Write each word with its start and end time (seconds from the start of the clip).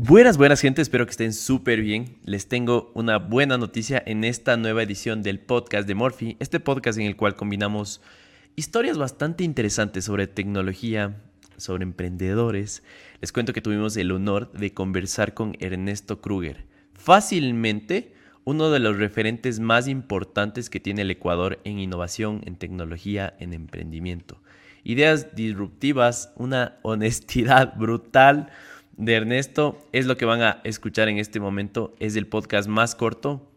Buenas, 0.00 0.38
buenas 0.38 0.60
gente, 0.60 0.80
espero 0.80 1.06
que 1.06 1.10
estén 1.10 1.32
súper 1.32 1.80
bien. 1.80 2.18
Les 2.24 2.46
tengo 2.46 2.92
una 2.94 3.18
buena 3.18 3.58
noticia 3.58 4.00
en 4.06 4.22
esta 4.22 4.56
nueva 4.56 4.84
edición 4.84 5.24
del 5.24 5.40
podcast 5.40 5.88
de 5.88 5.96
Morphy, 5.96 6.36
este 6.38 6.60
podcast 6.60 7.00
en 7.00 7.06
el 7.06 7.16
cual 7.16 7.34
combinamos 7.34 8.00
historias 8.54 8.96
bastante 8.96 9.42
interesantes 9.42 10.04
sobre 10.04 10.28
tecnología, 10.28 11.16
sobre 11.56 11.82
emprendedores. 11.82 12.84
Les 13.20 13.32
cuento 13.32 13.52
que 13.52 13.60
tuvimos 13.60 13.96
el 13.96 14.12
honor 14.12 14.52
de 14.52 14.72
conversar 14.72 15.34
con 15.34 15.56
Ernesto 15.58 16.20
Kruger, 16.20 16.64
fácilmente 16.94 18.14
uno 18.44 18.70
de 18.70 18.78
los 18.78 18.98
referentes 18.98 19.58
más 19.58 19.88
importantes 19.88 20.70
que 20.70 20.78
tiene 20.78 21.02
el 21.02 21.10
Ecuador 21.10 21.58
en 21.64 21.80
innovación, 21.80 22.42
en 22.46 22.54
tecnología, 22.54 23.34
en 23.40 23.52
emprendimiento. 23.52 24.40
Ideas 24.84 25.34
disruptivas, 25.34 26.32
una 26.36 26.78
honestidad 26.82 27.76
brutal 27.76 28.52
de 28.98 29.14
Ernesto 29.14 29.78
es 29.92 30.06
lo 30.06 30.16
que 30.16 30.24
van 30.24 30.42
a 30.42 30.60
escuchar 30.64 31.08
en 31.08 31.18
este 31.18 31.40
momento. 31.40 31.94
Es 32.00 32.16
el 32.16 32.26
podcast 32.26 32.68
más 32.68 32.94
corto 32.96 33.48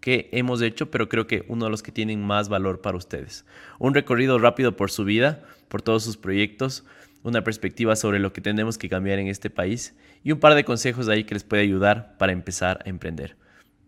que 0.00 0.28
hemos 0.32 0.60
hecho, 0.60 0.90
pero 0.90 1.08
creo 1.08 1.26
que 1.26 1.44
uno 1.48 1.64
de 1.66 1.70
los 1.70 1.82
que 1.82 1.92
tienen 1.92 2.22
más 2.22 2.48
valor 2.48 2.80
para 2.80 2.96
ustedes. 2.96 3.46
Un 3.78 3.94
recorrido 3.94 4.38
rápido 4.38 4.76
por 4.76 4.90
su 4.90 5.04
vida, 5.04 5.44
por 5.68 5.82
todos 5.82 6.02
sus 6.02 6.16
proyectos, 6.16 6.84
una 7.22 7.44
perspectiva 7.44 7.94
sobre 7.94 8.18
lo 8.18 8.32
que 8.32 8.40
tenemos 8.40 8.76
que 8.76 8.88
cambiar 8.88 9.20
en 9.20 9.28
este 9.28 9.50
país 9.50 9.96
y 10.24 10.32
un 10.32 10.40
par 10.40 10.54
de 10.54 10.64
consejos 10.64 11.08
ahí 11.08 11.24
que 11.24 11.34
les 11.34 11.44
puede 11.44 11.62
ayudar 11.62 12.16
para 12.18 12.32
empezar 12.32 12.80
a 12.84 12.88
emprender. 12.88 13.36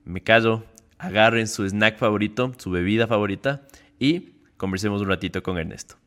Me 0.05 0.23
callo, 0.23 0.65
agarren 0.98 1.48
su 1.48 1.65
snack 1.69 1.98
favorito, 1.98 2.55
su 2.56 2.70
bebida 2.70 3.09
favorita 3.09 3.62
y 3.98 4.34
conversemos 4.56 5.03
un 5.03 5.09
ratito 5.09 5.42
con 5.42 5.59
Ernesto. 5.59 6.00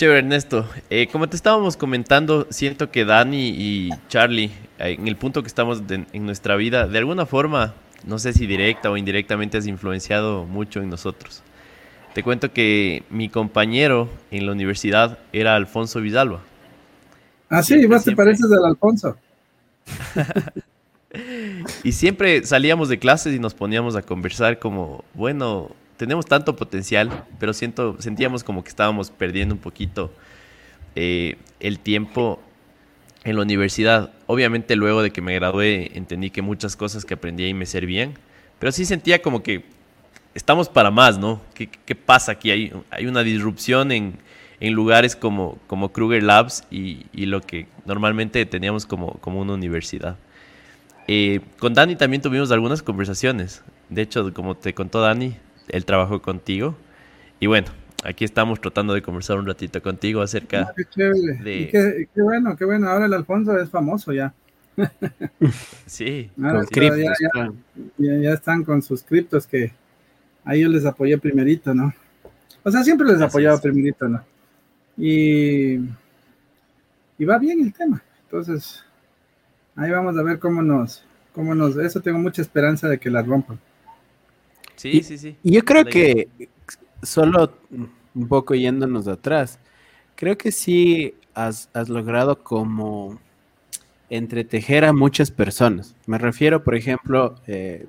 Chévere, 0.00 0.20
Ernesto. 0.20 0.66
Eh, 0.88 1.08
como 1.12 1.28
te 1.28 1.36
estábamos 1.36 1.76
comentando, 1.76 2.46
siento 2.48 2.90
que 2.90 3.04
Dani 3.04 3.50
y 3.50 3.90
Charlie, 4.08 4.50
eh, 4.78 4.96
en 4.98 5.06
el 5.06 5.14
punto 5.14 5.42
que 5.42 5.46
estamos 5.46 5.82
en 5.90 6.24
nuestra 6.24 6.56
vida, 6.56 6.88
de 6.88 6.96
alguna 6.96 7.26
forma, 7.26 7.74
no 8.06 8.18
sé 8.18 8.32
si 8.32 8.46
directa 8.46 8.90
o 8.90 8.96
indirectamente, 8.96 9.58
has 9.58 9.66
influenciado 9.66 10.46
mucho 10.46 10.80
en 10.80 10.88
nosotros. 10.88 11.42
Te 12.14 12.22
cuento 12.22 12.50
que 12.50 13.02
mi 13.10 13.28
compañero 13.28 14.08
en 14.30 14.46
la 14.46 14.52
universidad 14.52 15.18
era 15.34 15.54
Alfonso 15.54 16.00
Vidalba. 16.00 16.40
Ah, 17.50 17.62
sí, 17.62 17.86
más 17.86 18.02
te 18.02 18.16
pareces 18.16 18.48
del 18.48 18.64
Alfonso. 18.64 19.18
y 21.84 21.92
siempre 21.92 22.46
salíamos 22.46 22.88
de 22.88 22.98
clases 22.98 23.34
y 23.34 23.38
nos 23.38 23.52
poníamos 23.52 23.96
a 23.96 24.00
conversar 24.00 24.60
como, 24.60 25.04
bueno, 25.12 25.72
tenemos 26.00 26.24
tanto 26.24 26.56
potencial, 26.56 27.26
pero 27.38 27.52
siento, 27.52 28.00
sentíamos 28.00 28.42
como 28.42 28.64
que 28.64 28.70
estábamos 28.70 29.10
perdiendo 29.10 29.54
un 29.54 29.60
poquito 29.60 30.10
eh, 30.96 31.36
el 31.60 31.78
tiempo 31.78 32.40
en 33.22 33.36
la 33.36 33.42
universidad. 33.42 34.10
Obviamente 34.26 34.76
luego 34.76 35.02
de 35.02 35.10
que 35.10 35.20
me 35.20 35.34
gradué 35.34 35.90
entendí 35.94 36.30
que 36.30 36.40
muchas 36.40 36.74
cosas 36.74 37.04
que 37.04 37.12
aprendí 37.12 37.44
ahí 37.44 37.52
me 37.52 37.66
servían, 37.66 38.14
pero 38.58 38.72
sí 38.72 38.86
sentía 38.86 39.20
como 39.20 39.42
que 39.42 39.62
estamos 40.32 40.70
para 40.70 40.90
más, 40.90 41.18
¿no? 41.18 41.42
¿Qué, 41.52 41.94
pasa 41.94 42.32
aquí? 42.32 42.50
Hay, 42.50 42.72
hay 42.90 43.06
una 43.06 43.22
disrupción 43.22 43.92
en, 43.92 44.18
lugares 44.58 45.14
como, 45.16 45.58
como 45.66 45.92
Kruger 45.92 46.22
Labs 46.22 46.64
y, 46.70 47.04
lo 47.26 47.42
que 47.42 47.66
normalmente 47.84 48.46
teníamos 48.46 48.86
como, 48.86 49.18
como 49.20 49.38
una 49.38 49.52
universidad. 49.52 50.16
Eh, 51.08 51.40
con 51.58 51.74
Dani 51.74 51.94
también 51.94 52.22
tuvimos 52.22 52.50
algunas 52.52 52.82
conversaciones. 52.82 53.62
De 53.90 54.00
hecho, 54.00 54.32
como 54.32 54.56
te 54.56 54.72
contó 54.72 55.02
Dani, 55.02 55.36
él 55.72 55.84
trabajó 55.84 56.22
contigo. 56.22 56.76
Y 57.38 57.46
bueno, 57.46 57.68
aquí 58.04 58.24
estamos 58.24 58.60
tratando 58.60 58.94
de 58.94 59.02
conversar 59.02 59.38
un 59.38 59.46
ratito 59.46 59.82
contigo 59.82 60.22
acerca 60.22 60.68
ah, 60.70 60.74
qué 60.94 61.04
de... 61.04 62.08
qué, 62.14 62.22
bueno, 62.22 62.56
qué 62.56 62.64
bueno. 62.64 62.88
Ahora 62.88 63.06
el 63.06 63.14
Alfonso 63.14 63.58
es 63.58 63.70
famoso 63.70 64.12
ya. 64.12 64.34
sí, 65.86 66.30
ya, 67.98 68.32
están 68.32 68.64
con 68.64 68.80
sus 68.82 69.02
criptos 69.02 69.46
que 69.46 69.72
ahí 70.44 70.60
yo 70.62 70.68
les 70.68 70.86
apoyé 70.86 71.18
primerito, 71.18 71.74
¿no? 71.74 71.92
O 72.62 72.70
sea, 72.70 72.82
siempre 72.82 73.06
les 73.06 73.20
apoyaba 73.20 73.60
primerito, 73.60 74.08
¿no? 74.08 74.24
Y, 74.96 75.76
y 77.18 77.24
va 77.24 77.38
bien 77.38 77.60
el 77.60 77.72
tema. 77.72 78.02
Entonces, 78.24 78.84
ahí 79.76 79.90
vamos 79.90 80.16
a 80.16 80.22
ver 80.22 80.38
cómo 80.38 80.62
nos, 80.62 81.04
cómo 81.34 81.54
nos, 81.54 81.76
eso 81.76 82.00
tengo 82.00 82.18
mucha 82.18 82.42
esperanza 82.42 82.88
de 82.88 82.98
que 82.98 83.10
la 83.10 83.22
rompan. 83.22 83.58
Sí, 84.80 85.02
sí, 85.02 85.18
sí. 85.18 85.36
Y 85.42 85.52
yo 85.52 85.62
creo 85.62 85.84
que 85.84 86.28
solo 87.02 87.52
un 87.70 88.28
poco 88.28 88.54
yéndonos 88.54 89.04
de 89.04 89.12
atrás, 89.12 89.58
creo 90.14 90.38
que 90.38 90.52
sí 90.52 91.14
has, 91.34 91.68
logrado 91.88 92.42
como 92.42 93.20
entretejer 94.08 94.86
a 94.86 94.94
muchas 94.94 95.30
personas. 95.30 95.94
Me 96.06 96.16
refiero, 96.16 96.64
por 96.64 96.74
ejemplo, 96.76 97.34
eh, 97.46 97.88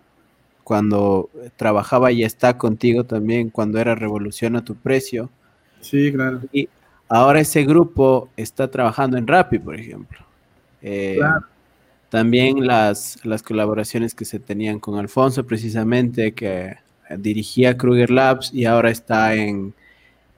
cuando 0.66 1.30
trabajaba 1.56 2.12
y 2.12 2.26
está 2.26 2.58
contigo 2.58 3.06
también, 3.06 3.52
cuando 3.52 3.80
era 3.80 3.96
Revolución 3.96 4.58
a 4.58 4.66
tu 4.66 4.76
precio. 4.76 5.30
Sí, 5.80 6.12
claro. 6.12 6.42
Y 6.52 6.68
ahora 7.08 7.40
ese 7.40 7.64
grupo 7.64 8.28
está 8.36 8.70
trabajando 8.70 9.18
en 9.18 9.28
Rappi, 9.28 9.60
por 9.60 9.80
ejemplo. 9.80 10.20
Eh, 10.82 11.16
claro. 11.20 11.51
También 12.12 12.68
las, 12.68 13.18
las 13.24 13.42
colaboraciones 13.42 14.14
que 14.14 14.26
se 14.26 14.38
tenían 14.38 14.80
con 14.80 15.00
Alfonso, 15.00 15.46
precisamente, 15.46 16.34
que 16.34 16.76
dirigía 17.18 17.78
Kruger 17.78 18.12
Labs 18.12 18.54
y 18.54 18.66
ahora 18.66 18.92
está 18.92 19.34
en, 19.34 19.74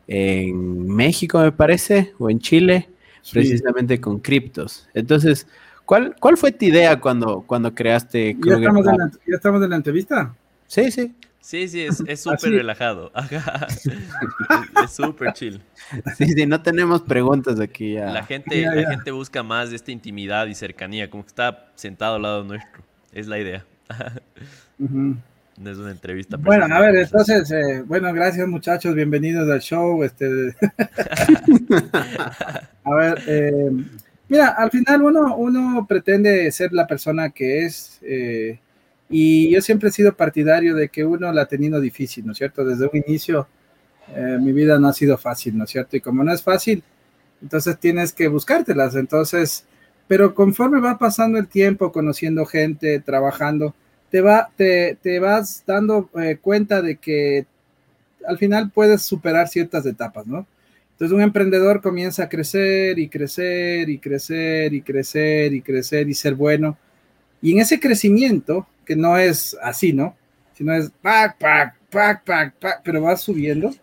en 0.07 0.87
México, 0.87 1.39
me 1.39 1.51
parece, 1.51 2.13
o 2.19 2.29
en 2.29 2.37
Chile, 2.37 2.89
precisamente 3.31 3.99
con 3.99 4.19
criptos. 4.19 4.87
Entonces, 4.93 5.47
¿cuál, 5.83 6.15
¿cuál 6.19 6.37
fue 6.37 6.51
tu 6.51 6.65
idea 6.65 6.99
cuando, 6.99 7.41
cuando 7.41 7.73
creaste 7.73 8.37
Kruger 8.39 8.59
¿Ya 8.61 8.67
estamos, 8.67 8.85
Labs? 8.85 8.99
En 8.99 8.99
la, 8.99 9.11
¿Ya 9.27 9.35
estamos 9.35 9.63
en 9.63 9.69
la 9.71 9.75
entrevista? 9.75 10.35
Sí, 10.67 10.91
sí. 10.91 11.11
Sí, 11.43 11.67
sí, 11.67 11.85
es 12.07 12.21
súper 12.21 12.51
relajado. 12.51 13.11
es 14.85 14.91
súper 14.91 15.33
chill. 15.33 15.61
Sí, 16.17 16.25
sí, 16.25 16.45
no 16.45 16.61
tenemos 16.61 17.01
preguntas 17.01 17.59
aquí. 17.59 17.95
Ya. 17.95 18.05
La, 18.05 18.23
gente, 18.23 18.61
la 18.61 18.89
gente 18.89 19.11
busca 19.11 19.43
más 19.43 19.69
de 19.69 19.75
esta 19.75 19.91
intimidad 19.91 20.47
y 20.47 20.55
cercanía, 20.55 21.09
como 21.09 21.23
que 21.23 21.27
está 21.27 21.67
sentado 21.75 22.15
al 22.15 22.21
lado 22.21 22.43
nuestro. 22.45 22.81
Es 23.11 23.27
la 23.27 23.39
idea. 23.39 23.65
No 25.55 25.69
es 25.69 25.77
una 25.77 25.91
entrevista. 25.91 26.35
Bueno, 26.35 26.65
a 26.65 26.79
ver, 26.79 26.95
entonces, 26.95 27.51
eh, 27.51 27.83
bueno, 27.85 28.11
gracias 28.11 28.47
muchachos, 28.47 28.95
bienvenidos 28.95 29.47
al 29.47 29.61
show. 29.61 30.03
Este... 30.03 30.25
a 32.83 32.95
ver, 32.95 33.21
eh, 33.27 33.69
mira, 34.29 34.47
al 34.47 34.71
final 34.71 35.03
uno, 35.03 35.35
uno 35.35 35.85
pretende 35.87 36.51
ser 36.51 36.73
la 36.73 36.87
persona 36.87 37.29
que 37.29 37.65
es. 37.65 37.99
Eh, 38.01 38.57
y 39.09 39.49
yo 39.51 39.61
siempre 39.61 39.89
he 39.89 39.91
sido 39.91 40.15
partidario 40.15 40.75
de 40.75 40.89
que 40.89 41.05
uno 41.05 41.31
la 41.31 41.43
ha 41.43 41.45
tenido 41.47 41.79
difícil, 41.79 42.25
¿no 42.25 42.31
es 42.31 42.37
cierto? 42.37 42.65
Desde 42.65 42.85
un 42.85 43.03
inicio 43.05 43.47
eh, 44.15 44.37
mi 44.39 44.51
vida 44.51 44.79
no 44.79 44.89
ha 44.89 44.93
sido 44.93 45.17
fácil, 45.17 45.57
¿no 45.57 45.63
es 45.63 45.69
cierto? 45.69 45.95
Y 45.97 46.01
como 46.01 46.23
no 46.23 46.33
es 46.33 46.43
fácil, 46.43 46.83
entonces 47.41 47.77
tienes 47.79 48.13
que 48.13 48.27
buscártelas. 48.27 48.95
Entonces, 48.95 49.65
pero 50.07 50.35
conforme 50.35 50.79
va 50.79 50.97
pasando 50.97 51.37
el 51.39 51.47
tiempo, 51.47 51.91
conociendo 51.91 52.45
gente, 52.45 52.99
trabajando, 52.99 53.73
te, 54.09 54.21
va, 54.21 54.49
te, 54.55 54.97
te 55.01 55.19
vas 55.19 55.63
dando 55.65 56.09
eh, 56.19 56.37
cuenta 56.41 56.81
de 56.81 56.97
que 56.97 57.45
al 58.27 58.37
final 58.37 58.71
puedes 58.71 59.01
superar 59.01 59.47
ciertas 59.47 59.85
etapas, 59.85 60.27
¿no? 60.27 60.47
Entonces 60.91 61.15
un 61.15 61.21
emprendedor 61.21 61.81
comienza 61.81 62.23
a 62.23 62.29
crecer 62.29 62.99
y 62.99 63.09
crecer 63.09 63.89
y 63.89 63.97
crecer 63.97 64.73
y 64.73 64.81
crecer 64.81 65.53
y 65.53 65.61
crecer 65.61 66.07
y 66.07 66.13
ser 66.13 66.35
bueno. 66.35 66.77
Y 67.41 67.53
en 67.53 67.59
ese 67.59 67.79
crecimiento, 67.79 68.67
que 68.85 68.95
no 68.95 69.17
es 69.17 69.57
así, 69.61 69.93
¿no? 69.93 70.15
Sino 70.53 70.73
es 70.73 70.91
pac, 71.01 71.37
pac, 71.37 71.75
pac, 71.89 72.23
pac, 72.23 72.53
pac, 72.55 72.81
pero 72.83 73.01
vas 73.01 73.21
subiendo. 73.21 73.73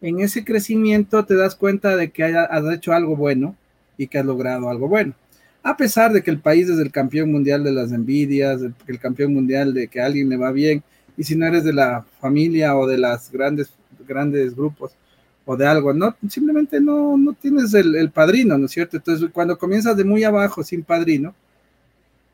En 0.00 0.20
ese 0.20 0.44
crecimiento 0.44 1.24
te 1.24 1.34
das 1.34 1.54
cuenta 1.54 1.96
de 1.96 2.10
que 2.10 2.24
has 2.24 2.64
hecho 2.72 2.92
algo 2.92 3.16
bueno 3.16 3.54
y 3.96 4.06
que 4.06 4.18
has 4.18 4.24
logrado 4.24 4.70
algo 4.70 4.88
bueno. 4.88 5.14
A 5.62 5.76
pesar 5.76 6.12
de 6.12 6.22
que 6.22 6.30
el 6.30 6.40
país 6.40 6.68
es 6.70 6.78
el 6.78 6.90
campeón 6.90 7.30
mundial 7.30 7.62
de 7.62 7.72
las 7.72 7.92
envidias, 7.92 8.62
el, 8.86 8.98
campeón 8.98 9.34
mundial 9.34 9.74
de 9.74 9.88
que 9.88 10.00
a 10.00 10.06
alguien 10.06 10.30
le 10.30 10.38
va 10.38 10.52
bien, 10.52 10.82
y 11.18 11.24
si 11.24 11.36
no 11.36 11.46
eres 11.46 11.64
de 11.64 11.74
la 11.74 12.04
familia 12.18 12.76
o 12.76 12.86
de 12.86 12.96
las 12.96 13.30
grandes, 13.30 13.70
grandes 14.08 14.56
grupos 14.56 14.92
o 15.44 15.56
de 15.56 15.66
algo, 15.66 15.92
no, 15.92 16.16
simplemente 16.30 16.80
no, 16.80 17.18
no 17.18 17.34
tienes 17.34 17.74
el, 17.74 17.94
el 17.94 18.10
padrino, 18.10 18.56
¿no 18.56 18.66
es 18.66 18.72
cierto? 18.72 18.96
Entonces, 18.96 19.28
cuando 19.32 19.58
comienzas 19.58 19.96
de 19.98 20.04
muy 20.04 20.24
abajo 20.24 20.62
sin 20.62 20.82
padrino, 20.82 21.34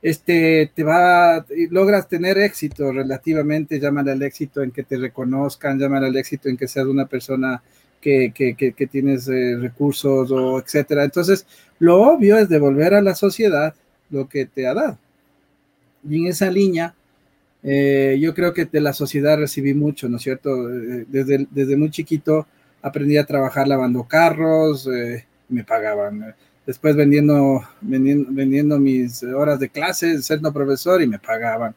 este, 0.07 0.71
te 0.73 0.85
va, 0.85 1.45
logras 1.71 2.09
tener 2.09 2.39
éxito 2.39 2.93
relativamente, 2.93 3.81
llámale 3.81 4.13
al 4.13 4.23
éxito 4.23 4.63
en 4.63 4.71
que 4.71 4.85
te 4.85 4.99
reconozcan, 4.99 5.81
llámale 5.81 6.07
al 6.07 6.17
éxito 6.17 6.49
en 6.49 6.57
que 6.57 6.69
seas 6.69 6.87
una 6.87 7.07
persona 7.07 7.61
que, 8.01 8.33
que, 8.33 8.55
que, 8.55 8.87
tienes 8.87 9.27
eh, 9.27 9.57
recursos 9.57 10.31
o 10.31 10.61
etcétera. 10.61 11.03
Entonces, 11.03 11.45
lo 11.81 12.01
obvio 12.03 12.39
es 12.39 12.49
devolver 12.49 12.95
a 12.95 13.03
la 13.03 13.17
sociedad 13.17 13.75
lo 14.11 14.29
que 14.29 14.47
te 14.47 14.69
ha 14.69 14.75
dado. 14.75 14.97
Y 16.09 16.21
en 16.21 16.27
esa 16.29 16.53
línea, 16.53 16.95
eh, 17.65 18.17
yo 18.21 18.33
creo 18.33 18.55
que 18.55 18.67
de 18.67 18.81
la 18.81 18.93
sociedad 18.93 19.37
recibí 19.37 19.75
mucho, 19.75 20.09
¿no 20.09 20.19
es 20.19 20.23
cierto? 20.23 20.71
Eh, 20.71 21.05
desde, 21.09 21.49
desde 21.51 21.77
muy 21.77 21.91
chiquito 21.91 22.47
aprendí 22.81 23.17
a 23.17 23.27
trabajar 23.27 23.67
lavando 23.67 24.05
carros, 24.05 24.89
me 25.49 25.65
pagaban 25.65 26.33
después 26.67 26.97
vendiendo, 26.97 27.63
vendiendo, 27.81 28.29
vendiendo 28.33 28.79
mis 28.79 29.23
horas 29.23 29.61
de 29.61 29.69
clase, 29.69 30.21
siendo 30.23 30.53
profesor 30.53 31.01
y 31.01 31.07
me 31.07 31.19
pagaban. 31.19 31.75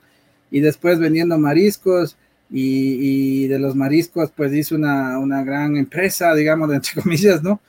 Y 0.52 0.60
después 0.62 1.00
vendiendo 1.00 1.38
mariscos 1.38 2.18
y, 2.50 3.48
de 3.48 3.60
los 3.60 3.76
mariscos 3.76 4.32
pues 4.36 4.52
hice 4.54 4.74
una, 4.76 5.20
una, 5.20 5.44
gran 5.44 5.78
empresa, 5.78 6.34
digamos, 6.34 6.72
entre 6.74 6.92
comillas, 7.02 7.44
¿no? 7.44 7.62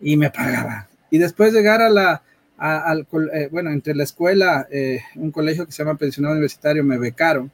Y 0.00 0.16
me 0.16 0.30
pagaban. 0.30 0.86
Y 1.10 1.18
después 1.18 1.52
llegar 1.52 1.82
a 1.82 1.90
la, 1.90 2.22
al, 2.56 3.06
eh, 3.32 3.48
bueno, 3.50 3.70
entre 3.70 3.94
la 3.94 4.04
escuela, 4.04 4.68
eh, 4.70 5.00
un 5.16 5.32
colegio 5.32 5.66
que 5.66 5.72
se 5.72 5.82
llama 5.82 5.98
Pensionado 5.98 6.34
Universitario, 6.34 6.84
me 6.84 6.98
becaron. 6.98 7.50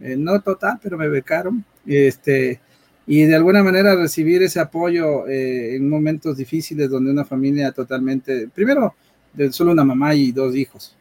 Eh, 0.00 0.16
no 0.16 0.40
total, 0.40 0.78
pero 0.82 0.96
me 0.96 1.08
becaron. 1.08 1.64
Este, 1.86 2.60
y 3.06 3.24
de 3.24 3.34
alguna 3.34 3.62
manera 3.62 3.94
recibir 3.94 4.42
ese 4.42 4.60
apoyo 4.60 5.28
en 5.28 5.88
momentos 5.88 6.36
difíciles 6.36 6.88
donde 6.88 7.10
una 7.10 7.24
familia 7.24 7.72
totalmente, 7.72 8.48
primero, 8.54 8.94
de 9.32 9.52
solo 9.52 9.72
una 9.72 9.84
mamá 9.84 10.14
y 10.14 10.32
dos 10.32 10.54
hijos. 10.56 10.96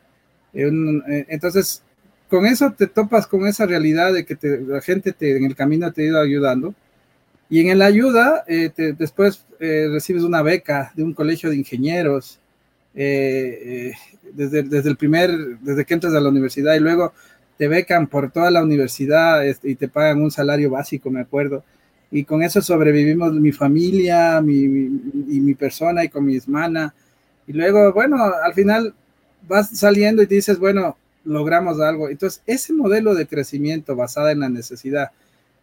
entonces, 0.54 1.82
con 2.30 2.46
eso 2.46 2.72
te 2.72 2.88
topas 2.88 3.28
con 3.28 3.48
esa 3.48 3.66
realidad 3.66 4.14
de 4.14 4.26
que 4.26 4.38
la 4.68 4.82
gente 4.82 5.14
te, 5.14 5.38
en 5.38 5.46
el 5.46 5.56
camino 5.56 5.92
te 5.92 6.02
ha 6.02 6.06
ido 6.06 6.20
ayudando. 6.20 6.74
Y 7.50 7.68
en 7.70 7.80
la 7.80 7.86
ayuda, 7.86 8.44
después 8.98 9.46
recibes 9.60 10.24
una 10.24 10.42
beca 10.42 10.92
de 10.96 11.04
un 11.04 11.14
colegio 11.14 11.50
de 11.50 11.58
ingenieros 11.58 12.40
eh, 12.96 13.92
eh, 13.92 13.94
desde, 14.34 14.62
desde 14.64 14.90
el 14.90 14.98
primer, 14.98 15.32
desde 15.60 15.84
que 15.84 15.94
entras 15.96 16.14
a 16.14 16.20
la 16.20 16.30
universidad 16.30 16.76
y 16.76 16.80
luego 16.80 17.14
te 17.58 17.68
becan 17.68 18.08
por 18.08 18.32
toda 18.32 18.52
la 18.52 18.62
universidad 18.62 19.46
este, 19.46 19.70
y 19.70 19.76
te 19.76 19.88
pagan 19.88 20.22
un 20.22 20.32
salario 20.32 20.70
básico, 20.70 21.10
me 21.10 21.22
acuerdo. 21.22 21.64
Y 22.14 22.26
con 22.26 22.44
eso 22.44 22.62
sobrevivimos 22.62 23.34
mi 23.34 23.52
familia, 23.52 24.40
mi, 24.40 24.62
y 24.62 25.40
mi 25.42 25.56
persona 25.56 26.04
y 26.04 26.10
con 26.10 26.24
mi 26.24 26.38
hermana. 26.38 26.94
Y 27.48 27.54
luego, 27.54 27.92
bueno, 27.92 28.18
al 28.24 28.54
final 28.54 28.94
vas 29.48 29.76
saliendo 29.78 30.22
y 30.22 30.28
dices, 30.28 30.60
bueno, 30.60 30.96
logramos 31.26 31.80
algo. 31.80 32.10
Entonces, 32.10 32.44
ese 32.46 32.72
modelo 32.72 33.16
de 33.16 33.26
crecimiento 33.26 33.96
basada 33.96 34.32
en 34.32 34.42
la 34.42 34.50
necesidad. 34.50 35.10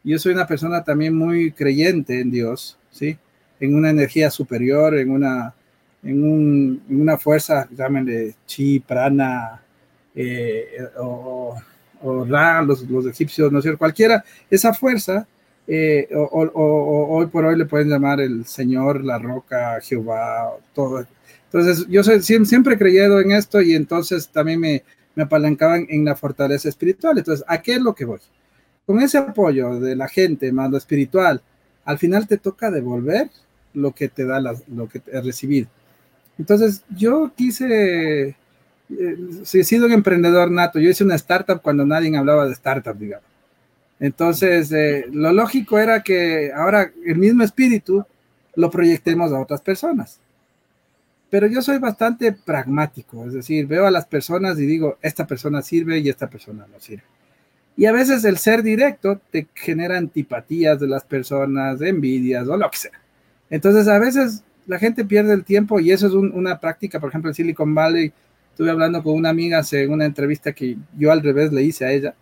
Yo 0.02 0.18
soy 0.18 0.32
una 0.32 0.48
persona 0.48 0.82
también 0.82 1.14
muy 1.14 1.52
creyente 1.52 2.20
en 2.20 2.32
Dios, 2.32 2.76
¿sí? 2.90 3.16
En 3.60 3.76
una 3.76 3.90
energía 3.90 4.28
superior, 4.28 4.98
en 4.98 5.10
una, 5.10 5.54
en, 6.02 6.24
un, 6.24 6.82
en 6.90 7.00
una 7.00 7.16
fuerza, 7.16 7.68
llámenle 7.70 8.34
chi, 8.44 8.80
prana, 8.80 9.62
eh, 10.16 10.66
o, 10.98 11.54
o, 12.02 12.24
ra, 12.24 12.60
los, 12.62 12.82
los, 12.90 13.06
egipcios, 13.06 13.52
no 13.52 13.62
sé, 13.62 13.76
cualquiera, 13.76 14.24
esa 14.50 14.74
fuerza, 14.74 15.28
eh, 15.72 16.08
o, 16.12 16.50
hoy 17.10 17.26
por 17.26 17.44
hoy 17.44 17.56
le 17.56 17.64
pueden 17.64 17.88
llamar 17.88 18.20
el 18.20 18.44
Señor, 18.44 19.04
la 19.04 19.20
roca, 19.20 19.80
Jehová, 19.80 20.56
todo. 20.74 21.06
Entonces, 21.44 21.86
yo 21.88 22.02
soy, 22.02 22.20
siempre 22.22 22.74
he 22.74 22.78
creído 22.78 23.20
en 23.20 23.30
esto 23.30 23.62
y 23.62 23.76
entonces 23.76 24.28
también 24.28 24.58
me, 24.58 24.82
me 25.14 25.22
apalancaban 25.22 25.86
en 25.88 26.04
la 26.04 26.16
fortaleza 26.16 26.68
espiritual. 26.68 27.18
Entonces, 27.18 27.44
¿a 27.46 27.62
qué 27.62 27.74
es 27.74 27.80
lo 27.80 27.94
que 27.94 28.04
voy? 28.04 28.18
Con 28.84 29.00
ese 29.00 29.18
apoyo 29.18 29.78
de 29.78 29.94
la 29.94 30.08
gente 30.08 30.50
más 30.50 30.72
lo 30.72 30.76
espiritual, 30.76 31.40
al 31.84 31.98
final 31.98 32.26
te 32.26 32.36
toca 32.36 32.72
devolver 32.72 33.30
lo 33.72 33.92
que 33.92 34.08
te 34.08 34.24
da 34.24 34.40
lo 34.40 34.88
que 34.88 35.00
has 35.14 35.24
recibido. 35.24 35.68
Entonces, 36.36 36.82
yo 36.96 37.30
quise, 37.36 38.30
eh, 38.30 38.36
he 39.52 39.62
sido 39.62 39.86
un 39.86 39.92
emprendedor 39.92 40.50
nato, 40.50 40.80
yo 40.80 40.90
hice 40.90 41.04
una 41.04 41.14
startup 41.14 41.62
cuando 41.62 41.86
nadie 41.86 42.16
hablaba 42.16 42.46
de 42.46 42.54
startup, 42.54 42.98
digamos. 42.98 43.29
Entonces, 44.00 44.72
eh, 44.72 45.06
lo 45.12 45.32
lógico 45.32 45.78
era 45.78 46.02
que 46.02 46.50
ahora 46.54 46.90
el 47.04 47.18
mismo 47.18 47.44
espíritu 47.44 48.04
lo 48.56 48.70
proyectemos 48.70 49.30
a 49.32 49.38
otras 49.38 49.60
personas. 49.60 50.18
Pero 51.28 51.46
yo 51.46 51.62
soy 51.62 51.78
bastante 51.78 52.32
pragmático, 52.32 53.24
es 53.26 53.34
decir, 53.34 53.66
veo 53.66 53.86
a 53.86 53.90
las 53.90 54.06
personas 54.06 54.58
y 54.58 54.66
digo, 54.66 54.98
esta 55.00 55.26
persona 55.26 55.62
sirve 55.62 55.98
y 55.98 56.08
esta 56.08 56.28
persona 56.28 56.66
no 56.72 56.80
sirve. 56.80 57.04
Y 57.76 57.86
a 57.86 57.92
veces 57.92 58.24
el 58.24 58.36
ser 58.38 58.62
directo 58.62 59.20
te 59.30 59.46
genera 59.54 59.96
antipatías 59.96 60.80
de 60.80 60.88
las 60.88 61.04
personas, 61.04 61.80
envidias 61.80 62.48
o 62.48 62.56
lo 62.56 62.68
que 62.70 62.78
sea. 62.78 63.00
Entonces, 63.48 63.86
a 63.86 63.98
veces 63.98 64.42
la 64.66 64.78
gente 64.78 65.04
pierde 65.04 65.34
el 65.34 65.44
tiempo 65.44 65.78
y 65.78 65.92
eso 65.92 66.06
es 66.06 66.14
una 66.14 66.58
práctica, 66.58 66.98
por 66.98 67.10
ejemplo, 67.10 67.30
en 67.30 67.34
Silicon 67.34 67.74
Valley. 67.74 68.12
Estuve 68.50 68.70
hablando 68.70 69.02
con 69.02 69.14
una 69.14 69.30
amiga 69.30 69.58
hace 69.58 69.86
una 69.86 70.04
entrevista 70.04 70.52
que 70.52 70.76
yo 70.98 71.12
al 71.12 71.22
revés 71.22 71.52
le 71.52 71.62
hice 71.62 71.84
a 71.84 71.92
ella. 71.92 72.14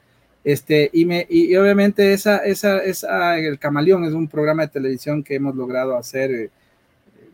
Este, 0.49 0.89
y, 0.95 1.05
me, 1.05 1.27
y, 1.29 1.55
obviamente 1.57 2.15
esa, 2.15 2.39
esa, 2.39 2.79
esa, 2.79 3.39
el 3.39 3.59
Camaleón 3.59 4.05
es 4.05 4.15
un 4.15 4.29
programa 4.29 4.63
de 4.63 4.69
televisión 4.69 5.23
que 5.23 5.35
hemos 5.35 5.55
logrado 5.55 5.95
hacer. 5.95 6.51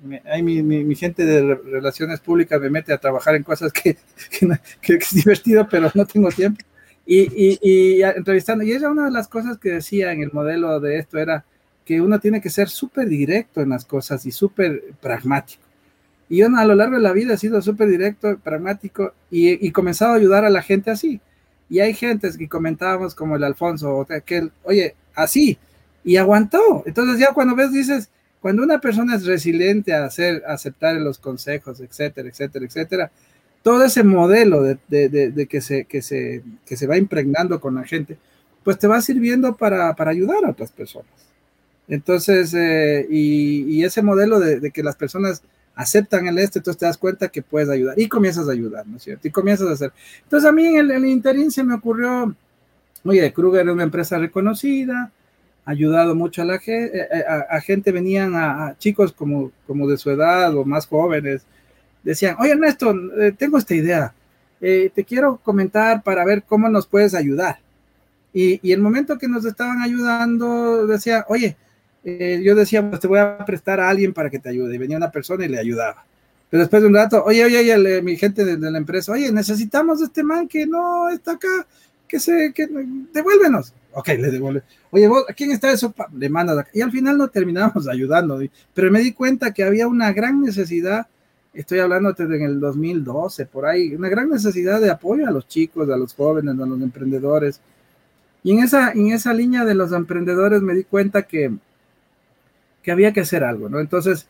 Eh, 0.02 0.43
mi, 0.43 0.64
mi, 0.64 0.94
gente 0.96 1.25
de 1.25 1.55
relaciones 1.55 2.19
públicas 2.19 2.61
me 2.61 2.70
mete 2.70 2.93
a 2.93 2.99
trabajar 2.99 3.37
en 3.37 3.44
cosas 3.44 3.72
que, 3.72 3.96
que, 4.81 4.94
es 4.94 5.14
divertido, 5.14 5.69
pero 5.70 5.93
no 5.94 6.05
tengo 6.06 6.28
tiempo. 6.31 6.64
Y, 7.06 7.56
y, 7.62 8.02
entrevistando, 8.02 8.64
y 8.64 8.72
ella 8.72 8.90
una 8.90 9.05
de 9.05 9.12
las 9.12 9.28
cosas 9.28 9.58
que 9.58 9.70
decía 9.70 10.11
en 10.11 10.20
el 10.20 10.32
modelo 10.32 10.81
de 10.81 10.99
esto 10.99 11.16
era, 11.19 11.44
que 11.84 12.00
uno 12.00 12.19
tiene 12.19 12.40
que 12.40 12.50
ser 12.50 12.69
súper 12.69 13.08
directo 13.08 13.61
en 13.61 13.69
las 13.69 13.84
cosas 13.84 14.26
y 14.26 14.32
súper 14.32 14.82
pragmático. 15.00 15.62
Y 16.28 16.38
yo 16.38 16.49
a 16.49 16.64
lo 16.64 16.75
largo 16.75 16.96
de 16.96 17.02
la 17.02 17.12
vida 17.12 17.34
he 17.34 17.38
sido 17.38 17.62
súper 17.62 17.87
directo, 17.90 18.38
pragmático 18.38 19.14
y, 19.31 19.64
y 19.64 19.70
comenzado 19.70 20.14
a 20.14 20.16
ayudar 20.16 20.44
a 20.44 20.50
la 20.50 20.62
gente 20.62 20.90
así. 20.90 21.20
Y 21.69 21.81
hay 21.81 21.94
gentes 21.94 22.37
que 22.37 22.49
comentábamos 22.49 23.14
como 23.14 23.37
el 23.37 23.44
Alfonso, 23.44 23.96
o 23.96 24.06
que, 24.06 24.49
oye, 24.64 24.94
así, 25.14 25.58
y 26.05 26.16
aguantó. 26.16 26.82
Entonces 26.87 27.19
ya 27.19 27.32
cuando 27.32 27.56
ves, 27.56 27.72
dices, 27.72 28.11
cuando 28.40 28.62
una 28.62 28.81
persona 28.81 29.16
es 29.16 29.25
resiliente 29.25 29.94
a 29.94 30.05
hacer, 30.05 30.43
aceptar 30.46 30.96
los 30.96 31.19
consejos, 31.19 31.81
etcétera, 31.81 32.28
etcétera, 32.28 32.66
etcétera, 32.66 33.11
todo 33.62 33.82
ese 33.84 34.02
modelo 34.02 34.62
de, 34.62 34.78
de, 34.88 35.08
de, 35.08 35.46
que, 35.46 35.62
se, 35.62 35.87
que, 35.87 36.02
se, 36.02 36.43
que 36.66 36.76
se 36.76 36.87
va 36.87 36.99
impregnando 36.99 37.58
con 37.61 37.76
la 37.76 37.84
gente, 37.84 38.19
pues 38.62 38.78
te 38.78 38.87
va 38.87 39.00
sirviendo 39.00 39.56
para, 39.56 39.94
para 39.94 40.11
ayudar 40.11 40.44
a 40.44 40.50
otras 40.50 40.70
personas. 40.70 41.08
Entonces, 41.88 42.52
eh, 42.55 43.06
y, 43.11 43.84
ese 43.84 44.02
modelo 44.02 44.40
de, 44.40 44.70
que 44.70 44.82
las 44.82 44.96
personas 44.96 45.43
aceptan 45.75 46.26
el 46.26 46.38
este, 46.38 46.59
entonces 46.59 46.79
te 46.79 46.87
das 46.87 46.99
cuenta 46.99 47.29
que 47.29 47.43
puedes 47.43 47.69
ayudar 47.69 47.99
y 47.99 48.09
comienzas 48.09 48.49
a 48.49 48.53
ayudar, 48.53 48.87
¿no 48.87 48.97
es 48.97 49.03
cierto? 49.03 49.26
Y 49.26 49.31
comienzas 49.31 49.69
a 49.69 49.73
hacer. 49.73 49.93
Entonces, 50.23 50.49
a 50.49 50.53
mí 50.53 50.67
en 50.67 50.76
el, 50.76 50.91
el 50.91 51.05
interín 51.06 51.50
se 51.50 51.65
me 51.65 51.75
ocurrió, 51.75 52.35
oye, 53.05 53.32
Kruger 53.32 53.67
es 53.67 53.73
una 53.73 53.82
empresa 53.82 54.19
reconocida, 54.19 55.11
ha 55.65 55.71
ayudado 55.71 56.15
mucho 56.15 56.43
a 56.43 56.44
la 56.44 56.59
gente, 56.59 56.99
eh, 56.99 57.09
eh, 57.11 57.25
a, 57.50 57.61
gente 57.61 57.91
venían 57.91 58.35
a, 58.35 58.76
chicos 58.79 59.12
como, 59.12 59.50
como 59.67 59.88
de 59.88 59.97
su 59.97 60.11
edad 60.11 60.55
o 60.56 60.65
más 60.65 60.87
jóvenes, 60.87 61.44
decían, 62.03 62.37
oye, 62.38 62.53
Ernesto, 62.53 62.94
tengo 63.38 63.59
esta 63.59 63.75
idea, 63.75 64.15
te 64.61 65.05
quiero 65.06 65.38
comentar 65.43 66.03
para 66.03 66.25
ver 66.25 66.43
cómo 66.43 66.69
nos 66.69 66.87
puedes 66.87 67.14
ayudar. 67.14 67.59
Y, 68.33 68.61
y 68.66 68.73
el 68.73 68.81
momento 68.81 69.19
que 69.19 69.28
nos 69.28 69.45
estaban 69.45 69.81
ayudando, 69.81 70.87
decía, 70.87 71.25
oye, 71.28 71.57
eh, 72.04 72.42
yo 72.44 72.54
decía, 72.54 72.88
pues 72.88 73.00
te 73.00 73.08
voy 73.08 73.18
a 73.18 73.38
prestar 73.38 73.80
a 73.80 73.88
alguien 73.88 74.12
para 74.12 74.28
que 74.28 74.38
te 74.38 74.50
ayude. 74.50 74.75
Y 74.75 74.78
venía 74.78 74.96
una 74.96 75.11
persona 75.11 75.44
y 75.46 75.49
le 75.49 75.58
ayudaba. 75.58 76.04
Pero 76.50 76.62
después 76.62 76.82
de 76.82 76.88
un 76.88 76.94
rato, 76.94 77.25
oye, 77.25 77.44
oye, 77.44 78.02
mi 78.02 78.16
gente 78.16 78.44
de, 78.44 78.58
la 78.58 78.78
empresa, 78.78 79.12
oye, 79.12 79.32
necesitamos 79.32 80.00
este 80.02 80.23
man 80.23 80.46
que 80.46 80.66
no 80.66 81.08
está 81.08 81.32
acá, 81.32 81.66
que 82.06 82.20
se, 82.20 82.52
que 82.54 82.68
devuélvenos. 83.12 83.73
Ok, 83.92 84.08
le 84.08 84.30
devuelve. 84.30 84.62
Oye, 84.90 85.06
¿a 85.06 85.32
quién 85.32 85.50
está 85.52 85.73
eso? 85.73 85.94
Le 86.16 86.28
mandas 86.28 86.58
acá. 86.58 86.70
Y 86.75 86.82
al 86.82 86.92
final 86.92 87.16
no 87.16 87.28
terminamos 87.28 87.88
ayudando. 87.90 88.38
Pero 88.75 88.90
me 88.90 89.00
di 89.00 89.12
cuenta 89.12 89.52
que 89.52 89.64
había 89.64 89.88
una 89.88 90.12
gran 90.12 90.42
necesidad, 90.42 91.06
estoy 91.54 91.78
hablando 91.78 92.14
en 92.18 92.42
el 92.42 92.61
2012, 92.61 93.46
por 93.46 93.66
ahí, 93.66 93.94
una 93.94 94.08
gran 94.08 94.28
necesidad 94.28 94.80
de 94.80 94.90
apoyo 94.90 95.26
a 95.26 95.30
los 95.30 95.49
chicos, 95.49 95.88
a 95.88 95.96
los 95.96 96.14
jóvenes, 96.14 96.54
a 96.54 96.66
los 96.66 96.80
emprendedores. 96.82 97.61
Y 98.42 98.52
en 98.52 98.62
esa, 98.62 98.92
en 98.92 99.08
esa 99.08 99.32
línea 99.32 99.64
de 99.64 99.75
los 99.75 99.90
emprendedores 99.92 100.61
me 100.61 100.75
di 100.75 100.84
cuenta 100.84 101.23
que 101.23 101.50
que 102.85 102.93
había 102.93 103.12
que 103.12 103.21
hacer 103.21 103.43
algo, 103.43 103.69
¿no? 103.69 103.81
Entonces, 103.81 104.29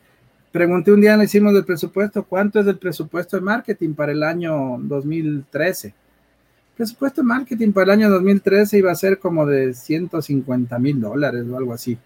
pregunté 0.52 0.92
un 0.92 1.00
día, 1.00 1.16
le 1.16 1.24
hicimos 1.24 1.54
el 1.54 1.64
presupuesto, 1.64 2.24
¿cuánto 2.24 2.60
es 2.60 2.66
el 2.66 2.78
presupuesto 2.78 3.36
de 3.36 3.42
marketing 3.42 3.94
para 3.94 4.12
el 4.12 4.22
año 4.22 4.78
2013? 4.78 5.88
El 5.88 5.94
presupuesto 6.76 7.20
de 7.20 7.26
marketing 7.26 7.72
para 7.72 7.92
el 7.92 8.00
año 8.00 8.10
2013 8.10 8.78
iba 8.78 8.92
a 8.92 8.94
ser 8.94 9.18
como 9.18 9.44
de 9.44 9.74
150 9.74 10.78
mil 10.78 11.00
dólares 11.00 11.44
o 11.50 11.58
algo 11.58 11.74
así. 11.74 11.98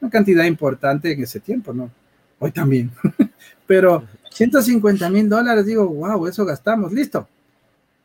Una 0.00 0.10
cantidad 0.10 0.44
importante 0.44 1.10
en 1.10 1.22
ese 1.22 1.40
tiempo, 1.40 1.72
¿no? 1.72 1.90
Hoy 2.38 2.52
también. 2.52 2.90
Pero 3.66 4.04
150 4.30 5.08
mil 5.08 5.28
dólares, 5.28 5.64
digo, 5.64 5.88
wow, 5.88 6.26
eso 6.26 6.44
gastamos, 6.44 6.92
listo 6.92 7.26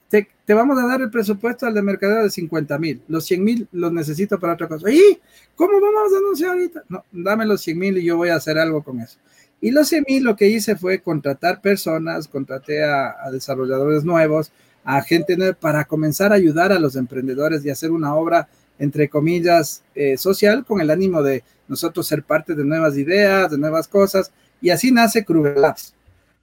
te, 0.10 0.28
vamos 0.54 0.80
a 0.80 0.88
dar 0.88 1.01
el 1.01 1.12
presupuesto 1.12 1.68
al 1.68 1.74
de 1.75 1.82
mercadeo 1.84 2.24
de 2.24 2.30
50 2.30 2.78
mil. 2.80 3.01
Los 3.08 3.25
100 3.25 3.44
mil 3.44 3.68
los 3.72 3.94
necesito 3.94 4.39
para 4.39 4.54
otra 4.54 4.68
cosa. 4.68 4.92
¿Y 4.92 5.20
cómo 5.56 5.80
vamos 5.80 6.13
a 6.13 6.18
anunciar 6.18 6.51
ahorita? 6.51 6.84
No, 6.89 7.06
dame 7.12 7.46
los 7.46 7.62
100 7.62 7.78
mil 7.78 7.98
y 7.98 8.04
yo 8.04 8.18
voy 8.18 8.30
a 8.30 8.36
hacer 8.36 8.58
algo 8.58 8.84
con 8.84 9.00
eso. 9.00 9.18
Y 9.62 9.72
los 9.72 9.88
100 9.88 10.06
mil 10.08 10.24
lo 10.24 10.36
que 10.36 10.48
hice 10.48 10.75
fue 10.75 11.00
contratar 11.00 11.62
personas, 11.62 12.28
contraté 12.28 12.84
a, 12.84 13.30
desarrolladores 13.32 14.04
nuevos, 14.04 14.51
a 14.84 15.01
gente 15.04 15.38
nueva 15.38 15.54
para 15.54 15.86
comenzar 15.86 16.32
a 16.32 16.36
ayudar 16.36 16.72
a 16.72 16.80
los 16.80 16.96
emprendedores 16.96 17.63
y 17.63 17.70
hacer 17.70 17.92
una 17.92 18.16
obra, 18.16 18.50
entre 18.80 19.10
comillas, 19.10 19.84
eh, 19.94 20.18
social 20.18 20.66
con 20.66 20.82
el 20.82 20.89
ánimo 20.89 21.22
de 21.22 21.44
nosotros 21.68 22.08
ser 22.08 22.24
parte 22.24 22.56
de 22.56 22.63
nuevas 22.63 22.98
ideas, 22.98 23.51
de 23.51 23.58
nuevas 23.60 23.88
cosas. 23.88 24.32
Y 24.60 24.72
así 24.72 24.92
nace 24.92 25.24
Kruger 25.24 25.58
Labs. 25.58 25.94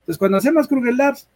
Entonces, 0.00 0.18
cuando 0.18 0.36
hacemos 0.36 0.68
Kruger 0.68 0.94
Labs, 0.94 1.26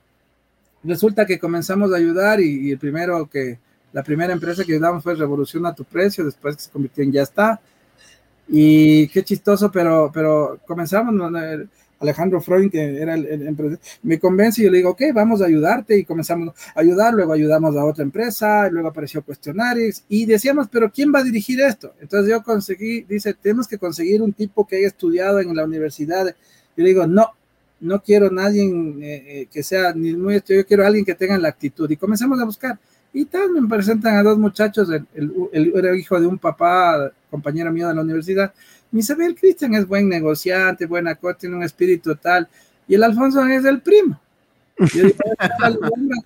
resulta 0.85 1.27
que 1.27 1.39
comenzamos 1.39 1.93
a 1.93 1.97
ayudar 1.97 2.41
y, 2.41 2.73
el 2.73 2.79
primero 2.79 3.29
que, 3.29 3.59
la 3.93 4.03
primera 4.03 4.33
empresa 4.33 4.65
que 4.65 4.73
ayudamos 4.73 5.03
fue 5.03 5.15
Revolución 5.15 5.67
a 5.67 5.75
tu 5.75 5.85
precio, 5.85 6.25
después 6.25 6.57
que 6.57 6.63
se 6.63 6.71
convirtió 6.71 7.05
en 7.05 7.13
Ya 7.13 7.23
está. 7.23 7.61
Y 8.49 9.09
qué 9.09 9.23
chistoso, 9.23 9.71
pero, 9.71 10.11
pero 10.13 10.59
comenzamos, 10.67 11.15
Alejandro 12.01 12.41
Freud, 12.41 12.71
que 12.71 13.01
era 13.01 13.15
el, 13.15 13.47
empresario, 13.47 13.79
me 14.03 14.19
convence 14.19 14.63
y 14.63 14.65
yo 14.65 14.71
le 14.71 14.79
digo, 14.79 14.91
ok, 14.91 15.03
vamos 15.15 15.43
a 15.43 15.47
ayudarte 15.47 15.99
y 15.99 16.05
comenzamos 16.05 16.55
a 16.75 16.81
ayudar, 16.81 17.13
luego 17.13 17.33
ayudamos 17.33 17.77
a 17.77 17.85
otra 17.85 18.03
empresa, 18.03 18.69
luego 18.71 18.89
apareció 18.89 19.23
Cuestionarios 19.23 20.03
y 20.09 20.25
decíamos, 20.25 20.69
pero 20.73 20.91
¿quién 20.91 21.13
va 21.15 21.19
a 21.19 21.25
dirigir 21.25 21.61
esto? 21.61 21.95
Entonces 22.01 22.31
yo 22.31 22.43
conseguí, 22.43 23.03
dice, 23.03 23.35
tenemos 23.35 23.69
que 23.69 23.79
conseguir 23.79 24.23
un 24.23 24.33
tipo 24.33 24.67
que 24.67 24.77
haya 24.77 24.89
estudiado 24.89 25.41
en 25.41 25.55
la 25.55 25.65
universidad. 25.65 26.27
Yo 26.27 26.83
le 26.83 26.89
digo, 26.89 27.07
no, 27.07 27.33
no 27.81 28.03
quiero 28.03 28.31
nadie 28.31 28.65
eh, 28.65 29.25
eh, 29.27 29.49
que 29.51 29.63
sea 29.63 29.93
ni 29.93 30.15
muy 30.15 30.37
estudiado, 30.37 30.63
yo 30.63 30.69
quiero 30.69 30.87
alguien 30.87 31.05
que 31.05 31.15
tenga 31.15 31.39
la 31.39 31.49
actitud. 31.49 31.91
Y 31.91 31.97
comenzamos 31.97 32.41
a 32.41 32.45
buscar. 32.45 32.79
Y 33.13 33.25
tal, 33.25 33.51
me 33.51 33.69
presentan 33.69 34.17
a 34.17 34.23
dos 34.23 34.39
muchachos, 34.39 34.89
el, 34.89 35.07
el, 35.53 35.99
hijo 35.99 36.21
de 36.21 36.27
un 36.27 36.39
papá, 36.39 37.11
compañero 37.29 37.73
mío 37.73 37.89
de 37.89 37.95
la 37.95 38.03
universidad, 38.03 38.53
mi 38.93 39.01
Isabel 39.01 39.35
Cristian 39.35 39.75
es 39.75 39.87
buen 39.87 40.09
negociante, 40.09 40.87
buena 40.87 41.15
cosa, 41.15 41.39
tiene 41.39 41.57
un 41.57 41.63
espíritu 41.63 42.15
tal. 42.17 42.49
Y 42.89 42.95
el 42.95 43.03
Alfonso 43.05 43.45
es 43.47 43.65
el 43.65 43.81
primo. 43.81 44.21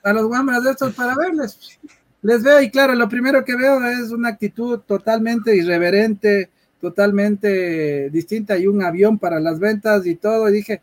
A 0.03 0.13
los 0.13 0.27
guambras 0.27 0.65
de 0.65 0.71
estos 0.71 0.95
para 0.95 1.15
verles. 1.15 1.79
Les 2.23 2.43
veo 2.43 2.61
y 2.63 2.71
claro, 2.71 2.95
lo 2.95 3.09
primero 3.09 3.45
que 3.45 3.55
veo 3.55 3.85
es 3.85 4.11
una 4.11 4.31
actitud 4.31 4.81
totalmente 4.81 5.55
irreverente, 5.55 6.49
totalmente 6.81 8.09
distinta 8.11 8.57
y 8.57 8.67
un 8.67 8.83
avión 8.83 9.19
para 9.19 9.41
las 9.41 9.59
ventas 9.59 10.07
y 10.07 10.15
todo. 10.15 10.49
Y 10.49 10.55
dije, 10.55 10.81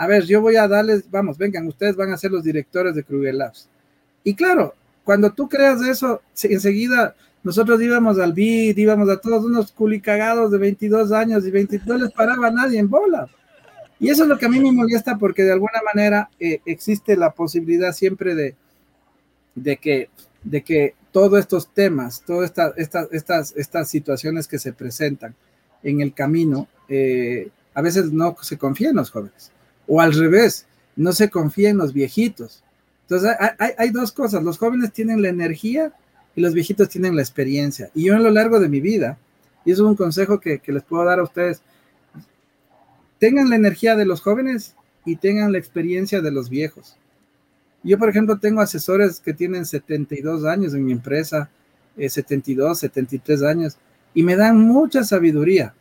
a 0.00 0.06
ver, 0.06 0.24
yo 0.24 0.40
voy 0.40 0.56
a 0.56 0.66
darles, 0.66 1.04
vamos, 1.10 1.36
vengan, 1.36 1.66
ustedes 1.66 1.94
van 1.94 2.10
a 2.10 2.16
ser 2.16 2.30
los 2.30 2.42
directores 2.42 2.94
de 2.94 3.04
Kruger 3.04 3.34
Labs. 3.34 3.68
Y 4.24 4.34
claro, 4.34 4.74
cuando 5.04 5.30
tú 5.30 5.46
creas 5.46 5.82
eso, 5.82 6.22
enseguida 6.42 7.14
nosotros 7.42 7.82
íbamos 7.82 8.18
al 8.18 8.32
BID, 8.32 8.78
íbamos 8.78 9.10
a 9.10 9.20
todos 9.20 9.44
unos 9.44 9.72
culicagados 9.72 10.52
de 10.52 10.56
22 10.56 11.12
años 11.12 11.46
y 11.46 11.50
22 11.50 11.86
no 11.86 11.98
les 11.98 12.12
paraba 12.14 12.50
nadie 12.50 12.78
en 12.78 12.88
bola. 12.88 13.28
Y 13.98 14.08
eso 14.08 14.22
es 14.22 14.30
lo 14.30 14.38
que 14.38 14.46
a 14.46 14.48
mí 14.48 14.58
me 14.58 14.72
molesta 14.72 15.18
porque 15.18 15.42
de 15.42 15.52
alguna 15.52 15.82
manera 15.94 16.30
eh, 16.40 16.62
existe 16.64 17.14
la 17.14 17.32
posibilidad 17.32 17.92
siempre 17.92 18.34
de, 18.34 19.76
que, 19.76 20.08
de 20.42 20.62
que 20.62 20.94
todos 21.12 21.38
estos 21.38 21.74
temas, 21.74 22.22
todas 22.26 22.54
estas 23.54 23.90
situaciones 23.90 24.48
que 24.48 24.58
se 24.58 24.72
presentan 24.72 25.34
en 25.82 26.00
el 26.00 26.14
camino, 26.14 26.68
eh, 26.88 27.50
a 27.74 27.82
veces 27.82 28.10
no 28.12 28.34
se 28.40 28.56
confía 28.56 28.88
en 28.88 28.96
los 28.96 29.10
jóvenes. 29.10 29.52
O 29.92 30.00
al 30.00 30.12
revés, 30.12 30.66
no 30.94 31.12
se 31.12 31.30
confía 31.30 31.68
en 31.68 31.78
los 31.78 31.92
viejitos. 31.92 32.62
Entonces 33.02 33.36
hay, 33.76 33.90
dos 33.90 34.12
cosas, 34.12 34.44
los 34.44 34.56
jóvenes 34.56 34.92
tienen 34.92 35.20
la 35.20 35.30
energía 35.30 35.92
y 36.36 36.40
los 36.40 36.54
viejitos 36.54 36.88
tienen 36.88 37.16
la 37.16 37.22
experiencia. 37.22 37.90
Y 37.92 38.04
yo 38.04 38.14
en 38.14 38.22
lo 38.22 38.30
largo 38.30 38.60
de 38.60 38.68
mi 38.68 38.80
vida, 38.80 39.18
y 39.64 39.72
eso 39.72 39.82
es 39.82 39.88
un 39.88 39.96
consejo 39.96 40.38
que, 40.38 40.62
les 40.64 40.84
puedo 40.84 41.04
dar 41.04 41.18
a 41.18 41.24
ustedes, 41.24 41.60
tengan 43.18 43.50
la 43.50 43.56
energía 43.56 43.96
de 43.96 44.04
los 44.04 44.20
jóvenes 44.20 44.76
y 45.04 45.16
tengan 45.16 45.50
la 45.50 45.58
experiencia 45.58 46.20
de 46.20 46.30
los 46.30 46.50
viejos. 46.50 46.96
Yo, 47.82 47.98
por 47.98 48.10
ejemplo, 48.10 48.38
tengo 48.38 48.60
asesores 48.60 49.18
que 49.18 49.34
tienen 49.34 49.66
72 49.66 50.44
años 50.44 50.72
en 50.72 50.84
mi 50.84 50.92
empresa, 50.92 51.50
72, 51.96 52.78
eh, 52.78 52.80
73 52.86 53.42
años, 53.42 53.76
y 54.14 54.22
me 54.22 54.36
dan 54.36 54.56
mucha 54.60 55.02
sabiduría. 55.02 55.74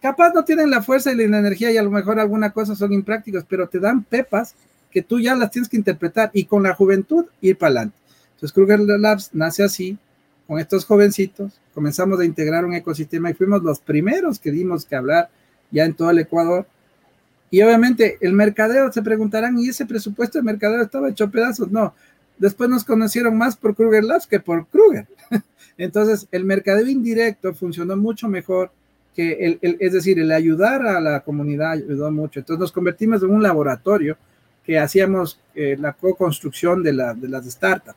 Capaz 0.00 0.32
no 0.32 0.44
tienen 0.44 0.70
la 0.70 0.82
fuerza 0.82 1.12
y 1.12 1.16
la 1.16 1.38
energía 1.38 1.70
y 1.70 1.76
a 1.76 1.82
lo 1.82 1.90
mejor 1.90 2.18
alguna 2.18 2.50
cosa 2.50 2.74
son 2.74 2.92
imprácticos, 2.92 3.44
pero 3.48 3.68
te 3.68 3.78
dan 3.78 4.02
pepas 4.02 4.54
que 4.90 5.02
tú 5.02 5.20
ya 5.20 5.34
las 5.34 5.50
tienes 5.50 5.68
que 5.68 5.76
interpretar 5.76 6.30
y 6.32 6.44
con 6.44 6.62
la 6.62 6.74
juventud 6.74 7.26
ir 7.40 7.56
para 7.56 7.70
adelante. 7.70 7.96
Entonces 8.34 8.52
Kruger 8.52 8.80
Labs 8.80 9.30
nace 9.34 9.62
así, 9.62 9.98
con 10.46 10.58
estos 10.58 10.84
jovencitos, 10.84 11.60
comenzamos 11.74 12.18
a 12.18 12.24
integrar 12.24 12.64
un 12.64 12.74
ecosistema 12.74 13.30
y 13.30 13.34
fuimos 13.34 13.62
los 13.62 13.78
primeros 13.78 14.38
que 14.38 14.50
dimos 14.50 14.84
que 14.84 14.96
hablar 14.96 15.28
ya 15.70 15.84
en 15.84 15.94
todo 15.94 16.10
el 16.10 16.18
Ecuador. 16.18 16.66
Y 17.50 17.62
obviamente 17.62 18.18
el 18.20 18.32
mercadeo, 18.32 18.90
se 18.90 19.02
preguntarán, 19.02 19.58
¿y 19.58 19.68
ese 19.68 19.86
presupuesto 19.86 20.38
de 20.38 20.44
mercadeo 20.44 20.82
estaba 20.82 21.10
hecho 21.10 21.30
pedazos? 21.30 21.70
No, 21.70 21.94
después 22.38 22.70
nos 22.70 22.84
conocieron 22.84 23.36
más 23.36 23.56
por 23.56 23.76
Kruger 23.76 24.02
Labs 24.02 24.26
que 24.26 24.40
por 24.40 24.66
Kruger. 24.66 25.06
Entonces 25.78 26.26
el 26.32 26.44
mercadeo 26.44 26.86
indirecto 26.86 27.54
funcionó 27.54 27.96
mucho 27.96 28.26
mejor 28.28 28.72
que 29.14 29.58
el, 29.60 29.76
es 29.80 29.92
decir, 29.92 30.18
el 30.18 30.32
ayudar 30.32 30.86
a 30.86 31.00
la 31.00 31.20
comunidad 31.20 31.72
ayudó 31.72 32.10
mucho. 32.10 32.40
Entonces 32.40 32.60
nos 32.60 32.72
convertimos 32.72 33.22
en 33.22 33.30
un 33.30 33.42
laboratorio 33.42 34.16
que 34.64 34.78
hacíamos 34.78 35.40
eh, 35.54 35.76
la 35.78 35.92
co-construcción 35.92 36.82
de, 36.82 36.92
la, 36.92 37.14
de 37.14 37.28
las 37.28 37.44
startups. 37.44 37.96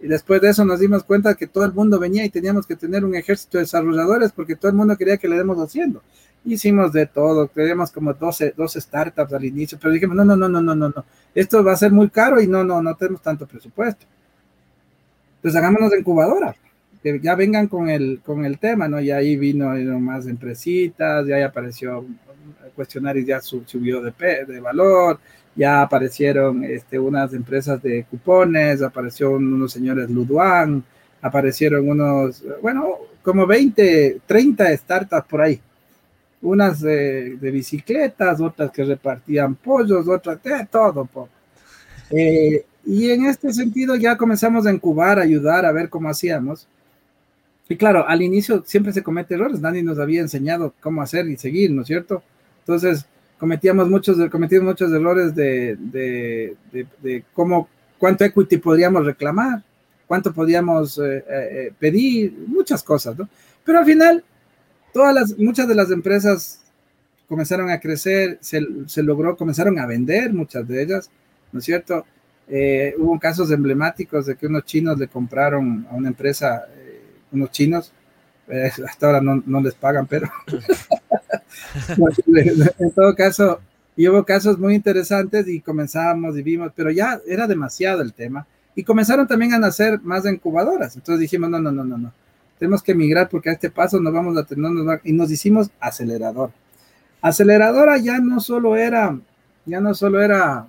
Y 0.00 0.08
después 0.08 0.40
de 0.42 0.50
eso 0.50 0.64
nos 0.64 0.78
dimos 0.78 1.04
cuenta 1.04 1.34
que 1.34 1.46
todo 1.46 1.64
el 1.64 1.72
mundo 1.72 1.98
venía 1.98 2.24
y 2.24 2.28
teníamos 2.28 2.66
que 2.66 2.76
tener 2.76 3.04
un 3.04 3.14
ejército 3.14 3.56
de 3.56 3.64
desarrolladores 3.64 4.30
porque 4.32 4.56
todo 4.56 4.70
el 4.70 4.76
mundo 4.76 4.96
quería 4.96 5.16
que 5.16 5.28
le 5.28 5.36
demos 5.36 5.58
haciendo. 5.58 6.02
Hicimos 6.44 6.92
de 6.92 7.06
todo, 7.06 7.48
teníamos 7.48 7.90
como 7.90 8.12
12, 8.12 8.54
12 8.56 8.80
startups 8.80 9.32
al 9.32 9.44
inicio, 9.44 9.78
pero 9.80 9.92
dijimos, 9.92 10.16
no, 10.16 10.24
no, 10.24 10.36
no, 10.36 10.48
no, 10.48 10.60
no, 10.60 10.74
no, 10.74 10.88
no, 10.90 11.04
esto 11.34 11.64
va 11.64 11.72
a 11.72 11.76
ser 11.76 11.90
muy 11.90 12.08
caro 12.08 12.40
y 12.40 12.46
no, 12.46 12.62
no, 12.62 12.80
no 12.82 12.94
tenemos 12.94 13.22
tanto 13.22 13.46
presupuesto. 13.46 14.06
Entonces 15.36 15.58
hagámonos 15.58 15.90
de 15.90 15.98
incubadora, 15.98 16.54
que 17.12 17.20
ya 17.20 17.34
vengan 17.34 17.68
con 17.68 17.88
el, 17.88 18.20
con 18.24 18.44
el 18.44 18.58
tema, 18.58 18.88
¿no? 18.88 19.00
Y 19.00 19.10
ahí 19.10 19.36
vino, 19.36 19.68
más 20.00 20.26
empresitas, 20.26 21.26
ya 21.26 21.44
apareció 21.44 22.04
cuestionario, 22.74 23.24
ya 23.24 23.40
subió 23.40 24.02
de, 24.02 24.12
de 24.46 24.60
valor, 24.60 25.18
ya 25.54 25.82
aparecieron 25.82 26.62
este, 26.64 26.98
unas 26.98 27.32
empresas 27.32 27.82
de 27.82 28.04
cupones, 28.04 28.82
aparecieron 28.82 29.52
unos 29.52 29.72
señores 29.72 30.10
Luduan, 30.10 30.84
aparecieron 31.22 31.88
unos, 31.88 32.44
bueno, 32.60 32.98
como 33.22 33.46
20, 33.46 34.20
30 34.26 34.76
startups 34.76 35.26
por 35.28 35.40
ahí. 35.40 35.60
Unas 36.42 36.80
de, 36.80 37.38
bicicletas, 37.40 38.40
otras 38.40 38.70
que 38.70 38.84
repartían 38.84 39.54
pollos, 39.54 40.06
otras 40.06 40.40
de 40.42 40.66
todo. 40.70 41.08
Eh, 42.10 42.64
y 42.84 43.10
en 43.10 43.26
este 43.26 43.52
sentido 43.52 43.96
ya 43.96 44.16
comenzamos 44.16 44.66
a 44.66 44.72
incubar, 44.72 45.18
a 45.18 45.22
ayudar, 45.22 45.64
a 45.64 45.72
ver 45.72 45.88
cómo 45.88 46.08
hacíamos. 46.08 46.68
Y 47.68 47.76
claro, 47.76 48.06
al 48.06 48.22
inicio 48.22 48.62
siempre 48.64 48.92
se 48.92 49.02
comete 49.02 49.34
errores, 49.34 49.60
nadie 49.60 49.82
nos 49.82 49.98
había 49.98 50.20
enseñado 50.20 50.72
cómo 50.80 51.02
hacer 51.02 51.28
y 51.28 51.36
seguir, 51.36 51.72
¿no 51.72 51.82
es 51.82 51.88
cierto? 51.88 52.22
Entonces, 52.60 53.06
cometíamos 53.38 53.88
muchos, 53.88 54.16
cometimos 54.30 54.64
muchos 54.64 54.92
errores 54.92 55.34
de, 55.34 55.76
de, 55.76 56.56
de, 57.02 57.24
cómo, 57.32 57.68
cuánto 57.98 58.24
equity 58.24 58.58
podríamos 58.58 59.04
reclamar, 59.04 59.62
cuánto 60.06 60.32
podíamos 60.32 60.98
eh, 60.98 61.18
eh, 61.18 61.24
eh, 61.28 61.72
pedir, 61.78 62.34
muchas 62.46 62.82
cosas, 62.82 63.18
¿no? 63.18 63.28
Pero 63.64 63.80
al 63.80 63.84
final, 63.84 64.24
todas 64.92 65.14
las, 65.14 65.38
muchas 65.38 65.66
de 65.68 65.74
las 65.74 65.90
empresas 65.90 66.62
comenzaron 67.28 67.70
a 67.70 67.80
crecer, 67.80 68.38
se, 68.40 68.64
se 68.86 69.02
logró, 69.02 69.36
comenzaron 69.36 69.78
a 69.78 69.86
vender 69.86 70.32
muchas 70.32 70.66
de 70.68 70.82
ellas, 70.82 71.10
¿no 71.52 71.58
es 71.58 71.64
cierto? 71.64 72.04
hubo 72.98 73.18
casos 73.18 73.50
emblemáticos 73.50 74.24
de 74.24 74.36
que 74.36 74.46
unos 74.46 74.64
chinos 74.64 74.96
le 75.00 75.08
compraron 75.08 75.84
a 75.90 75.96
una 75.96 76.06
empresa, 76.06 76.64
unos 77.36 77.50
chinos, 77.52 77.92
hasta 78.86 79.06
ahora 79.06 79.20
no, 79.20 79.42
no 79.46 79.60
les 79.60 79.74
pagan, 79.74 80.06
pero 80.06 80.28
en 82.78 82.90
todo 82.92 83.14
caso, 83.14 83.60
y 83.96 84.08
hubo 84.08 84.24
casos 84.24 84.58
muy 84.58 84.74
interesantes 84.74 85.48
y 85.48 85.60
comenzábamos 85.60 86.36
y 86.36 86.42
vimos, 86.42 86.72
pero 86.74 86.90
ya 86.90 87.20
era 87.26 87.46
demasiado 87.46 88.02
el 88.02 88.12
tema. 88.12 88.46
Y 88.74 88.84
comenzaron 88.84 89.26
también 89.26 89.54
a 89.54 89.58
nacer 89.58 90.00
más 90.02 90.26
incubadoras. 90.26 90.96
Entonces 90.96 91.20
dijimos, 91.20 91.48
no, 91.48 91.58
no, 91.58 91.72
no, 91.72 91.82
no, 91.82 91.96
no. 91.96 92.12
Tenemos 92.58 92.82
que 92.82 92.94
migrar 92.94 93.28
porque 93.28 93.48
a 93.48 93.52
este 93.52 93.70
paso 93.70 93.98
nos 94.00 94.12
vamos 94.12 94.36
a 94.36 94.44
tener, 94.44 94.70
y 95.04 95.12
nos 95.12 95.30
hicimos 95.30 95.70
acelerador. 95.80 96.50
Aceleradora 97.22 97.96
ya 97.96 98.18
no 98.18 98.38
solo 98.40 98.76
era, 98.76 99.18
ya 99.64 99.80
no 99.80 99.94
solo 99.94 100.20
era 100.20 100.66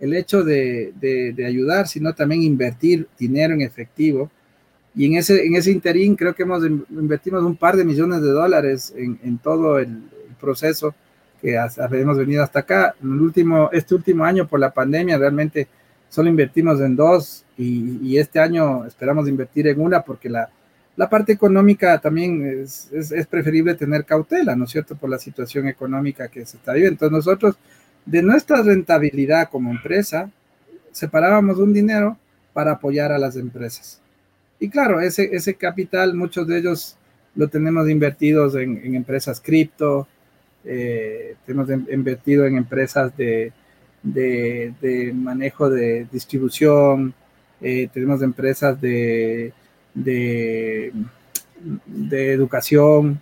el 0.00 0.14
hecho 0.14 0.42
de, 0.42 0.92
de, 1.00 1.46
ayudar, 1.46 1.86
sino 1.86 2.12
también 2.12 2.42
invertir 2.42 3.08
dinero 3.18 3.54
en 3.54 3.62
efectivo. 3.62 4.30
Y 4.94 5.06
en 5.06 5.16
ese, 5.16 5.44
en 5.44 5.56
ese 5.56 5.72
interín 5.72 6.14
creo 6.14 6.34
que 6.34 6.44
hemos 6.44 6.64
invertimos 6.64 7.42
un 7.42 7.56
par 7.56 7.76
de 7.76 7.84
millones 7.84 8.22
de 8.22 8.30
dólares 8.30 8.94
en, 8.96 9.18
en 9.24 9.38
todo 9.38 9.78
el, 9.78 10.02
proceso 10.44 10.94
que 11.40 11.58
hemos 11.92 12.18
venido 12.18 12.42
hasta 12.42 12.60
acá. 12.60 12.94
En 13.02 13.12
el 13.12 13.20
último, 13.20 13.70
este 13.72 13.94
último 13.94 14.24
año 14.24 14.46
por 14.46 14.60
la 14.60 14.72
pandemia 14.72 15.16
realmente 15.16 15.68
solo 16.08 16.28
invertimos 16.28 16.80
en 16.80 16.94
dos 16.94 17.44
y, 17.56 18.16
este 18.18 18.38
año 18.38 18.84
esperamos 18.84 19.28
invertir 19.28 19.66
en 19.68 19.80
una 19.80 20.02
porque 20.02 20.28
la, 20.28 20.48
la 20.96 21.08
parte 21.08 21.32
económica 21.32 21.98
también 21.98 22.62
es, 22.62 22.90
es, 22.92 23.26
preferible 23.26 23.74
tener 23.74 24.04
cautela, 24.04 24.54
¿no 24.54 24.64
es 24.64 24.70
cierto? 24.70 24.96
Por 24.96 25.10
la 25.10 25.18
situación 25.18 25.66
económica 25.66 26.28
que 26.28 26.46
se 26.46 26.56
está 26.56 26.72
viviendo. 26.72 26.94
Entonces 26.94 27.12
nosotros, 27.12 27.56
de 28.04 28.22
nuestra 28.22 28.62
rentabilidad 28.62 29.48
como 29.50 29.70
empresa, 29.70 30.30
separábamos 30.92 31.58
un 31.58 31.72
dinero 31.72 32.16
para 32.52 32.72
apoyar 32.72 33.12
a 33.12 33.18
las 33.18 33.36
empresas. 33.36 34.00
Y 34.64 34.70
claro, 34.70 34.98
ese, 34.98 35.28
ese 35.36 35.56
capital, 35.56 36.14
muchos 36.14 36.46
de 36.46 36.56
ellos 36.56 36.96
lo 37.34 37.48
tenemos 37.48 37.86
invertidos 37.90 38.54
en, 38.54 38.94
empresas 38.94 39.38
cripto, 39.38 40.08
eh, 40.64 41.36
hemos 41.46 41.68
invertido 41.68 42.46
en 42.46 42.56
empresas 42.56 43.14
de, 43.14 43.52
de, 44.02 45.12
manejo 45.14 45.68
de 45.68 46.06
distribución, 46.10 47.12
eh, 47.60 47.90
tenemos 47.92 48.22
empresas 48.22 48.80
de, 48.80 49.52
de, 49.92 50.92
educación, 52.10 53.20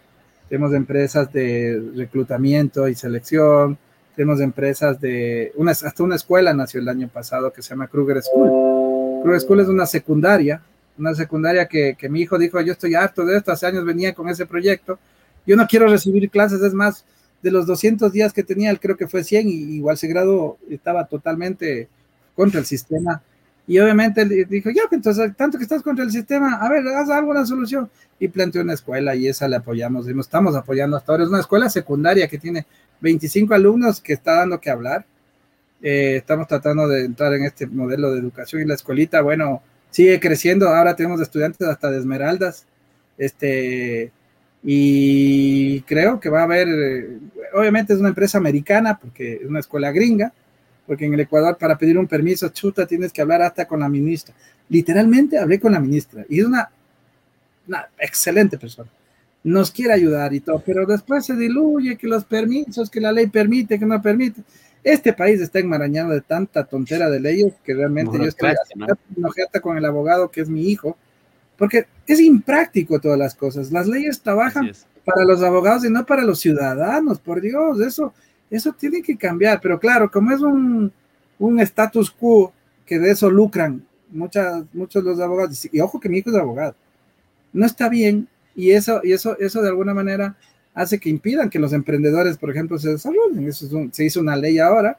tenemos 0.49 0.73
empresas 0.75 1.33
de 1.33 1.83
reclutamiento 1.97 2.87
y 2.87 2.95
selección, 2.95 3.77
tenemos 4.15 4.41
empresas 4.41 5.01
de, 5.01 5.51
una, 5.57 5.73
hasta 5.73 6.05
una 6.05 6.15
escuela 6.15 6.55
nació 6.55 6.79
el 6.79 6.89
año 6.89 7.09
pasado 7.09 7.53
que 7.53 7.63
se 7.63 7.71
llama 7.71 7.89
Kruger 7.89 8.23
School. 8.23 9.23
Kruger 9.25 9.41
School 9.41 9.59
es 9.59 9.67
una 9.67 9.87
secundaria, 9.87 10.63
una 11.03 11.15
secundaria 11.15 11.67
que, 11.67 11.95
que 11.99 12.09
mi 12.09 12.23
hijo 12.23 12.39
dijo, 12.39 12.61
yo 12.61 12.73
estoy 12.73 12.95
harto 12.95 13.25
de 13.25 13.37
esto, 13.37 13.53
hace 13.53 13.67
años 13.67 13.85
venía 13.85 14.15
con 14.15 14.29
ese 14.29 14.47
proyecto, 14.47 14.99
yo 15.47 15.57
no 15.57 15.67
quiero 15.67 15.87
recibir 15.89 16.31
clases, 16.31 16.63
es 16.63 16.73
más, 16.73 17.05
de 17.43 17.51
los 17.51 17.67
200 17.67 18.13
días 18.13 18.33
que 18.33 18.45
tenía, 18.45 18.71
él 18.71 18.81
creo 18.81 18.97
que 18.97 19.09
fue 19.09 19.25
100 19.25 19.49
y 19.49 19.53
igual 19.77 19.99
se 19.99 20.07
graduó, 20.07 20.59
estaba 20.71 21.05
totalmente 21.07 21.89
contra 22.35 22.61
el 22.61 22.67
sistema. 22.67 23.21
Y 23.67 23.79
obviamente 23.79 24.23
él 24.23 24.47
dijo, 24.49 24.71
ya, 24.71 24.83
pues, 24.89 24.99
entonces, 24.99 25.37
tanto 25.37 25.59
que 25.59 25.65
estás 25.65 25.83
contra 25.83 26.05
el 26.05 26.11
sistema, 26.11 26.55
a 26.55 26.69
ver, 26.69 26.87
haz 26.89 27.11
alguna 27.11 27.45
solución. 27.45 27.91
Y 28.19 28.29
planteó 28.29 28.63
una 28.63 28.75
escuela 28.75 29.15
y 29.15 29.27
esa 29.27 29.49
le 29.49 29.57
apoyamos, 29.57 30.09
y 30.09 30.19
estamos 30.19 30.55
apoyando 30.55 30.97
hasta 30.97 31.13
ahora. 31.13 31.25
Es 31.25 31.31
una 31.31 31.41
escuela 31.41 31.69
secundaria 31.69 32.29
que 32.29 32.39
tiene 32.39 32.67
25 33.01 33.55
alumnos 33.55 34.01
que 34.01 34.13
está 34.13 34.37
dando 34.37 34.61
que 34.61 34.71
hablar. 34.71 35.05
Eh, 35.81 36.17
estamos 36.17 36.47
tratando 36.47 36.87
de 36.87 37.05
entrar 37.05 37.35
en 37.35 37.45
este 37.45 37.67
modelo 37.67 38.13
de 38.13 38.21
educación 38.21 38.63
y 38.63 38.67
la 38.67 38.75
escuelita, 38.75 39.21
bueno, 39.23 39.63
sigue 39.93 40.19
creciendo. 40.19 40.69
Ahora 40.69 40.97
tenemos 40.97 41.21
estudiantes 41.21 41.69
hasta 41.69 41.91
de 41.91 41.99
Esmeraldas. 41.99 42.67
Este, 43.17 44.11
y 44.65 45.81
creo 45.83 46.19
que 46.19 46.29
va 46.29 46.41
a 46.41 46.45
haber, 46.45 46.69
eh, 46.69 47.19
obviamente 47.55 47.93
es 47.93 48.01
una 48.01 48.09
empresa 48.09 48.39
americana 48.39 48.99
porque 48.99 49.35
es 49.35 49.45
una 49.45 49.61
escuela 49.61 49.93
gringa, 49.93 50.33
porque 50.87 51.05
en 51.05 51.15
el 51.15 51.21
Ecuador 51.21 51.57
para 51.59 51.79
pedir 51.79 51.99
un 51.99 52.09
permiso, 52.09 52.49
chuta, 52.49 52.87
tienes 52.87 53.13
que 53.13 53.23
hablar 53.23 53.43
hasta 53.43 53.67
con 53.67 53.81
la 53.81 53.89
ministra. 53.89 54.35
Literalmente 54.69 55.39
hablé 55.39 55.61
con 55.61 55.73
la 55.73 55.81
ministra 55.81 56.25
y 56.29 56.41
es 56.41 56.47
una, 56.47 56.71
una 57.69 57.87
excelente 57.99 58.59
persona. 58.59 58.91
Nos 59.45 59.73
quiere 59.73 59.93
ayudar 59.93 60.33
y 60.33 60.41
todo, 60.41 60.63
pero 60.65 60.87
después 60.87 61.27
se 61.27 61.37
diluye 61.37 61.97
que 61.97 62.07
los 62.07 62.25
permisos, 62.25 62.89
que 62.89 63.01
la 63.01 63.11
ley 63.11 63.27
permite, 63.27 63.79
que 63.79 63.85
no 63.85 64.01
permite. 64.01 64.43
Este 64.85 65.13
país 65.13 65.41
está 65.41 65.61
enmarañado 65.61 66.11
de 66.11 66.21
tanta 66.21 66.65
tontera 66.65 67.09
de 67.09 67.21
leyes 67.21 67.55
que 67.65 67.75
realmente 67.75 68.19
yo 68.19 68.25
estoy 68.25 68.53
enojada 69.17 69.61
con 69.61 69.77
el 69.77 69.85
abogado 69.85 70.31
que 70.31 70.41
es 70.41 70.49
mi 70.49 70.69
hijo, 70.69 70.97
porque 71.57 71.87
es 72.07 72.21
impráctico 72.21 73.01
todas 73.01 73.19
las 73.19 73.35
cosas. 73.35 73.71
Las 73.71 73.87
leyes 73.87 74.21
trabajan 74.21 74.73
para 75.05 75.25
los 75.25 75.43
abogados 75.43 75.85
y 75.85 75.91
no 75.91 76.05
para 76.05 76.25
los 76.25 76.41
ciudadanos, 76.41 77.21
por 77.21 77.41
Dios, 77.41 77.81
eso, 77.81 78.13
eso 78.51 78.73
tiene 78.73 79.03
que 79.03 79.17
cambiar. 79.17 79.61
Pero 79.61 79.79
claro, 79.79 80.11
como 80.11 80.33
es 80.33 80.41
un, 80.41 80.93
un 81.39 81.61
status 81.61 82.11
quo 82.11 82.53
que 82.85 82.99
de 82.99 83.13
eso 83.13 83.31
lucran 83.31 83.87
muchas, 84.11 84.65
muchos 84.73 85.05
de 85.05 85.11
los 85.11 85.21
abogados, 85.21 85.69
y 85.71 85.81
ojo 85.81 86.01
que 86.01 86.09
mi 86.09 86.19
hijo 86.19 86.31
es 86.31 86.37
abogado, 86.37 86.75
no 87.53 87.67
está 87.67 87.89
bien, 87.89 88.29
y 88.55 88.73
eso, 88.73 89.01
y 89.03 89.13
eso, 89.13 89.39
eso 89.39 89.63
de 89.63 89.69
alguna 89.69 89.95
manera 89.95 90.37
hace 90.75 90.99
que 90.99 91.11
impidan 91.11 91.51
que 91.51 91.59
los 91.59 91.73
emprendedores, 91.73 92.39
por 92.39 92.51
ejemplo, 92.51 92.79
se 92.79 92.91
desarrollen. 92.91 93.47
Eso 93.49 93.69
se 93.93 94.05
hizo 94.05 94.21
una 94.21 94.37
ley 94.37 94.59
ahora, 94.59 94.97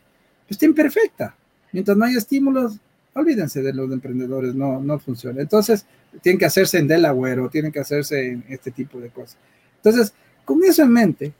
pues 0.47 0.51
está 0.51 0.65
imperfecta. 0.65 1.35
Mientras 1.71 1.97
no 1.97 2.05
hay 2.05 2.15
estímulos, 2.15 2.79
olvídense 3.13 3.61
de 3.61 3.73
los 3.73 3.91
emprendedores, 3.91 4.53
no, 4.53 4.81
no 4.81 4.99
funciona. 4.99 5.41
Entonces, 5.41 5.85
tienen 6.21 6.39
que 6.39 6.45
hacerse 6.45 6.77
en 6.77 6.87
Delaware 6.87 7.39
o 7.39 7.49
tienen 7.49 7.71
que 7.71 7.79
hacerse 7.79 8.31
en 8.31 8.43
este 8.49 8.71
tipo 8.71 8.99
de 8.99 9.09
cosas. 9.09 9.37
Entonces, 9.77 10.13
con 10.45 10.63
eso 10.63 10.83
en 10.83 10.91
mente, 10.91 11.33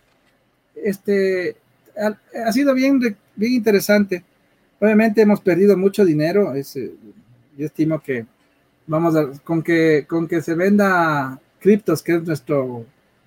este, 0.75 1.55
ha, 1.95 2.51
sido 2.51 2.73
bien, 2.73 2.99
bien 3.35 3.53
interesante. 3.53 4.23
Obviamente 4.79 5.21
hemos 5.21 5.41
perdido 5.41 5.77
mucho 5.77 6.03
dinero. 6.03 6.53
Es, 6.53 6.75
eh, 6.75 6.91
yo 7.57 7.65
estimo 7.65 8.01
que 8.01 8.25
vamos 8.87 9.15
a, 9.15 9.27
con 9.43 9.61
que, 9.61 10.05
con 10.07 10.27
que 10.27 10.41
se 10.41 10.55
venda 10.55 11.39
criptos, 11.59 12.01
que 12.01 12.15
es 12.15 12.23
nuestro, 12.23 12.85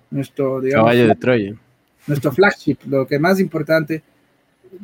nuestro, 0.09 0.61
digamos, 0.61 0.85
caballo 0.85 1.07
de 1.07 1.15
Troya. 1.15 1.55
Nuestro 2.07 2.31
flagship, 2.31 2.77
lo 2.85 3.05
que 3.05 3.19
más 3.19 3.39
importante. 3.39 4.01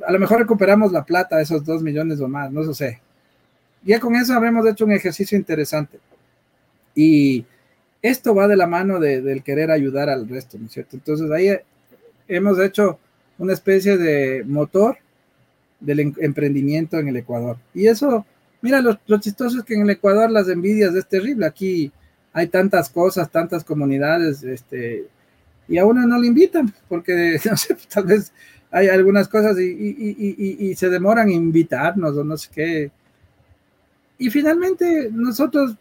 A 0.06 0.12
lo 0.12 0.20
mejor 0.20 0.40
recuperamos 0.40 0.92
la 0.92 1.04
plata, 1.04 1.40
esos 1.42 1.64
dos 1.64 1.82
millones 1.82 2.20
o 2.20 2.28
más, 2.28 2.52
no 2.52 2.64
lo 2.64 2.74
sé 2.74 3.02
ya 3.86 4.00
con 4.00 4.16
eso 4.16 4.34
habremos 4.34 4.66
hecho 4.66 4.86
un 4.86 4.92
ejercicio 4.92 5.38
interesante. 5.38 6.00
Y 6.96 7.46
esto 8.02 8.34
va 8.36 8.48
de 8.48 8.56
la 8.56 8.68
mano 8.68 9.00
del 9.00 9.44
querer 9.44 9.72
ayudar 9.72 10.10
al 10.10 10.28
resto, 10.28 10.58
¿no 10.58 10.68
es 10.68 10.74
cierto? 10.74 10.96
Entonces 10.96 11.30
ahí 11.32 11.50
hemos 12.28 12.60
hecho 12.60 13.00
una 13.38 13.54
especie 13.54 13.98
de 13.98 14.44
motor 14.46 14.98
del 15.80 16.00
em, 16.00 16.14
emprendimiento 16.20 16.98
en 17.00 17.10
el 17.10 17.18
Ecuador. 17.18 17.58
Y 17.74 17.88
eso, 17.88 18.26
mira, 18.62 18.82
lo, 18.82 19.20
chistoso 19.20 19.60
es 19.60 19.64
que 19.66 19.74
en 19.74 19.82
el 19.82 19.90
Ecuador 19.90 20.30
las 20.30 20.48
envidias 20.48 20.96
es 20.96 21.08
terrible. 21.08 21.46
Aquí 21.46 21.92
hay 22.34 22.48
tantas 22.48 22.90
cosas, 22.90 23.30
tantas 23.30 23.64
comunidades, 23.64 24.44
este, 24.44 25.08
y 25.68 25.78
a 25.78 25.86
uno 25.86 26.06
no 26.06 26.20
le 26.20 26.28
invitan, 26.28 26.74
porque 26.90 27.40
no 27.50 27.56
sé, 27.56 27.78
tal 27.94 28.06
vez 28.06 28.34
hay 28.72 28.88
algunas 28.88 29.28
cosas 29.28 29.58
y, 29.60 30.58
y 30.60 30.76
se 30.76 30.90
demoran 30.90 31.30
en 31.30 31.36
invitarnos 31.36 32.18
o 32.18 32.24
no 32.24 32.36
sé 32.36 32.50
qué 32.52 32.92
y 34.18 34.30
finalmente 34.30 35.10
nosotros 35.12 35.76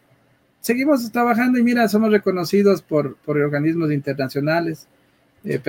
seguimos 0.61 1.11
trabajando 1.13 1.61
y 1.61 1.63
mira, 1.63 1.89
somos 1.89 2.11
reconocidos 2.11 2.83
por, 2.83 3.17
por 3.19 3.39
organismos 3.39 3.93
internacionales. 3.93 4.89
Eh, 5.45 5.61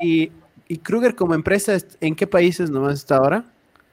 y, 0.00 0.32
y, 0.66 0.78
Kruger, 0.78 1.14
como 1.14 1.34
empresa, 1.34 1.76
¿en 2.00 2.14
qué 2.14 2.26
países 2.26 2.70
nomás 2.70 2.94
está 2.94 3.16
ahora? 3.16 3.44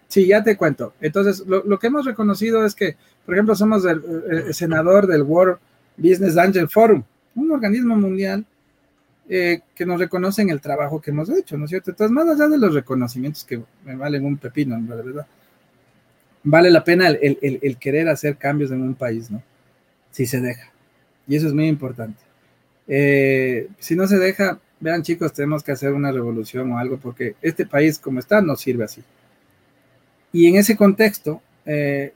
Sí, 0.08 0.26
ya 0.26 0.44
te 0.44 0.58
cuento. 0.58 0.94
Entonces, 1.02 1.44
lo, 1.46 1.78
que 1.78 1.88
hemos 1.88 2.06
reconocido 2.06 2.66
es 2.66 2.74
que, 2.74 2.96
por 3.26 3.36
ejemplo, 3.36 3.56
somos 3.56 3.86
el, 3.86 4.54
senador 4.54 5.06
del 5.06 5.22
World 5.24 5.58
Business 5.98 6.38
Angel 6.38 6.68
Forum, 6.68 7.04
un 7.36 7.52
organismo 7.52 7.96
mundial 7.96 8.46
eh, 9.28 9.62
que 9.74 9.86
nos 9.86 10.00
reconoce 10.00 10.44
en 10.44 10.52
el 10.52 10.62
trabajo 10.62 11.02
que 11.02 11.12
hemos 11.12 11.30
hecho, 11.30 11.58
¿no 11.58 11.66
es 11.66 11.72
cierto? 11.72 11.92
Entonces, 11.92 12.12
más 12.12 12.28
allá 12.28 12.48
de 12.48 12.58
los 12.58 12.74
reconocimientos 12.74 13.44
que 13.44 13.62
me 13.84 13.96
valen 13.96 14.26
un 14.26 14.38
pepino, 14.38 14.80
la 14.88 14.96
verdad, 14.96 15.28
vale 16.44 16.70
la 16.70 16.84
pena 16.84 17.10
el, 17.10 17.78
querer 17.78 18.08
hacer 18.08 18.38
cambios 18.38 18.72
en 18.72 18.82
un 18.82 18.94
país, 18.94 19.32
¿no? 19.32 19.42
Si 20.12 20.26
se 20.26 20.40
deja. 20.40 20.72
Y 21.28 21.36
eso 21.36 21.48
es 21.48 21.54
muy 21.54 21.68
importante. 21.68 22.22
Eh, 22.88 23.68
si 23.80 23.96
no 23.96 24.08
se 24.08 24.20
deja, 24.20 24.60
vean 24.80 25.02
chicos, 25.02 25.34
tenemos 25.34 25.64
que 25.64 25.72
hacer 25.72 25.92
una 25.94 26.12
revolución 26.12 26.72
o 26.72 26.78
algo 26.78 26.98
porque 26.98 27.36
este 27.42 27.66
país 27.66 27.98
como 27.98 28.20
está 28.20 28.42
no 28.42 28.56
sirve 28.56 28.84
así. 28.84 29.04
Y 30.32 30.48
en 30.48 30.58
ese 30.58 30.76
contexto, 30.76 31.42
eh, 31.66 32.14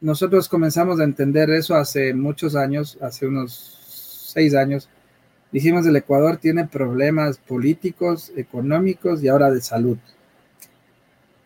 nosotros 0.00 0.48
comenzamos 0.48 1.00
a 1.00 1.04
entender 1.04 1.50
eso 1.50 1.74
hace 1.74 2.14
muchos 2.14 2.56
años, 2.56 2.98
hace 3.00 3.26
unos 3.26 4.30
seis 4.32 4.54
años. 4.54 4.88
Dijimos, 5.52 5.86
el 5.86 5.96
Ecuador 5.96 6.36
tiene 6.36 6.66
problemas 6.66 7.38
políticos, 7.38 8.32
económicos 8.36 9.22
y 9.22 9.28
ahora 9.28 9.50
de 9.50 9.60
salud 9.60 9.98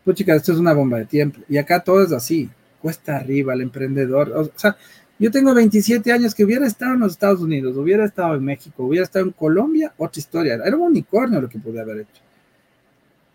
pues 0.05 0.19
chicas, 0.19 0.37
esto 0.37 0.53
es 0.53 0.59
una 0.59 0.75
bomba 0.75 0.99
de 0.99 1.07
tiempo. 1.07 1.40
Y 1.49 1.57
acá 1.57 1.81
todo 1.81 2.03
es 2.03 2.12
así, 2.12 2.51
cuesta 2.81 3.17
arriba 3.17 3.55
el 3.55 3.62
emprendedor. 3.62 4.31
O 4.33 4.51
sea, 4.55 4.77
yo 5.19 5.31
tengo 5.31 5.55
27 5.55 6.12
años 6.12 6.35
que 6.35 6.45
hubiera 6.45 6.67
estado 6.67 6.95
en 6.95 7.01
los 7.01 7.12
Estados 7.12 7.40
Unidos, 7.40 7.77
hubiera 7.77 8.05
estado 8.05 8.35
en 8.35 8.45
México, 8.45 8.85
hubiera 8.85 9.05
estado 9.05 9.25
en 9.25 9.33
Colombia, 9.33 9.95
otra 9.97 10.21
historia. 10.21 10.55
Era 10.55 10.77
un 10.77 10.83
unicornio 10.83 11.40
lo 11.40 11.49
que 11.49 11.59
pude 11.59 11.81
haber 11.81 12.01
hecho. 12.01 12.23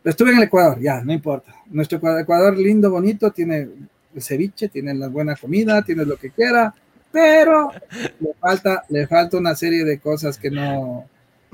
Estuve 0.03 0.31
en 0.31 0.37
el 0.37 0.43
Ecuador, 0.43 0.79
ya, 0.79 1.01
no 1.03 1.11
importa. 1.11 1.53
Nuestro 1.69 1.97
Ecuador 1.97 2.57
lindo, 2.57 2.89
bonito, 2.89 3.31
tiene 3.31 3.67
el 4.15 4.21
ceviche, 4.21 4.69
tiene 4.69 4.93
la 4.93 5.07
buena 5.07 5.35
comida, 5.35 5.81
tiene 5.83 6.05
lo 6.05 6.17
que 6.17 6.31
quiera, 6.31 6.73
pero 7.11 7.71
le 8.19 8.33
falta, 8.39 8.83
le 8.89 9.07
falta 9.07 9.37
una 9.37 9.55
serie 9.55 9.83
de 9.83 9.99
cosas 9.99 10.37
que 10.37 10.51
no, 10.51 11.07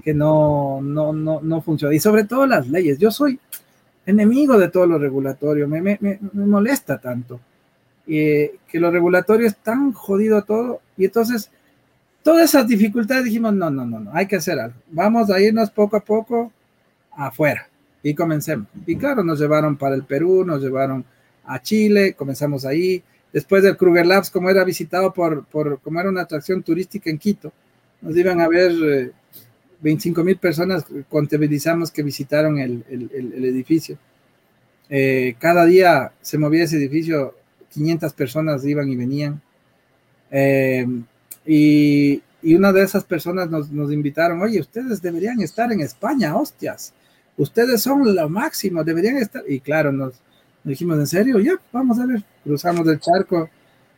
que 0.03 0.13
no, 0.13 0.81
no, 0.81 1.13
no, 1.13 1.41
no 1.41 1.61
funcionan. 1.61 1.95
Y 1.95 1.99
sobre 1.99 2.25
todo 2.25 2.45
las 2.45 2.67
leyes. 2.67 2.97
Yo 2.97 3.11
soy, 3.11 3.39
enemigo 4.05 4.57
de 4.57 4.69
todo 4.69 4.85
lo 4.85 4.97
regulatorio, 4.97 5.67
me, 5.67 5.99
molesta 6.33 6.99
tanto. 6.99 7.39
que 8.05 8.59
lo 8.73 8.91
regulatorio 8.91 9.47
es 9.47 9.57
tan 9.57 9.91
jodido 9.93 10.43
todo. 10.43 10.81
Y 10.97 11.05
entonces, 11.05 11.49
todas 12.23 12.43
esas 12.49 12.67
dificultades 12.67 13.25
dijimos, 13.25 13.53
no, 13.53 13.69
no, 13.69 13.85
no, 13.85 13.99
no, 13.99 14.11
hay 14.13 14.27
que 14.27 14.37
hacer 14.37 14.59
algo. 14.59 14.77
Vamos 14.91 15.29
a 15.29 15.39
irnos 15.39 15.71
poco 15.71 15.97
a 15.97 16.01
poco 16.01 16.51
afuera 17.11 17.67
y 18.03 18.13
comencemos. 18.13 18.67
Y 18.85 18.95
claro, 18.95 19.23
nos 19.23 19.39
llevaron 19.39 19.77
para 19.77 19.95
el 19.95 20.03
Perú, 20.03 20.45
nos 20.45 20.61
llevaron 20.61 21.03
a 21.47 21.61
Chile, 21.61 22.13
comenzamos 22.13 22.65
ahí. 22.65 23.03
Después 23.31 23.63
del 23.63 23.77
Kruger 23.77 24.05
Labs, 24.05 24.29
como 24.29 24.49
era 24.49 24.63
visitado 24.63 25.13
por, 25.13 25.45
por 25.45 25.79
como 25.81 25.99
era 25.99 26.09
una 26.09 26.21
atracción 26.21 26.63
turística 26.63 27.09
en 27.09 27.17
Quito, 27.17 27.51
nos 28.01 28.15
iban 28.15 28.39
a 28.39 28.47
ver 28.47 28.71
eh, 28.71 29.11
25 29.81 30.23
mil 30.23 30.37
personas 30.37 30.85
contabilizamos 31.09 31.91
que 31.91 32.03
visitaron 32.03 32.59
el, 32.59 32.83
edificio. 32.89 33.97
Eh, 34.89 35.35
cada 35.39 35.65
día 35.65 36.11
se 36.21 36.37
movía 36.37 36.63
ese 36.63 36.77
edificio, 36.77 37.35
500 37.69 38.13
personas 38.13 38.65
iban 38.65 38.89
y 38.89 38.95
venían. 38.95 39.41
Eh, 40.31 40.87
y, 41.45 42.21
una 42.55 42.71
de 42.71 42.83
esas 42.83 43.03
personas 43.03 43.49
nos, 43.49 43.91
invitaron, 43.91 44.39
oye, 44.41 44.59
ustedes 44.59 45.01
deberían 45.01 45.41
estar 45.41 45.71
en 45.71 45.81
España, 45.81 46.35
hostias. 46.35 46.93
Ustedes 47.37 47.81
son 47.81 48.15
lo 48.15 48.29
máximo, 48.29 48.83
deberían 48.83 49.17
estar. 49.17 49.43
Y 49.47 49.59
claro, 49.61 49.91
nos, 49.91 50.13
Dijimos, 50.65 50.97
¿en 50.97 51.07
serio? 51.07 51.39
Ya, 51.39 51.53
vamos 51.71 51.99
a 51.99 52.05
ver. 52.05 52.23
Cruzamos 52.43 52.87
el 52.87 52.99
charco, 52.99 53.49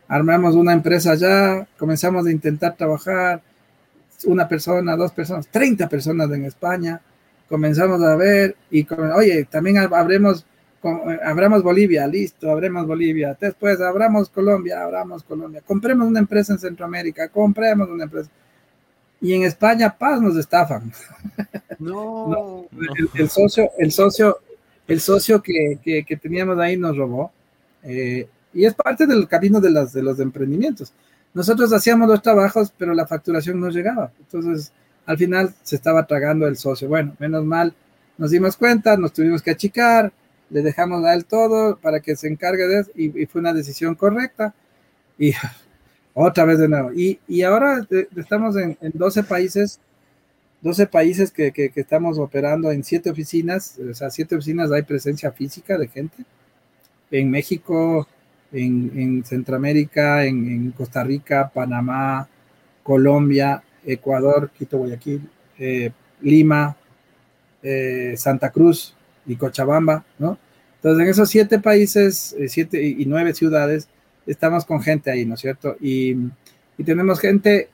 armamos 0.06 0.54
una 0.54 0.72
empresa 0.72 1.12
allá, 1.12 1.66
comenzamos 1.78 2.26
a 2.26 2.30
intentar 2.30 2.76
trabajar, 2.76 3.42
una 4.26 4.46
persona, 4.46 4.96
dos 4.96 5.12
personas, 5.12 5.48
30 5.48 5.88
personas 5.88 6.30
en 6.30 6.44
España, 6.44 7.00
comenzamos 7.48 8.02
a 8.02 8.16
ver 8.16 8.54
y, 8.70 8.86
oye, 9.14 9.44
también 9.44 9.78
abremos, 9.78 10.44
abramos 11.24 11.62
Bolivia, 11.62 12.06
listo, 12.06 12.50
abremos 12.50 12.86
Bolivia, 12.86 13.36
después 13.40 13.80
abramos 13.80 14.28
Colombia, 14.28 14.82
abramos 14.82 15.22
Colombia, 15.22 15.62
compremos 15.64 16.06
una 16.06 16.20
empresa 16.20 16.52
en 16.52 16.58
Centroamérica, 16.58 17.28
compremos 17.28 17.88
una 17.88 18.04
empresa. 18.04 18.30
Y 19.20 19.34
en 19.34 19.42
España, 19.42 19.96
paz, 19.98 20.20
nos 20.20 20.36
estafan. 20.36 20.92
No, 21.80 22.66
El, 23.14 23.28
socio, 23.28 23.70
el 23.78 23.90
socio, 23.90 24.38
el 24.88 25.00
socio 25.00 25.42
que, 25.42 25.78
que, 25.84 26.16
teníamos 26.16 26.58
ahí 26.58 26.76
nos 26.76 26.96
robó. 26.96 27.30
Eh, 27.82 28.28
y 28.54 28.64
es 28.64 28.74
parte 28.74 29.06
del 29.06 29.28
camino 29.28 29.60
de, 29.60 29.70
las, 29.70 29.92
de 29.92 30.02
los 30.02 30.18
emprendimientos. 30.18 30.92
Nosotros 31.34 31.72
hacíamos 31.72 32.08
los 32.08 32.22
trabajos, 32.22 32.72
pero 32.76 32.94
la 32.94 33.06
facturación 33.06 33.60
no 33.60 33.68
llegaba. 33.68 34.10
Entonces, 34.18 34.72
al 35.04 35.18
final 35.18 35.54
se 35.62 35.76
estaba 35.76 36.06
tragando 36.06 36.46
el 36.46 36.56
socio. 36.56 36.88
Bueno, 36.88 37.14
menos 37.18 37.44
mal, 37.44 37.74
nos 38.16 38.30
dimos 38.30 38.56
cuenta, 38.56 38.96
nos 38.96 39.12
tuvimos 39.12 39.42
que 39.42 39.50
achicar, 39.50 40.12
le 40.50 40.62
dejamos 40.62 41.04
a 41.04 41.14
él 41.14 41.26
todo 41.26 41.76
para 41.76 42.00
que 42.00 42.16
se 42.16 42.28
encargue 42.28 42.66
de 42.66 42.80
eso 42.80 42.90
y, 42.94 43.26
fue 43.26 43.40
una 43.40 43.52
decisión 43.52 43.94
correcta. 43.94 44.54
Y 45.18 45.32
otra 46.14 46.46
vez 46.46 46.58
de 46.58 46.68
nuevo. 46.68 46.92
Y, 46.92 47.20
y 47.28 47.42
ahora 47.42 47.86
estamos 48.16 48.56
en, 48.56 48.76
en, 48.80 48.92
12 48.94 49.22
países, 49.24 49.80
12 50.60 50.86
países 50.86 51.30
que, 51.30 51.52
que, 51.52 51.70
estamos 51.76 52.18
operando 52.18 52.70
en 52.72 52.82
7 52.82 53.10
oficinas, 53.10 53.78
o 53.78 53.94
sea, 53.94 54.10
7 54.10 54.36
oficinas 54.36 54.72
hay 54.72 54.82
presencia 54.82 55.30
física 55.30 55.78
de 55.78 55.88
gente. 55.88 56.24
En 57.10 57.30
México, 57.30 58.08
en, 58.52 58.92
en 58.96 59.24
Centroamérica, 59.24 60.24
en, 60.24 60.48
en 60.48 60.70
Costa 60.72 61.04
Rica, 61.04 61.50
Panamá, 61.54 62.28
Colombia, 62.82 63.62
Ecuador, 63.84 64.50
Quito, 64.56 64.78
Guayaquil, 64.78 65.28
eh, 65.58 65.90
Lima, 66.22 66.76
eh, 67.62 68.14
Santa 68.16 68.50
Cruz 68.50 68.94
y 69.26 69.36
Cochabamba, 69.36 70.04
¿no? 70.18 70.38
Entonces, 70.76 71.04
en 71.04 71.10
esos 71.10 71.28
siete 71.28 71.58
países, 71.58 72.34
eh, 72.38 72.48
siete 72.48 72.82
y, 72.82 73.04
nueve 73.06 73.34
ciudades, 73.34 73.88
estamos 74.26 74.64
con 74.64 74.80
gente 74.80 75.10
ahí, 75.10 75.26
¿no 75.26 75.34
es 75.34 75.40
cierto? 75.40 75.76
Y, 75.80 76.16
tenemos 76.84 77.18
gente, 77.18 77.70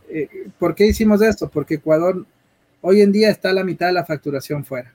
¿por 0.59 0.75
qué 0.75 0.87
hicimos 0.87 1.21
esto? 1.21 1.51
Porque 1.51 1.75
Ecuador 1.75 2.25
hoy 2.87 3.01
en 3.01 3.13
día 3.13 3.31
está 3.31 3.53
la 3.53 3.65
mitad 3.65 3.87
de 3.87 3.95
la 3.95 4.05
facturación 4.05 4.63
fuera, 4.65 4.93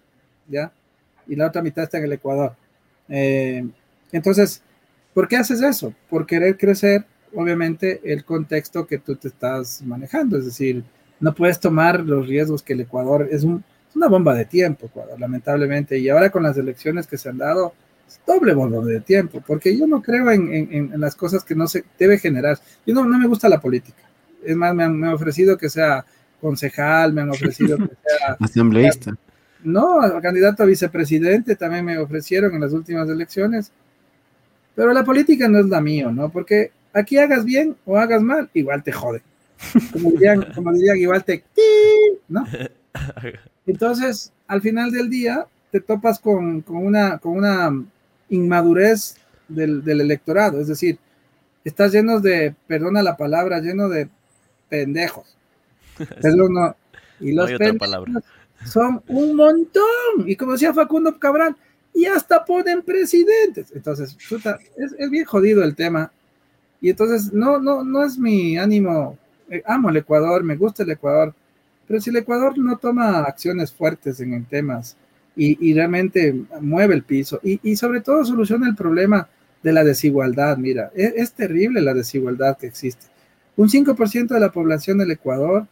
¿ya? 0.48 0.72
Y 1.28 1.36
la 1.36 1.48
otra 1.48 1.64
mitad 1.64 1.84
está 1.84 1.98
en 1.98 2.04
el 2.06 2.14
Ecuador. 2.14 2.56
entonces, 4.12 4.62
¿por 5.14 5.28
qué 5.28 5.38
haces 5.38 5.62
eso? 5.62 5.94
Por 6.08 6.28
querer 6.28 6.56
crecer, 6.56 7.06
obviamente, 7.34 8.00
el 8.04 8.24
contexto 8.24 8.86
que 8.86 9.00
tú 9.00 9.16
te 9.16 9.28
estás 9.28 9.82
manejando, 9.82 10.38
es 10.38 10.46
decir, 10.46 10.84
no 11.20 11.34
puedes 11.34 11.60
tomar 11.60 12.02
los 12.02 12.28
riesgos 12.28 12.62
que 12.62 12.74
el 12.74 12.82
Ecuador 12.82 13.28
es, 13.32 13.44
una 13.44 14.08
bomba 14.08 14.36
de 14.36 14.46
tiempo, 14.46 14.86
Ecuador, 14.86 15.20
lamentablemente. 15.20 15.98
Y 15.98 16.10
ahora 16.10 16.30
con 16.30 16.44
las 16.44 16.56
elecciones 16.58 17.08
que 17.08 17.18
se 17.18 17.30
han 17.30 17.40
dado, 17.40 17.74
es 18.08 18.22
doble 18.26 18.54
bomba 18.54 18.86
de 18.86 19.02
tiempo, 19.02 19.44
porque 19.46 19.76
yo 19.76 19.88
no 19.88 20.04
creo 20.04 20.30
en, 20.32 20.92
las 20.98 21.16
cosas 21.16 21.44
que 21.44 21.56
no 21.56 21.68
se 21.68 21.84
debe 21.98 22.20
generar. 22.20 22.60
Yo 22.86 22.94
no, 22.94 23.04
me 23.04 23.28
gusta 23.28 23.50
la 23.50 23.60
política. 23.60 24.04
Es 24.44 24.56
más, 24.56 24.76
me 24.76 24.84
han, 24.84 25.04
ofrecido 25.06 25.58
que 25.58 25.70
sea 25.70 26.06
concejal, 26.40 27.14
me 27.14 27.22
han 27.22 27.30
ofrecido 27.30 27.78
que 27.78 27.86
sea... 28.18 28.38
Asambleísta. 28.40 29.16
No, 29.64 30.00
candidato 30.22 30.64
a 30.64 30.66
vicepresidente 30.66 31.56
también 31.56 31.86
me 31.86 31.98
ofrecieron 31.98 32.54
en 32.56 32.62
las 32.62 32.74
últimas 32.74 33.10
elecciones. 33.10 33.72
Pero 34.76 34.94
la 34.94 35.04
política 35.04 35.48
no 35.50 35.60
es 35.60 35.66
la 35.66 35.82
mía, 35.82 36.10
¿no? 36.12 36.30
Porque 36.30 36.72
aquí 36.94 37.18
hagas 37.18 37.44
bien 37.44 37.76
o 37.86 37.98
hagas 37.98 38.22
mal, 38.22 38.50
igual 38.54 38.84
te 38.84 38.92
jode. 38.92 39.22
Como 39.92 40.12
dirían, 40.12 40.54
como 40.56 40.72
igual 40.74 41.24
te... 41.26 41.44
¿no? 42.30 42.46
Entonces, 43.66 44.32
al 44.48 44.62
final 44.62 44.92
del 44.92 45.10
día, 45.10 45.46
te 45.72 45.82
topas 45.82 46.20
con, 46.20 46.64
una, 46.68 47.18
con 47.18 47.38
una 47.38 47.86
inmadurez 48.30 49.16
del, 49.48 49.84
electorado, 49.86 50.62
es 50.62 50.68
decir, 50.68 51.00
estás 51.64 51.92
lleno 51.92 52.20
de, 52.20 52.56
perdona 52.68 53.02
la 53.04 53.18
palabra, 53.18 53.60
lleno 53.60 53.90
de 53.90 54.10
pendejos. 54.70 55.36
y 57.20 57.32
los 57.34 57.52
pendejos 57.54 58.24
son 58.66 59.02
un 59.08 59.36
montón. 59.36 60.26
Y 60.26 60.36
como 60.36 60.54
decía 60.54 60.74
Facundo 60.74 61.18
Cabral, 61.18 61.56
y 61.94 62.06
hasta 62.06 62.46
ponen 62.46 62.82
presidentes. 62.82 63.72
Entonces, 63.74 64.18
es, 64.78 64.96
es, 64.98 65.10
bien 65.10 65.26
jodido 65.26 65.64
el 65.64 65.76
tema. 65.76 66.12
Y 66.82 66.90
entonces, 66.90 67.34
no, 67.34 67.60
no, 67.60 67.84
no 67.84 68.04
es 68.04 68.18
mi 68.18 68.58
ánimo 68.58 69.18
eh, 69.50 69.64
amo 69.66 69.90
el 69.90 69.98
Ecuador, 69.98 70.44
me 70.44 70.56
gusta 70.56 70.84
el 70.84 70.92
Ecuador, 70.92 71.34
pero 71.88 72.00
si 72.00 72.12
el 72.12 72.18
Ecuador 72.18 72.58
no 72.58 72.78
toma 72.78 73.22
acciones 73.22 73.72
fuertes 73.72 74.20
en 74.20 74.46
temas 74.46 74.96
y, 75.36 75.74
realmente 75.74 76.36
mueve 76.60 76.94
el 76.96 77.04
piso 77.04 77.40
y, 77.42 77.76
sobre 77.78 78.02
todo 78.02 78.26
soluciona 78.26 78.68
el 78.68 78.76
problema 78.76 79.30
de 79.64 79.72
la 79.72 79.86
desigualdad, 79.86 80.58
mira, 80.58 80.92
es, 80.94 81.14
es 81.16 81.32
terrible 81.32 81.82
la 81.82 81.94
desigualdad 81.94 82.58
que 82.58 82.68
existe. 82.68 83.06
Un 83.56 83.70
5% 83.70 84.28
de 84.28 84.40
la 84.40 84.52
población 84.52 84.98
del 84.98 85.12
Ecuador 85.12 85.66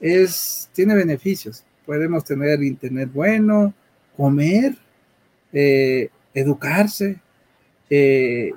es, 0.00 0.68
tiene 0.72 0.94
beneficios. 0.94 1.64
Podemos 1.84 2.24
tener 2.24 2.62
internet 2.62 3.10
bueno, 3.12 3.72
comer, 4.16 4.76
eh, 5.52 6.10
educarse, 6.34 7.20
eh, 7.90 8.52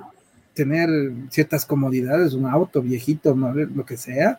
tener 0.54 0.88
ciertas 1.30 1.64
comodidades, 1.64 2.34
un 2.34 2.46
auto 2.46 2.82
viejito, 2.82 3.34
lo 3.34 3.86
que 3.86 3.96
sea, 3.96 4.38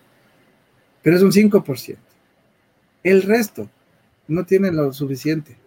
pero 1.01 1.15
es 1.15 1.23
un 1.23 1.31
5%. 1.31 1.97
El 3.03 3.23
resto 3.23 3.69
no 4.27 4.45
tiene 4.45 4.71
lo 4.71 4.93
suficiente. 4.93 5.57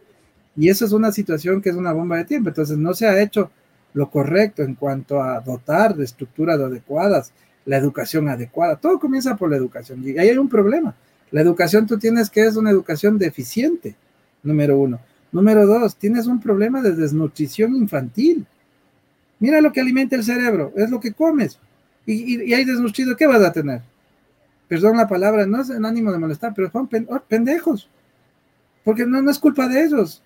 Y 0.57 0.69
eso 0.69 0.85
es 0.85 0.93
una 0.93 1.11
situación 1.11 1.61
que 1.61 1.71
es 1.71 1.77
una 1.77 1.93
bomba 1.93 2.17
de 2.17 2.25
tiempo. 2.25 2.51
Entonces 2.51 2.79
no 2.79 2.95
se 2.95 3.07
ha 3.07 3.21
hecho 3.21 3.51
lo 3.93 4.11
correcto 4.11 4.63
en 4.63 4.75
cuanto 4.75 5.23
a 5.23 5.41
dotar 5.41 5.97
de 5.97 6.05
estructuras 6.05 6.61
adecuadas, 6.61 7.33
la 7.65 7.77
educación 7.77 8.29
adecuada. 8.29 8.77
Todo 8.77 8.99
comienza 8.99 9.37
por 9.37 9.51
la 9.51 9.57
educación. 9.57 10.03
Y 10.05 10.19
ahí 10.19 10.29
hay 10.29 10.39
un 10.39 10.49
problema. 10.49 10.95
La 11.35 11.41
educación 11.41 11.85
tú 11.89 11.99
tienes 11.99 12.31
que 12.31 12.47
es 12.47 12.55
una 12.55 12.71
educación 12.71 13.19
deficiente, 13.19 13.97
número 14.45 14.79
uno. 14.79 15.01
Número 15.33 15.67
dos, 15.67 15.97
tienes 15.97 16.29
un 16.29 16.41
problema 16.41 16.81
de 16.81 16.95
desnutrición 16.95 17.75
infantil. 17.75 18.47
Mira 19.41 19.61
lo 19.61 19.73
que 19.73 19.81
alimenta 19.81 20.15
el 20.15 20.23
cerebro, 20.23 20.73
es 20.77 20.91
lo 20.91 21.01
que 21.01 21.13
comes. 21.13 21.59
Y, 22.07 22.53
hay 22.53 22.65
desnutrido, 22.65 23.17
¿qué 23.17 23.27
vas 23.27 23.43
a 23.43 23.51
tener? 23.51 23.83
Perdón 24.69 24.97
la 24.97 25.09
palabra, 25.09 25.45
no 25.45 25.61
es 25.61 25.71
en 25.71 25.85
ánimo 25.85 26.13
de 26.13 26.19
molestar, 26.19 26.53
pero 26.55 26.71
son 26.71 26.89
oh, 27.09 27.21
pendejos. 27.27 27.89
Porque 28.85 29.05
no, 29.05 29.21
no 29.21 29.29
es 29.33 29.41
culpa 29.41 29.67
de 29.67 29.87
ellos. 29.87 30.23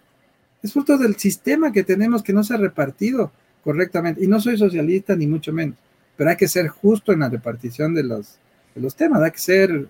Es 0.63 0.75
fruto 0.75 0.99
del 0.99 1.17
sistema 1.17 1.73
que 1.73 1.85
tenemos 1.85 2.23
que 2.23 2.35
no 2.35 2.45
se 2.45 2.53
ha 2.53 2.59
repartido 2.59 3.33
correctamente. 3.65 4.23
Y 4.23 4.27
no 4.27 4.43
soy 4.43 4.59
socialista 4.59 5.17
ni 5.17 5.27
mucho 5.27 5.55
menos. 5.55 5.79
Pero 6.19 6.29
hay 6.29 6.37
que 6.37 6.49
ser 6.49 6.69
justo 6.69 7.15
en 7.15 7.21
la 7.21 7.31
repartición 7.31 7.95
de 7.95 8.03
los, 8.03 8.37
de 8.75 8.83
los 8.83 8.95
temas. 8.95 9.23
Hay 9.23 9.31
que 9.31 9.39
ser 9.39 9.89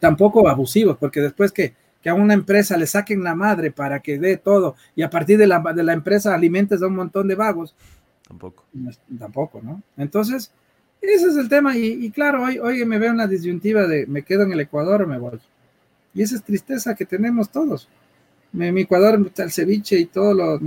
tampoco 0.00 0.48
abusivos, 0.48 0.96
porque 0.98 1.20
después 1.20 1.52
que, 1.52 1.74
que 2.02 2.10
a 2.10 2.14
una 2.14 2.34
empresa 2.34 2.76
le 2.76 2.86
saquen 2.86 3.22
la 3.22 3.34
madre 3.34 3.70
para 3.70 4.00
que 4.00 4.18
dé 4.18 4.36
todo 4.36 4.76
y 4.94 5.02
a 5.02 5.10
partir 5.10 5.38
de 5.38 5.46
la, 5.46 5.60
de 5.74 5.82
la 5.82 5.92
empresa 5.92 6.34
alimentes 6.34 6.82
a 6.82 6.86
un 6.86 6.96
montón 6.96 7.28
de 7.28 7.34
vagos, 7.34 7.74
Tampoco. 8.26 8.64
Tampoco, 9.18 9.60
¿no? 9.62 9.82
Entonces, 9.96 10.50
ese 11.00 11.26
es 11.26 11.36
el 11.36 11.48
tema. 11.48 11.76
Y, 11.76 12.10
claro, 12.10 12.42
hoy, 12.44 12.58
hoy 12.58 12.84
me 12.84 12.98
veo 12.98 13.10
en 13.10 13.18
la 13.18 13.26
disyuntiva 13.26 13.86
de 13.86 14.06
me 14.06 14.22
quedo 14.22 14.44
en 14.44 14.52
el 14.52 14.60
Ecuador 14.60 15.02
o 15.02 15.06
me 15.06 15.18
voy. 15.18 15.38
Y 16.14 16.22
esa 16.22 16.36
es 16.36 16.42
tristeza 16.42 16.94
que 16.94 17.04
tenemos 17.04 17.50
todos. 17.50 17.88
Mi, 18.52 18.72
mi 18.72 18.82
Ecuador, 18.82 19.20
el 19.36 19.52
ceviche 19.52 19.98
y 19.98 20.06
todo 20.06 20.32
lo, 20.32 20.60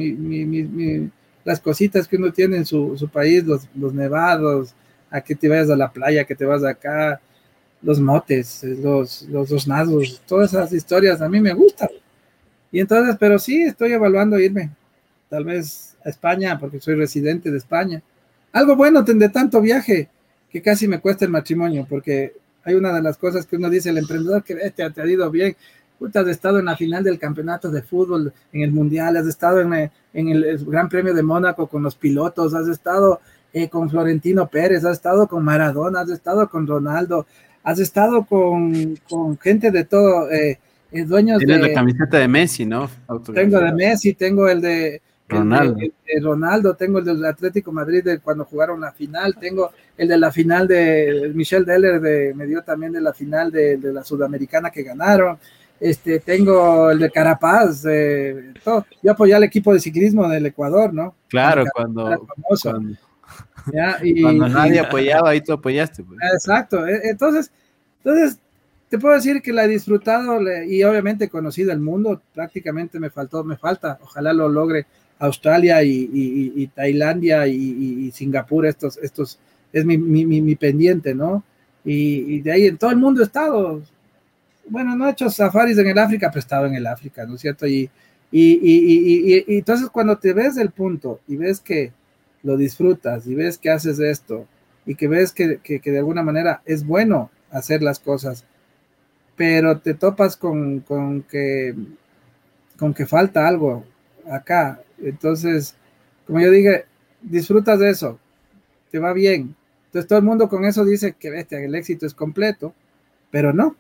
las 1.46 1.60
cositas 1.62 2.08
que 2.08 2.18
uno 2.18 2.32
tiene 2.32 2.58
en 2.58 2.66
su, 2.66 3.10
país, 3.12 3.44
los, 3.46 3.68
los, 3.76 3.94
nevados, 3.94 4.76
a 5.10 5.22
que 5.22 5.36
te 5.36 5.48
vayas 5.48 5.70
a 5.70 5.78
la 5.78 5.92
playa, 5.92 6.26
que 6.26 6.36
te 6.36 6.46
vas 6.46 6.64
acá, 6.64 7.22
los 7.82 8.00
motes, 8.00 8.64
los, 8.64 9.24
los, 9.24 9.52
los 9.52 10.22
todas 10.26 10.54
esas 10.54 10.74
historias 10.74 11.22
a 11.22 11.30
mí 11.30 11.40
me 11.40 11.54
gustan. 11.54 11.90
Y 12.72 12.80
entonces, 12.80 13.16
pero 13.20 13.40
sí, 13.40 13.64
estoy 13.64 13.94
evaluando 13.94 14.40
irme. 14.40 14.72
Tal 15.30 15.44
vez 15.46 15.96
España, 16.04 16.58
porque 16.60 16.80
soy 16.80 16.96
residente 16.96 17.52
de 17.52 17.58
España. 17.58 18.02
Algo 18.52 18.76
bueno 18.76 19.02
de 19.04 19.30
tanto 19.30 19.62
viaje 19.62 20.10
que 20.50 20.62
casi 20.62 20.88
me 20.88 21.00
cuesta 21.00 21.26
el 21.26 21.32
matrimonio, 21.32 21.86
porque 21.90 22.34
hay 22.64 22.76
una 22.76 22.94
de 22.94 23.02
las 23.02 23.18
cosas 23.18 23.46
que 23.46 23.58
uno 23.58 23.70
dice, 23.70 23.90
el 23.90 23.98
emprendedor 23.98 24.44
que 24.44 24.56
te, 24.72 24.84
ha 24.84 25.06
ido 25.06 25.30
bien, 25.30 25.56
has 26.14 26.28
estado 26.28 26.60
en 26.60 26.66
la 26.66 26.78
final 26.78 27.04
del 27.04 27.20
campeonato 27.20 27.70
de 27.70 27.82
fútbol, 27.82 28.34
en 28.52 28.62
el 28.62 28.72
mundial, 28.72 29.18
has 29.18 29.28
estado 29.28 29.62
en, 29.62 29.74
eh, 29.74 29.92
el, 30.14 30.66
Gran 30.66 30.90
Premio 30.90 31.14
de 31.14 31.24
Mónaco 31.24 31.68
con 31.68 31.84
los 31.84 31.96
pilotos, 31.96 32.54
has 32.54 32.68
estado 32.68 33.22
eh, 33.54 33.70
con 33.70 33.90
Florentino 33.90 34.48
Pérez, 34.48 34.86
has 34.86 34.94
estado 34.94 35.28
con 35.28 35.44
Maradona, 35.44 36.02
has 36.02 36.10
estado 36.10 36.50
con 36.50 36.68
Ronaldo, 36.68 37.26
has 37.64 37.80
estado 37.80 38.26
con, 38.26 38.98
gente 39.42 39.72
de 39.72 39.84
todo, 39.84 40.32
eh, 40.32 40.60
dueños 40.92 41.40
Tienes 41.40 41.62
de... 41.62 41.68
la 41.70 41.74
camiseta 41.74 42.18
de 42.18 42.28
Messi, 42.28 42.66
¿no? 42.66 42.90
Tengo 43.34 43.60
de 43.60 43.74
Messi, 43.74 44.14
tengo 44.14 44.48
el 44.48 44.62
de 44.62 45.02
Ronaldo. 45.28 45.80
Ronaldo, 46.22 46.76
tengo 46.76 47.00
el 47.00 47.06
del 47.06 47.26
Atlético 47.26 47.72
Madrid 47.72 48.04
de 48.04 48.20
cuando 48.20 48.46
jugaron 48.46 48.80
la 48.80 48.92
final, 48.92 49.36
tengo 49.40 49.72
el 49.98 50.08
de 50.08 50.18
la 50.18 50.32
final 50.32 50.68
de 50.68 51.32
Michel 51.34 51.66
Deller, 51.66 52.00
de, 52.00 52.34
me 52.34 52.46
dio 52.46 52.62
también 52.62 52.94
de 52.94 53.02
la 53.02 53.14
final 53.14 53.52
de, 53.52 53.78
la 53.82 54.04
Sudamericana 54.04 54.70
que 54.70 54.84
ganaron. 54.84 55.38
Este, 55.80 56.20
tengo 56.22 56.90
el 56.90 56.98
de 56.98 57.12
Carapaz, 57.12 57.84
de, 57.84 58.54
todo. 58.64 58.86
yo 59.04 59.12
apoyé 59.12 59.36
al 59.36 59.44
equipo 59.44 59.72
de 59.74 59.80
ciclismo 59.80 60.28
del 60.28 60.48
Ecuador, 60.48 60.92
¿no? 60.92 61.14
Claro, 61.28 61.66
cuando, 61.72 62.26
cuando, 62.60 62.98
nadie 63.74 64.80
apoyaba, 64.80 65.32
ahí 65.32 65.42
tú 65.42 65.54
apoyaste. 65.54 66.04
Pues. 66.04 66.20
Exacto, 66.34 66.86
e, 66.88 67.10
entonces, 67.10 67.52
entonces 68.04 68.40
te 68.90 68.98
puedo 68.98 69.16
decir 69.16 69.42
que 69.42 69.52
la 69.52 69.66
he 69.66 69.68
disfrutado 69.68 70.40
y 70.66 70.84
obviamente 70.84 71.26
he 71.26 71.30
conocido 71.30 71.72
el 71.72 71.80
mundo, 71.80 72.22
prácticamente 72.34 73.00
me 73.00 73.10
faltó, 73.10 73.44
me 73.44 73.58
falta, 73.58 74.00
ojalá 74.02 74.34
lo 74.34 74.48
logre 74.48 74.86
Australia 75.20 75.84
y, 75.84 76.68
Tailandia 76.74 77.48
y, 77.48 78.12
Singapur, 78.12 78.66
estos, 78.66 78.98
estos, 78.98 79.40
es 79.74 79.86
mi, 79.86 79.98
mi, 79.98 80.56
pendiente, 80.56 81.14
¿no? 81.14 81.44
Y, 81.84 82.42
de 82.42 82.52
ahí 82.52 82.68
en 82.68 82.78
todo 82.78 82.92
el 82.92 82.98
mundo 82.98 83.22
he 83.22 83.26
estado, 83.26 83.82
bueno, 84.70 84.96
no 84.96 85.08
he 85.08 85.12
hecho 85.12 85.30
safaris 85.30 85.78
en 85.78 85.88
el 85.88 85.98
África, 85.98 86.30
pero 86.30 86.40
he 86.40 86.40
estado 86.40 86.66
en 86.68 86.76
el 86.76 86.88
África, 86.88 87.26
¿no 87.26 87.36
es 87.36 87.42
cierto? 87.42 87.68
Y, 87.68 87.90
y, 88.32 89.44
entonces 89.58 89.90
cuando 89.90 90.18
te 90.18 90.34
ves 90.34 90.56
del 90.56 90.72
punto 90.72 91.20
y 91.28 91.36
ves 91.36 91.60
que 91.60 91.92
lo 92.44 92.58
disfrutas 92.58 93.28
y 93.28 93.36
ves 93.36 93.58
que 93.58 93.70
haces 93.70 94.00
esto 94.00 94.48
y 94.86 94.96
que 94.96 95.08
ves 95.08 95.32
que, 95.32 95.60
que, 95.60 95.80
de 95.80 95.98
alguna 95.98 96.24
manera 96.24 96.62
es 96.66 96.86
bueno 96.86 97.30
hacer 97.52 97.82
las 97.82 98.00
cosas, 98.00 98.46
pero 99.36 99.80
te 99.80 99.94
topas 99.94 100.38
con, 100.38 100.80
con, 100.80 101.24
que, 101.24 101.76
con 102.78 102.94
que 102.94 103.06
falta 103.06 103.48
algo 103.48 103.84
acá. 104.32 104.82
Entonces, 105.02 105.76
como 106.26 106.40
yo 106.40 106.52
dije, 106.52 106.86
disfrutas 107.22 107.80
de 107.80 107.90
eso, 107.90 108.20
te 108.92 109.00
va 109.00 109.14
bien. 109.14 109.56
Entonces 109.88 110.08
todo 110.08 110.20
el 110.20 110.26
mundo 110.26 110.50
con 110.50 110.66
eso 110.66 110.86
dice 110.86 111.14
que 111.14 111.46
el 111.50 111.76
éxito 111.76 112.06
es 112.06 112.14
completo, 112.14 112.74
pero 113.32 113.54
no. 113.54 113.76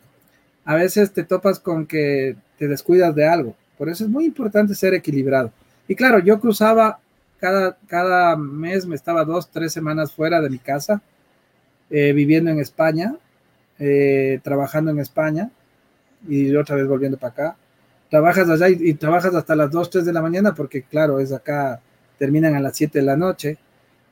A 0.65 0.75
veces 0.75 1.13
te 1.13 1.23
topas 1.23 1.59
con 1.59 1.85
que 1.85 2.35
te 2.57 2.67
descuidas 2.67 3.15
de 3.15 3.25
algo. 3.25 3.55
Por 3.77 3.89
eso 3.89 4.03
es 4.03 4.09
muy 4.09 4.25
importante 4.25 4.75
ser 4.75 4.93
equilibrado. 4.93 5.51
Y 5.87 5.95
claro, 5.95 6.19
yo 6.19 6.39
cruzaba 6.39 6.99
cada, 7.39 7.77
cada 7.87 8.35
mes, 8.35 8.85
me 8.85 8.95
estaba 8.95 9.23
dos, 9.25 9.49
tres 9.49 9.73
semanas 9.73 10.11
fuera 10.11 10.41
de 10.41 10.49
mi 10.49 10.59
casa, 10.59 11.01
eh, 11.89 12.13
viviendo 12.13 12.51
en 12.51 12.59
España, 12.59 13.15
eh, 13.79 14.39
trabajando 14.43 14.91
en 14.91 14.99
España 14.99 15.51
y 16.27 16.53
otra 16.55 16.75
vez 16.75 16.87
volviendo 16.87 17.17
para 17.17 17.33
acá. 17.33 17.55
Trabajas 18.09 18.49
allá 18.49 18.69
y, 18.69 18.93
trabajas 18.93 19.35
hasta 19.35 19.55
las 19.55 19.69
2, 19.71 19.89
3 19.89 20.05
de 20.05 20.13
la 20.13 20.21
mañana 20.21 20.55
porque 20.55 20.83
claro, 20.83 21.19
es 21.19 21.31
acá, 21.31 21.81
terminan 22.17 22.55
a 22.55 22.59
las 22.59 22.75
7 22.75 22.99
de 22.99 23.05
la 23.05 23.17
noche 23.17 23.57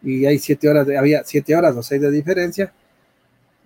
y 0.04 0.26
hay 0.26 0.38
7 0.38 0.70
horas, 0.70 0.88
de, 0.88 0.98
había 0.98 1.24
7 1.24 1.56
horas 1.56 1.76
o 1.76 1.84
6 1.84 2.02
de 2.02 2.12
diferencia 2.12 2.74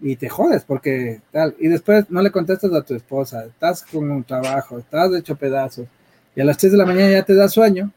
y 0.01 0.15
te 0.15 0.29
jodes 0.29 0.63
porque 0.63 1.21
tal. 1.31 1.55
Y 1.59 1.67
después 1.67 2.09
no 2.09 2.21
le 2.21 2.31
contestas 2.31 2.71
a 2.73 2.83
tu 2.83 2.95
esposa, 2.95 3.45
estás 3.45 3.83
con 3.83 4.09
un 4.09 4.23
trabajo, 4.23 4.79
estás 4.79 5.13
hecho 5.15 5.35
pedazos 5.35 5.87
y 6.35 6.41
a 6.41 6.45
las 6.45 6.57
3 6.57 6.73
de 6.73 6.77
la 6.77 6.85
mañana 6.85 7.11
ya 7.11 7.23
te 7.23 7.33
da 7.33 7.49
sueño 7.49 7.91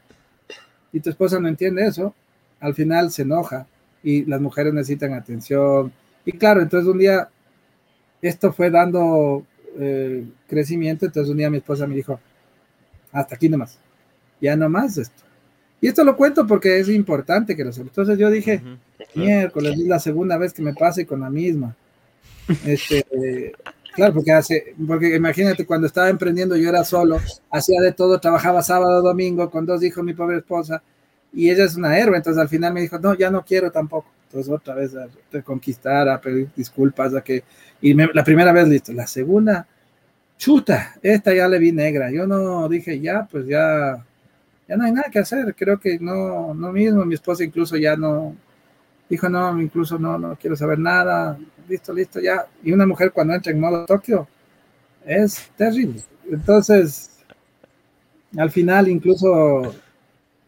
y 0.92 1.00
tu 1.00 1.10
esposa 1.10 1.40
no 1.40 1.48
entiende 1.48 1.86
eso, 1.86 2.14
al 2.60 2.74
final 2.74 3.10
se 3.10 3.22
enoja 3.22 3.66
y 4.02 4.24
las 4.24 4.40
mujeres 4.40 4.74
necesitan 4.74 5.14
atención. 5.14 5.92
Y 6.24 6.32
claro, 6.32 6.60
entonces 6.60 6.88
un 6.88 6.98
día 6.98 7.28
esto 8.20 8.52
fue 8.52 8.70
dando 8.70 9.44
eh, 9.78 10.24
crecimiento, 10.46 11.06
entonces 11.06 11.30
un 11.30 11.38
día 11.38 11.50
mi 11.50 11.58
esposa 11.58 11.86
me 11.86 11.96
dijo, 11.96 12.20
hasta 13.10 13.34
aquí 13.34 13.48
nomás, 13.48 13.78
ya 14.40 14.56
no 14.56 14.68
más 14.68 14.98
esto. 14.98 15.22
Y 15.80 15.88
esto 15.88 16.04
lo 16.04 16.16
cuento 16.16 16.46
porque 16.46 16.78
es 16.78 16.88
importante 16.88 17.56
que 17.56 17.64
lo 17.64 17.72
sepa. 17.72 17.88
Entonces 17.88 18.16
yo 18.16 18.30
dije, 18.30 18.62
miércoles 19.14 19.72
es 19.72 19.86
la 19.86 19.98
segunda 19.98 20.38
vez 20.38 20.52
que 20.52 20.62
me 20.62 20.74
pase 20.74 21.04
con 21.04 21.20
la 21.20 21.30
misma. 21.30 21.74
Este, 22.64 23.52
claro, 23.94 24.14
porque 24.14 24.32
hace, 24.32 24.74
porque 24.86 25.14
imagínate, 25.14 25.66
cuando 25.66 25.86
estaba 25.86 26.08
emprendiendo 26.08 26.56
yo 26.56 26.68
era 26.68 26.84
solo, 26.84 27.18
hacía 27.50 27.80
de 27.80 27.92
todo, 27.92 28.18
trabajaba 28.20 28.62
sábado, 28.62 29.02
domingo, 29.02 29.50
con 29.50 29.66
dos 29.66 29.82
hijos, 29.82 30.04
mi 30.04 30.14
pobre 30.14 30.38
esposa, 30.38 30.82
y 31.32 31.50
ella 31.50 31.64
es 31.64 31.76
una 31.76 31.98
héroe, 31.98 32.16
entonces 32.16 32.40
al 32.40 32.48
final 32.48 32.72
me 32.74 32.82
dijo, 32.82 32.98
no, 32.98 33.14
ya 33.14 33.30
no 33.30 33.44
quiero 33.44 33.70
tampoco. 33.70 34.08
Entonces 34.26 34.52
otra 34.52 34.74
vez 34.74 34.94
a 34.96 35.08
reconquistar, 35.30 36.08
a 36.08 36.20
pedir 36.20 36.48
disculpas, 36.56 37.14
a 37.14 37.22
que 37.22 37.44
y 37.82 37.94
la 37.94 38.24
primera 38.24 38.52
vez 38.52 38.68
listo, 38.68 38.92
la 38.92 39.06
segunda, 39.06 39.66
chuta, 40.38 40.94
esta 41.02 41.34
ya 41.34 41.48
le 41.48 41.58
vi 41.58 41.72
negra. 41.72 42.10
Yo 42.10 42.26
no 42.26 42.68
dije, 42.68 43.00
ya, 43.00 43.28
pues 43.30 43.46
ya, 43.46 44.04
ya 44.68 44.76
no 44.76 44.84
hay 44.84 44.92
nada 44.92 45.10
que 45.10 45.18
hacer. 45.18 45.54
Creo 45.54 45.78
que 45.80 45.98
no, 45.98 46.54
no 46.54 46.72
mismo. 46.72 47.04
Mi 47.04 47.14
esposa 47.14 47.44
incluso 47.44 47.76
ya 47.76 47.96
no, 47.96 48.36
dijo, 49.08 49.28
no, 49.28 49.60
incluso 49.60 49.98
no, 49.98 50.18
no 50.18 50.36
quiero 50.36 50.56
saber 50.56 50.78
nada. 50.78 51.38
Listo, 51.68 51.92
listo, 51.92 52.20
ya. 52.20 52.46
Y 52.62 52.72
una 52.72 52.86
mujer 52.86 53.12
cuando 53.12 53.34
entra 53.34 53.52
en 53.52 53.60
modo 53.60 53.84
Tokio 53.86 54.26
es 55.04 55.50
terrible. 55.56 56.02
Entonces, 56.30 57.10
al 58.36 58.50
final 58.50 58.88
incluso, 58.88 59.74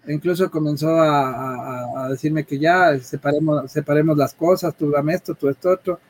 incluso 0.06 0.50
comenzó 0.50 1.00
a, 1.00 2.04
a 2.04 2.08
decirme 2.08 2.44
que 2.44 2.58
ya 2.58 2.98
separemos, 3.00 3.70
separemos 3.70 4.16
las 4.16 4.34
cosas, 4.34 4.74
tú 4.76 4.90
dame 4.90 5.14
esto, 5.14 5.34
tú 5.34 5.48
esto, 5.48 5.70
otro 5.70 6.00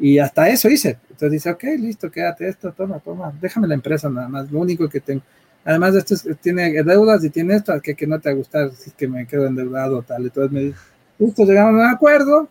y 0.00 0.18
hasta 0.18 0.48
eso 0.48 0.68
hice. 0.68 0.98
Entonces 1.02 1.32
dice, 1.32 1.50
ok, 1.50 1.64
listo, 1.78 2.10
quédate 2.10 2.48
esto, 2.48 2.72
toma, 2.72 2.98
toma, 3.00 3.32
déjame 3.40 3.68
la 3.68 3.74
empresa 3.74 4.08
nada 4.08 4.28
más, 4.28 4.50
lo 4.50 4.60
único 4.60 4.88
que 4.88 5.00
tengo. 5.00 5.22
Además, 5.64 5.94
esto 5.94 6.14
tiene 6.40 6.82
deudas 6.82 7.22
y 7.24 7.30
tiene 7.30 7.56
esto, 7.56 7.78
que, 7.82 7.94
que 7.94 8.06
no 8.06 8.18
te 8.18 8.30
va 8.30 8.34
a 8.34 8.38
gustar 8.38 8.70
si 8.72 8.90
es 8.90 8.96
que 8.96 9.06
me 9.06 9.26
quedo 9.26 9.46
endeudado 9.46 10.02
tal. 10.02 10.22
Entonces 10.22 10.50
me 10.50 10.60
dice, 10.60 10.78
justo 11.18 11.44
llegamos 11.44 11.74
a 11.74 11.86
un 11.86 11.94
acuerdo. 11.94 12.48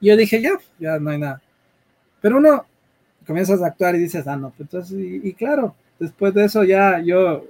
Y 0.00 0.08
yo 0.08 0.16
dije, 0.16 0.40
ya, 0.40 0.52
ya 0.78 0.98
no 0.98 1.10
hay 1.10 1.18
nada. 1.18 1.42
Pero 2.20 2.38
uno 2.38 2.66
comienzas 3.26 3.62
a 3.62 3.66
actuar 3.66 3.94
y 3.96 3.98
dices, 3.98 4.26
ah, 4.26 4.36
no, 4.36 4.50
pues 4.50 4.60
entonces, 4.60 4.96
y, 4.98 5.32
claro, 5.34 5.74
después 5.98 6.32
de 6.34 6.44
eso 6.44 6.64
ya 6.64 7.00
yo 7.00 7.44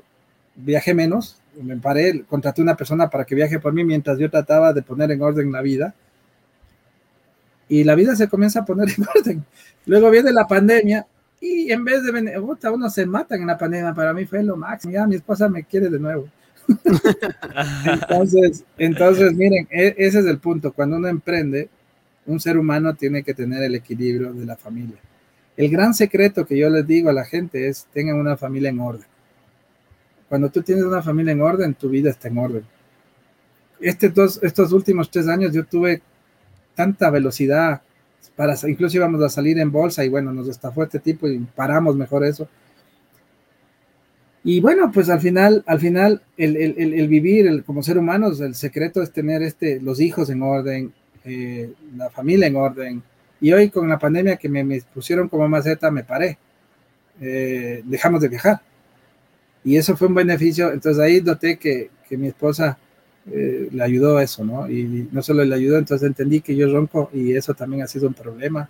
viajé 0.55 0.95
menos, 0.95 1.39
me 1.61 1.77
paré, 1.77 2.25
contraté 2.29 2.63
una 2.63 2.77
persona 2.77 3.11
para 3.11 3.25
que 3.25 3.35
viaje 3.35 3.59
por 3.59 3.73
mí 3.73 3.85
mientras 3.85 4.19
yo 4.19 4.31
trataba 4.31 4.73
de 4.73 4.83
poner 4.83 5.11
en 5.11 5.23
orden 5.23 5.53
la 5.53 5.61
vida 5.61 5.95
y 7.69 7.85
la 7.85 7.95
vida 7.95 8.15
se 8.15 8.29
comienza 8.29 8.61
a 8.61 8.65
poner 8.65 8.89
en 8.97 9.05
orden. 9.17 9.45
Luego 9.87 10.11
viene 10.11 10.33
la 10.33 10.47
pandemia 10.47 11.07
y 11.41 11.71
en 11.71 11.85
vez 11.85 12.03
de 12.05 12.13
venir, 12.13 12.35
uno 12.39 12.91
se 12.91 13.07
matan 13.07 13.41
en 13.41 13.47
la 13.49 13.59
pandemia, 13.59 13.95
para 13.95 14.13
mí 14.13 14.25
fue 14.25 14.43
lo 14.43 14.57
máximo, 14.57 14.95
ya 14.95 15.07
mi 15.07 15.17
esposa 15.17 15.49
me 15.49 15.65
quiere 15.65 15.91
de 15.91 15.99
nuevo. 15.99 16.29
entonces, 17.85 18.65
entonces, 18.77 19.35
miren, 19.35 19.69
e, 19.71 19.95
ese 19.99 20.21
es 20.21 20.27
el 20.27 20.39
punto, 20.39 20.73
cuando 20.73 20.97
uno 20.97 21.09
emprende, 21.09 21.69
un 22.27 22.41
ser 22.41 22.59
humano 22.59 22.95
tiene 22.95 23.23
que 23.23 23.35
tener 23.35 23.63
el 23.63 23.75
equilibrio 23.75 24.33
de 24.33 24.47
la 24.47 24.57
familia. 24.57 24.97
El 25.57 25.71
gran 25.71 25.95
secreto 25.95 26.45
que 26.47 26.59
yo 26.59 26.69
les 26.69 26.87
digo 26.87 27.09
a 27.09 27.13
la 27.13 27.25
gente 27.25 27.69
es 27.69 27.87
tengan 27.93 28.17
una 28.17 28.37
familia 28.37 28.71
en 28.71 28.81
orden. 28.81 29.07
Cuando 30.29 30.51
tú 30.51 30.63
tienes 30.63 30.85
una 30.85 31.03
familia 31.03 31.33
en 31.33 31.41
orden, 31.41 31.75
tu 31.75 31.89
vida 31.89 32.11
está 32.11 32.29
en 32.29 32.39
orden. 32.39 32.65
Este 33.81 34.09
dos, 34.09 34.41
estos 34.43 34.73
últimos 34.73 35.11
tres 35.11 35.29
años 35.29 35.53
yo 35.53 35.65
tuve 35.65 36.03
tanta 36.75 37.11
velocidad, 37.11 37.83
para, 38.35 38.55
incluso 38.69 38.97
íbamos 38.97 39.23
a 39.23 39.29
salir 39.29 39.59
en 39.59 39.71
bolsa 39.71 40.05
y 40.05 40.09
bueno, 40.09 40.33
nos 40.33 40.49
estafó 40.49 40.83
este 40.83 40.99
tipo 40.99 41.29
y 41.29 41.39
paramos 41.39 41.97
mejor 41.97 42.25
eso. 42.25 42.49
Y 44.45 44.61
bueno, 44.61 44.93
pues 44.93 45.09
al 45.09 45.21
final, 45.21 45.65
al 45.67 45.81
final, 45.81 46.23
el, 46.37 47.09
vivir 47.09 47.49
el, 47.49 47.65
como 47.65 47.83
ser 47.83 47.99
humanos, 47.99 48.41
el 48.41 48.55
secreto 48.55 49.03
es 49.03 49.11
tener 49.11 49.43
este, 49.43 49.81
los 49.81 50.01
hijos 50.01 50.31
en 50.31 50.43
orden, 50.43 50.93
eh, 51.27 51.73
la 51.97 52.09
familia 52.11 52.47
en 52.47 52.57
orden. 52.57 53.03
Y 53.41 53.53
hoy 53.53 53.69
con 53.69 53.89
la 53.89 53.99
pandemia 53.99 54.37
que 54.37 54.49
me, 54.49 54.81
pusieron 54.95 55.29
como 55.29 55.49
maceta, 55.49 55.91
me 55.91 56.05
paré. 56.05 56.39
Eh, 57.21 57.83
dejamos 57.85 58.21
de 58.23 58.29
viajar. 58.29 58.61
Y 59.65 59.77
eso 59.77 59.97
fue 59.97 60.09
un 60.09 60.15
beneficio. 60.15 60.73
Entonces 60.73 61.03
ahí 61.03 61.21
noté 61.21 61.59
que, 61.59 61.91
que 62.09 62.17
mi 62.17 62.29
esposa 62.29 62.79
eh, 63.31 63.69
le 63.73 63.83
ayudó 63.83 64.21
eso, 64.21 64.45
¿no? 64.45 64.71
Y 64.71 65.09
no 65.11 65.21
solo 65.23 65.45
le 65.45 65.55
ayudó, 65.55 65.79
entonces 65.79 66.07
entendí 66.07 66.41
que 66.41 66.55
yo 66.55 66.73
ronco 66.73 67.11
y 67.13 67.35
eso 67.35 67.55
también 67.55 67.83
ha 67.83 67.89
sido 67.89 68.07
un 68.07 68.15
problema. 68.15 68.69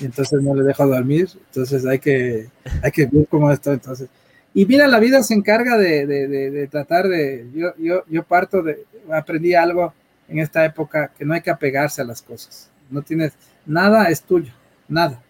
Y 0.00 0.06
entonces 0.06 0.42
no 0.42 0.54
le 0.54 0.62
dejo 0.62 0.86
dormir, 0.86 1.28
entonces 1.48 1.86
hay 1.86 1.98
que, 2.00 2.48
hay 2.82 2.90
que 2.90 3.06
ver 3.06 3.26
cómo 3.28 3.52
esto, 3.52 3.72
entonces. 3.72 4.08
Y 4.52 4.66
mira, 4.66 4.88
la 4.88 5.00
vida 5.00 5.22
se 5.22 5.34
encarga 5.34 5.76
de, 5.76 6.06
de, 6.06 6.28
de, 6.28 6.66
tratar 6.68 7.08
de, 7.08 7.46
yo, 7.54 7.74
yo, 7.78 8.04
yo 8.08 8.22
parto 8.24 8.62
de, 8.62 8.84
aprendí 9.12 9.54
algo 9.54 9.92
en 10.28 10.38
esta 10.38 10.64
época, 10.64 11.10
que 11.16 11.24
no 11.24 11.34
hay 11.34 11.40
que 11.40 11.50
apegarse 11.50 12.02
a 12.02 12.04
las 12.04 12.22
cosas. 12.22 12.70
No 12.90 13.02
tienes, 13.02 13.32
nada 13.66 14.08
es 14.08 14.22
tuyo, 14.22 14.52
nada. 14.88 15.20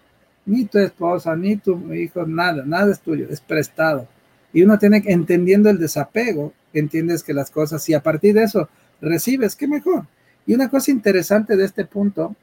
Ni 0.46 0.64
tu 0.66 0.78
esposa, 0.78 1.34
ni 1.36 1.56
tu 1.56 1.92
hijo, 1.92 2.26
nada, 2.26 2.62
nada 2.66 2.92
es 2.92 3.00
tuyo, 3.00 3.26
es 3.30 3.40
prestado. 3.40 4.06
Y 4.52 4.62
uno 4.62 4.78
tiene 4.78 5.02
que, 5.02 5.12
entendiendo 5.12 5.70
el 5.70 5.78
desapego, 5.78 6.52
entiendes 6.72 7.22
que 7.22 7.34
las 7.34 7.50
cosas, 7.50 7.88
y 7.88 7.94
a 7.94 8.02
partir 8.02 8.34
de 8.34 8.44
eso 8.44 8.68
recibes, 9.00 9.56
qué 9.56 9.66
mejor. 9.66 10.06
Y 10.46 10.54
una 10.54 10.68
cosa 10.68 10.90
interesante 10.90 11.56
de 11.56 11.64
este 11.64 11.84
punto 11.84 12.36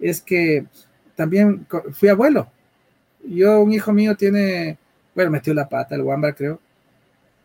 es 0.00 0.20
que 0.22 0.66
también 1.14 1.66
fui 1.92 2.08
abuelo. 2.08 2.48
Yo, 3.24 3.60
un 3.60 3.72
hijo 3.72 3.92
mío 3.92 4.16
tiene, 4.16 4.78
bueno, 5.14 5.30
metió 5.30 5.54
la 5.54 5.68
pata, 5.68 5.94
el 5.94 6.02
guambra 6.02 6.32
creo, 6.32 6.60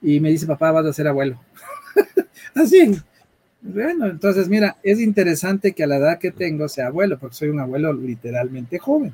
y 0.02 0.20
me 0.20 0.30
dice, 0.30 0.48
papá, 0.48 0.72
vas 0.72 0.86
a 0.86 0.94
ser 0.94 1.08
abuelo. 1.08 1.40
Así. 2.56 3.00
Bueno, 3.74 4.08
entonces 4.08 4.48
mira, 4.48 4.78
es 4.82 5.00
interesante 5.00 5.74
que 5.74 5.84
a 5.84 5.88
la 5.88 5.98
edad 5.98 6.20
que 6.20 6.32
tengo 6.32 6.70
sea 6.70 6.88
abuelo, 6.88 7.18
porque 7.20 7.36
soy 7.36 7.50
un 7.50 7.60
abuelo 7.60 7.92
literalmente 7.92 8.80
joven. 8.80 9.14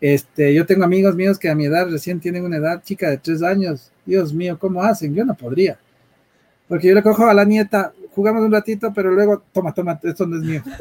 Este, 0.00 0.54
yo 0.54 0.66
tengo 0.66 0.84
amigos 0.84 1.14
míos 1.14 1.38
que 1.38 1.48
a 1.48 1.54
mi 1.54 1.66
edad 1.66 1.88
recién 1.88 2.20
tienen 2.20 2.44
una 2.44 2.56
edad 2.56 2.82
chica 2.82 3.10
de 3.10 3.18
tres 3.18 3.42
años. 3.42 3.92
Dios 4.04 4.32
mío, 4.32 4.58
¿cómo 4.58 4.82
hacen? 4.82 5.14
Yo 5.14 5.24
no 5.24 5.34
podría. 5.34 5.78
Porque 6.66 6.88
yo 6.88 6.94
le 6.94 7.02
cojo 7.02 7.26
a 7.26 7.34
la 7.34 7.44
nieta, 7.44 7.92
jugamos 8.14 8.42
un 8.42 8.52
ratito, 8.52 8.92
pero 8.92 9.12
luego, 9.12 9.42
toma, 9.52 9.72
toma, 9.72 9.98
esto 10.02 10.26
no 10.26 10.36
es 10.36 10.42
mío. 10.42 10.62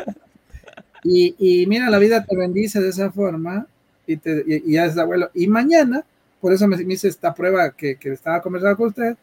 Y, 1.04 1.36
y 1.38 1.68
mira, 1.68 1.90
la 1.90 2.00
vida 2.00 2.26
te 2.26 2.36
bendice 2.36 2.82
de 2.82 2.90
esa 2.90 3.12
forma 3.12 3.66
y, 4.08 4.18
te, 4.18 4.44
y, 4.46 4.74
ya 4.74 4.88
es 4.88 4.98
abuelo. 4.98 5.30
Y 5.34 5.48
mañana, 5.48 6.04
por 6.42 6.52
eso 6.52 6.68
me, 6.68 6.76
me 6.76 6.96
hice 6.96 7.08
esta 7.08 7.34
prueba 7.34 7.72
que, 7.72 7.96
que, 7.96 8.12
estaba 8.12 8.42
conversando 8.42 8.76
con 8.76 8.88
usted, 8.88 9.16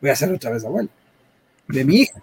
voy 0.00 0.10
a 0.10 0.12
hacer 0.12 0.30
otra 0.30 0.50
vez 0.50 0.64
abuelo 0.64 0.90
de 1.68 1.84
mi 1.84 2.02
hija. 2.02 2.22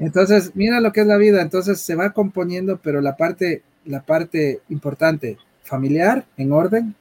Entonces, 0.00 0.52
mira 0.54 0.80
lo 0.80 0.92
que 0.92 1.02
es 1.02 1.06
la 1.06 1.18
vida. 1.18 1.42
Entonces 1.42 1.80
se 1.80 1.94
va 1.94 2.10
componiendo, 2.10 2.80
pero 2.82 3.00
la 3.00 3.16
parte, 3.16 3.62
la 3.84 4.00
parte 4.00 4.60
importante, 4.70 5.36
familiar, 5.62 6.24
en 6.36 6.52
orden, 6.52 6.94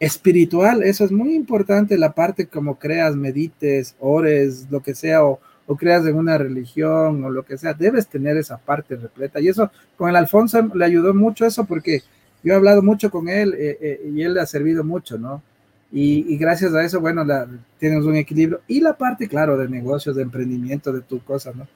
espiritual, 0.00 0.82
eso 0.82 1.04
es 1.04 1.12
muy 1.12 1.34
importante, 1.34 1.96
la 1.96 2.12
parte 2.12 2.46
como 2.46 2.78
creas, 2.78 3.14
medites, 3.16 3.94
ores, 4.00 4.66
lo 4.70 4.82
que 4.82 4.94
sea, 4.94 5.24
o, 5.24 5.40
creas 5.78 6.04
en 6.04 6.16
una 6.16 6.36
religión 6.36 7.24
o 7.24 7.30
lo 7.30 7.44
que 7.44 7.56
sea, 7.56 7.72
debes 7.72 8.08
tener 8.08 8.36
esa 8.36 8.58
parte 8.58 8.96
repleta. 8.96 9.40
Y 9.40 9.48
eso 9.48 9.70
con 9.96 10.10
el 10.10 10.16
Alfonso 10.16 10.60
le 10.74 10.84
ayudó 10.84 11.14
mucho 11.14 11.46
eso 11.46 11.64
porque 11.64 12.02
yo 12.42 12.52
he 12.52 12.56
hablado 12.56 12.82
mucho 12.82 13.10
con 13.10 13.28
él 13.28 13.54
eh, 13.54 13.78
eh, 13.80 14.10
y 14.14 14.22
él 14.22 14.34
le 14.34 14.40
ha 14.40 14.46
servido 14.46 14.84
mucho, 14.84 15.16
¿no? 15.16 15.42
Y, 15.90 16.36
gracias 16.38 16.74
a 16.74 16.82
eso, 16.82 17.00
bueno, 17.00 17.24
la, 17.24 17.46
tienes 17.78 18.04
un 18.04 18.16
equilibrio. 18.16 18.60
Y 18.66 18.80
la 18.80 18.98
parte, 18.98 19.28
claro, 19.28 19.56
de 19.56 19.68
negocios, 19.68 20.16
de 20.16 20.22
emprendimiento, 20.22 20.92
de 20.92 21.02
tu 21.02 21.22
cosa, 21.22 21.52
¿no? 21.54 21.68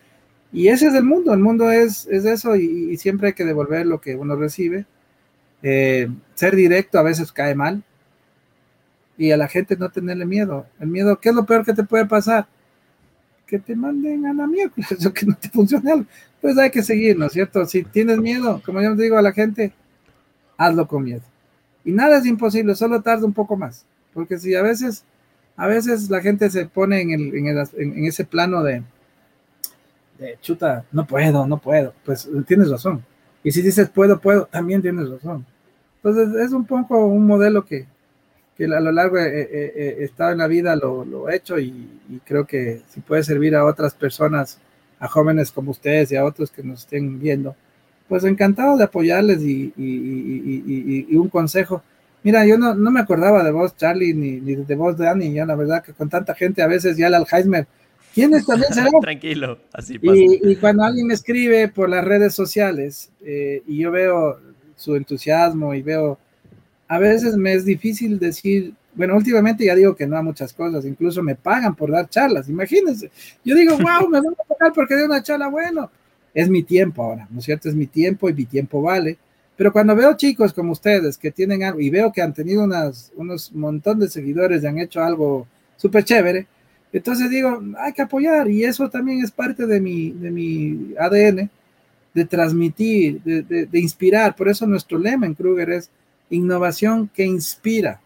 Y 0.53 0.69
ese 0.69 0.89
es 0.89 0.95
el 0.95 1.05
mundo, 1.05 1.35
el 1.35 1.41
mundo 1.41 1.71
es, 1.71 2.07
es 2.07 2.25
eso 2.25 2.57
y, 2.57 2.97
siempre 2.97 3.29
hay 3.29 3.33
que 3.35 3.45
devolver 3.45 3.87
lo 3.87 4.01
que 4.01 4.17
uno 4.17 4.37
recibe. 4.37 4.87
Eh, 5.63 6.09
ser 6.35 6.55
directo 6.57 6.99
a 6.99 7.03
veces 7.03 7.33
cae 7.33 7.55
mal 7.55 7.83
y 9.19 9.33
a 9.33 9.37
la 9.37 9.49
gente 9.49 9.77
no 9.77 9.91
tenerle 9.91 10.25
miedo. 10.25 10.67
El 10.81 10.89
miedo, 10.89 11.19
¿qué 11.21 11.31
es 11.31 11.35
lo 11.35 11.45
peor 11.45 11.65
que 11.65 11.75
te 11.75 11.85
puede 11.85 12.07
pasar? 12.07 12.47
Que 13.47 13.59
te 13.59 13.77
manden 13.77 14.25
a 14.27 14.33
la 14.33 14.47
mierda, 14.47 14.75
eso 14.91 15.13
que 15.15 15.27
no 15.27 15.37
te 15.37 15.51
funcione. 15.51 16.07
Pues 16.41 16.57
hay 16.57 16.71
que 16.71 16.83
seguir, 16.83 17.19
¿no 17.19 17.27
es 17.27 17.33
cierto? 17.33 17.67
Si 17.67 17.83
tienes 17.83 18.19
miedo, 18.19 18.63
como 18.65 18.81
yo 18.81 18.95
digo 18.95 19.19
a 19.19 19.23
la 19.23 19.33
gente, 19.33 19.73
hazlo 20.57 20.87
con 20.89 21.05
miedo. 21.05 21.23
Y 21.85 21.93
nada 21.93 22.19
es 22.19 22.27
imposible, 22.27 22.75
solo 22.75 23.03
tarda 23.03 23.27
un 23.27 23.35
poco 23.35 23.57
más. 23.57 23.85
Porque 24.15 24.39
si 24.39 24.55
a 24.55 24.63
veces, 24.63 25.05
a 25.57 25.67
veces 25.67 26.09
la 26.09 26.21
gente 26.21 26.49
se 26.51 26.67
pone 26.67 27.01
en, 27.01 27.11
el, 27.11 27.35
en 27.35 28.05
ese 28.05 28.25
plano 28.25 28.63
de, 28.63 28.83
de, 30.19 30.39
chuta, 30.41 30.85
no 30.93 31.07
puedo, 31.07 31.47
no 31.47 31.59
puedo, 31.59 31.93
pues 32.05 32.29
tienes 32.47 32.71
razón. 32.71 33.05
Y 33.43 33.53
si 33.53 33.63
dices 33.63 33.89
puedo, 33.89 34.21
puedo, 34.21 34.47
también 34.47 34.83
tienes 34.83 35.09
razón. 35.09 35.47
Entonces 36.03 36.35
es 36.45 36.53
un 36.53 36.65
poco 36.65 37.07
un 37.07 37.27
modelo 37.27 37.65
que, 37.65 37.87
que 38.57 38.65
a 38.65 38.81
lo 38.81 38.93
largo 38.93 39.19
he, 39.19 39.41
he, 39.41 39.97
he 40.01 40.05
estado 40.05 40.33
en 40.33 40.39
la 40.39 40.47
vida, 40.47 40.77
lo, 40.77 41.05
lo 41.05 41.29
he 41.29 41.37
hecho 41.37 41.59
y, 41.59 41.69
y, 42.09 42.21
creo 42.25 42.47
que 42.47 42.83
si 42.89 43.01
puede 43.01 43.23
servir 43.23 43.55
a 43.55 43.65
otras 43.65 43.95
personas, 43.95 44.59
a 45.01 45.07
jóvenes 45.09 45.53
como 45.53 45.71
ustedes 45.71 46.11
y 46.11 46.17
a 46.17 46.25
otros 46.25 46.51
que 46.51 46.63
nos 46.63 46.81
estén 46.81 47.21
viendo, 47.21 47.55
pues 48.09 48.25
encantado 48.25 48.77
de 48.77 48.85
apoyarles 48.85 49.43
y, 49.43 49.73
y, 49.77 51.07
y 51.09 51.17
un 51.17 51.29
consejo. 51.29 51.83
Mira, 52.25 52.45
yo 52.47 52.59
no, 52.59 52.75
no, 52.75 52.91
me 52.91 53.01
acordaba 53.01 53.45
de 53.45 53.53
vos, 53.53 53.77
Charlie, 53.77 54.13
ni, 54.13 54.41
ni 54.41 54.57
de 54.57 54.75
vos, 54.75 54.97
Dani, 54.97 55.33
ya 55.33 55.47
la 55.47 55.55
verdad 55.55 55.85
que 55.85 55.93
con 55.93 56.09
tanta 56.09 56.35
gente 56.35 56.63
a 56.63 56.67
veces 56.67 56.97
ya 56.97 57.07
el 57.07 57.15
Alzheimer, 57.15 57.67
¿quiénes 58.19 58.47
también 58.47 58.73
será? 58.73 58.91
Tranquilo, 59.01 59.59
así 59.73 59.99
pasa. 59.99 60.19
Y, 60.19 60.57
cuando 60.57 60.85
alguien 60.85 61.07
me 61.07 61.15
escribe 61.15 61.69
por 61.69 61.89
las 61.89 62.05
redes 62.05 62.35
sociales 62.35 63.11
eh, 63.25 63.63
y 63.67 63.79
yo 63.79 63.91
veo 63.91 64.39
su 64.77 64.97
entusiasmo 64.97 65.75
y 65.75 65.83
veo, 65.83 66.19
a 66.89 66.99
veces 66.99 67.37
me 67.37 67.53
es 67.53 67.65
difícil 67.65 68.19
decir, 68.19 68.75
bueno, 68.95 69.17
últimamente 69.17 69.65
ya 69.65 69.75
digo 69.75 69.95
que 69.95 70.07
no 70.07 70.17
a 70.17 70.23
muchas 70.23 70.53
cosas, 70.53 70.85
incluso 70.85 71.23
me 71.23 71.35
pagan 71.35 71.75
por 71.75 71.91
dar 71.91 72.09
charlas, 72.09 72.49
imagínense. 72.49 73.11
Yo 73.45 73.55
digo, 73.55 73.73
wow, 73.79 74.09
me 74.09 74.21
van 74.21 74.35
a 74.35 74.55
pagar 74.55 74.73
porque 74.75 74.95
doy 74.95 75.05
una 75.05 75.23
charla, 75.23 75.49
bueno, 75.49 75.91
es 76.35 76.49
mi 76.49 76.63
tiempo 76.63 77.03
ahora, 77.03 77.27
¿no 77.31 77.39
es 77.39 77.45
cierto? 77.45 77.69
Es 77.69 77.75
mi 77.75 77.87
tiempo 77.87 78.29
y 78.29 78.35
mi 78.35 78.45
tiempo 78.45 78.83
vale. 78.83 79.19
Pero 79.57 79.73
cuando 79.73 79.97
veo 79.97 80.17
chicos 80.17 80.53
como 80.53 80.71
ustedes 80.73 81.19
que 81.19 81.33
tienen 81.33 81.65
algo 81.65 81.81
y 81.81 81.91
veo 81.91 82.13
que 82.13 82.23
han 82.23 82.33
tenido 82.33 82.63
unas, 82.63 83.11
unos 83.17 83.53
montón 83.53 83.99
de 83.99 84.09
seguidores 84.09 84.63
y 84.63 84.67
han 84.69 84.79
hecho 84.79 85.03
algo 85.03 85.49
súper 85.77 86.05
chévere, 86.05 86.47
entonces 86.93 87.31
digo, 87.31 87.63
hay 87.79 87.93
que 87.93 88.03
apoyar 88.03 88.49
y 88.49 88.65
eso 88.65 88.89
también 88.89 89.23
es 89.23 89.31
parte 89.31 89.67
de 89.67 89.81
mi, 89.81 90.11
de 90.11 90.31
mi 90.31 90.95
ADN, 90.99 91.51
de 92.15 92.25
transmitir, 92.25 93.23
de, 93.23 93.43
de, 93.43 93.67
de 93.67 93.79
inspirar. 93.81 94.35
Por 94.35 94.49
eso 94.49 94.67
nuestro 94.67 94.99
lema 94.99 95.27
en 95.27 95.35
Kruger 95.35 95.71
es 95.71 95.91
innovación 96.31 97.09
que 97.09 97.25
inspira. 97.25 98.01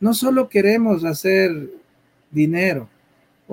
No 0.00 0.14
solo 0.14 0.48
queremos 0.48 1.04
hacer 1.04 1.68
dinero, 2.30 2.88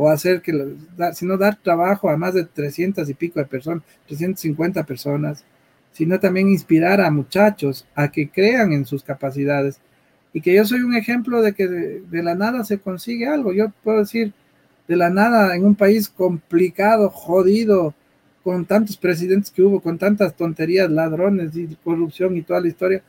o 0.01 0.09
hacer 0.09 0.41
que, 0.41 0.75
sino 1.13 1.35
dar 1.35 1.57
trabajo 1.57 2.09
a 2.09 2.15
más 2.15 2.33
de 2.33 2.45
300 2.45 3.09
y 3.09 3.13
pico 3.13 3.39
de 3.39 3.45
personas, 3.45 3.83
350 4.07 4.85
personas, 4.85 5.43
sino 5.91 6.17
también 6.21 6.47
inspirar 6.47 7.01
a 7.01 7.11
muchachos 7.11 7.85
a 7.95 8.09
que 8.09 8.29
crean 8.29 8.71
en 8.71 8.85
sus 8.85 9.03
capacidades 9.03 9.81
y 10.31 10.39
que 10.39 10.53
yo 10.53 10.63
soy 10.63 10.83
un 10.83 10.95
ejemplo 10.95 11.41
de 11.41 11.53
que 11.53 11.67
de, 11.67 12.01
de, 12.01 12.23
la 12.23 12.33
nada 12.33 12.63
se 12.63 12.77
consigue 12.77 13.27
algo. 13.27 13.51
Yo 13.51 13.73
puedo 13.83 13.99
decir, 13.99 14.31
de 14.89 14.95
la 14.95 15.11
nada 15.11 15.55
en 15.55 15.63
un 15.63 15.75
país 15.75 16.09
complicado, 16.09 17.11
jodido, 17.11 17.93
con 18.43 18.65
tantos 18.65 18.97
presidentes 18.97 19.51
que 19.51 19.61
hubo, 19.61 19.79
con 19.81 19.99
tantas 19.99 20.35
tonterías, 20.35 20.89
ladrones 20.89 21.55
y 21.55 21.67
corrupción 21.83 22.35
y 22.35 22.41
toda 22.41 22.59
la 22.59 22.69
historia, 22.69 23.03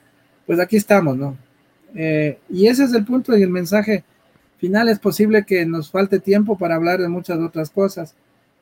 pues 0.44 0.60
aquí 0.60 0.76
estamos, 0.76 1.16
¿no? 1.16 1.38
Eh, 1.94 2.38
y 2.50 2.66
ese 2.66 2.84
es 2.84 2.92
el 2.92 3.06
punto 3.06 3.34
y 3.34 3.42
el 3.42 3.48
mensaje 3.48 4.04
final. 4.58 4.90
Es 4.90 4.98
posible 4.98 5.46
que 5.46 5.64
nos 5.64 5.90
falte 5.90 6.20
tiempo 6.20 6.58
para 6.58 6.74
hablar 6.74 7.00
de 7.00 7.08
muchas 7.08 7.38
otras 7.38 7.70
cosas. 7.70 8.14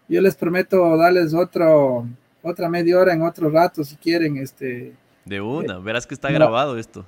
Yo 0.08 0.20
les 0.20 0.36
prometo 0.36 0.96
darles 0.96 1.34
otro, 1.34 2.06
otra 2.40 2.68
media 2.68 3.00
hora 3.00 3.14
en 3.14 3.22
otro 3.22 3.50
rato 3.50 3.82
si 3.82 3.96
quieren. 3.96 4.36
Este, 4.36 4.92
de 5.24 5.40
una, 5.40 5.74
eh, 5.74 5.80
verás 5.82 6.06
que 6.06 6.14
está 6.14 6.28
no. 6.28 6.36
grabado 6.36 6.78
esto. 6.78 7.04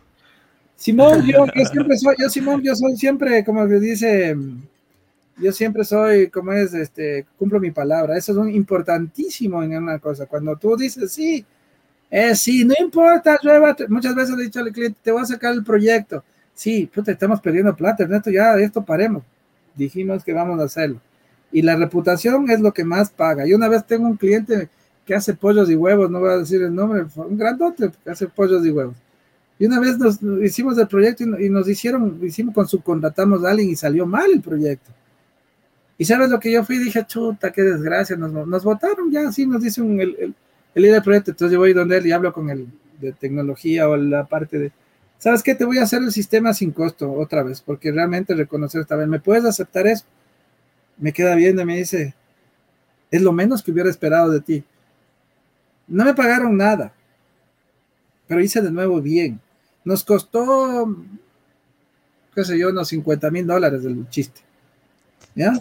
Simón, 0.74 1.24
yo, 1.24 1.46
yo, 1.46 1.64
siempre 1.70 1.96
soy, 1.96 2.16
yo 2.18 2.28
Simón, 2.28 2.62
yo 2.64 2.74
soy 2.74 2.96
siempre, 2.96 3.44
como 3.44 3.68
que 3.68 3.78
dice, 3.78 4.36
yo 5.38 5.52
siempre 5.52 5.84
soy, 5.84 6.28
como 6.28 6.52
es, 6.52 6.74
este, 6.74 7.26
cumplo 7.38 7.60
mi 7.60 7.70
palabra. 7.70 8.16
Eso 8.16 8.32
es 8.32 8.38
un 8.38 8.50
importantísimo 8.50 9.62
en 9.62 9.76
una 9.76 9.98
cosa. 9.98 10.26
Cuando 10.26 10.56
tú 10.56 10.76
dices 10.76 11.12
sí, 11.12 11.44
eh, 12.10 12.34
sí, 12.34 12.64
no 12.64 12.74
importa, 12.78 13.38
llueva, 13.42 13.76
muchas 13.88 14.14
veces 14.14 14.36
he 14.38 14.42
dicho 14.42 14.60
al 14.60 14.72
cliente, 14.72 14.98
te 15.02 15.12
voy 15.12 15.22
a 15.22 15.26
sacar 15.26 15.54
el 15.54 15.64
proyecto. 15.64 16.24
Sí, 16.54 16.90
puta, 16.92 17.12
estamos 17.12 17.40
perdiendo 17.40 17.74
plata, 17.74 18.02
Ernesto, 18.02 18.30
ya 18.30 18.54
esto 18.58 18.84
paremos. 18.84 19.22
Dijimos 19.74 20.24
que 20.24 20.32
vamos 20.32 20.60
a 20.60 20.64
hacerlo. 20.64 21.00
Y 21.52 21.62
la 21.62 21.76
reputación 21.76 22.50
es 22.50 22.60
lo 22.60 22.72
que 22.72 22.84
más 22.84 23.10
paga. 23.10 23.46
Y 23.46 23.54
una 23.54 23.68
vez 23.68 23.86
tengo 23.86 24.06
un 24.06 24.16
cliente 24.16 24.68
que 25.06 25.14
hace 25.14 25.34
pollos 25.34 25.70
y 25.70 25.76
huevos, 25.76 26.10
no 26.10 26.20
voy 26.20 26.30
a 26.30 26.38
decir 26.38 26.62
el 26.62 26.74
nombre, 26.74 27.06
un 27.16 27.38
grandote 27.38 27.90
que 28.04 28.10
hace 28.10 28.28
pollos 28.28 28.64
y 28.66 28.70
huevos. 28.70 28.96
Y 29.58 29.66
una 29.66 29.78
vez 29.78 29.98
nos 29.98 30.20
hicimos 30.42 30.78
el 30.78 30.88
proyecto 30.88 31.24
y, 31.24 31.50
nos 31.50 31.68
hicieron, 31.68 32.18
hicimos 32.22 32.54
con 32.54 32.66
subcontratamos 32.66 33.44
a 33.44 33.50
alguien 33.50 33.70
y 33.70 33.76
salió 33.76 34.06
mal 34.06 34.30
el 34.32 34.40
proyecto. 34.40 34.90
Y 36.00 36.06
sabes 36.06 36.30
lo 36.30 36.40
que 36.40 36.50
yo 36.50 36.64
fui 36.64 36.78
dije, 36.78 37.04
chuta, 37.04 37.52
qué 37.52 37.60
desgracia, 37.60 38.16
nos, 38.16 38.32
nos 38.32 38.64
votaron 38.64 39.12
ya, 39.12 39.28
así 39.28 39.44
nos 39.46 39.62
dice 39.62 39.82
el, 39.82 40.00
el, 40.00 40.34
el 40.74 40.82
líder 40.82 40.94
del 40.94 41.02
proyecto. 41.02 41.32
Entonces 41.32 41.52
yo 41.52 41.58
voy 41.58 41.74
donde 41.74 41.98
él 41.98 42.06
y 42.06 42.12
hablo 42.12 42.32
con 42.32 42.48
el 42.48 42.68
de 42.98 43.12
tecnología 43.12 43.86
o 43.86 43.98
la 43.98 44.24
parte 44.24 44.58
de, 44.58 44.72
¿sabes 45.18 45.42
qué? 45.42 45.54
Te 45.54 45.66
voy 45.66 45.76
a 45.76 45.82
hacer 45.82 46.02
el 46.02 46.10
sistema 46.10 46.54
sin 46.54 46.70
costo 46.70 47.12
otra 47.12 47.42
vez, 47.42 47.60
porque 47.60 47.92
realmente 47.92 48.34
reconocer 48.34 48.80
esta 48.80 48.96
vez, 48.96 49.08
¿me 49.08 49.20
puedes 49.20 49.44
aceptar 49.44 49.86
eso? 49.86 50.06
Me 50.96 51.12
queda 51.12 51.34
viendo 51.34 51.60
y 51.60 51.66
me 51.66 51.76
dice, 51.76 52.14
es 53.10 53.20
lo 53.20 53.32
menos 53.34 53.62
que 53.62 53.70
hubiera 53.70 53.90
esperado 53.90 54.30
de 54.30 54.40
ti. 54.40 54.64
No 55.86 56.06
me 56.06 56.14
pagaron 56.14 56.56
nada, 56.56 56.94
pero 58.26 58.40
hice 58.40 58.62
de 58.62 58.70
nuevo 58.70 59.02
bien. 59.02 59.38
Nos 59.84 60.02
costó, 60.02 60.96
qué 62.34 62.42
sé 62.42 62.58
yo, 62.58 62.70
unos 62.70 62.88
50 62.88 63.30
mil 63.30 63.46
dólares 63.46 63.82
del 63.82 64.08
chiste. 64.08 64.40
¿Ya? 65.34 65.52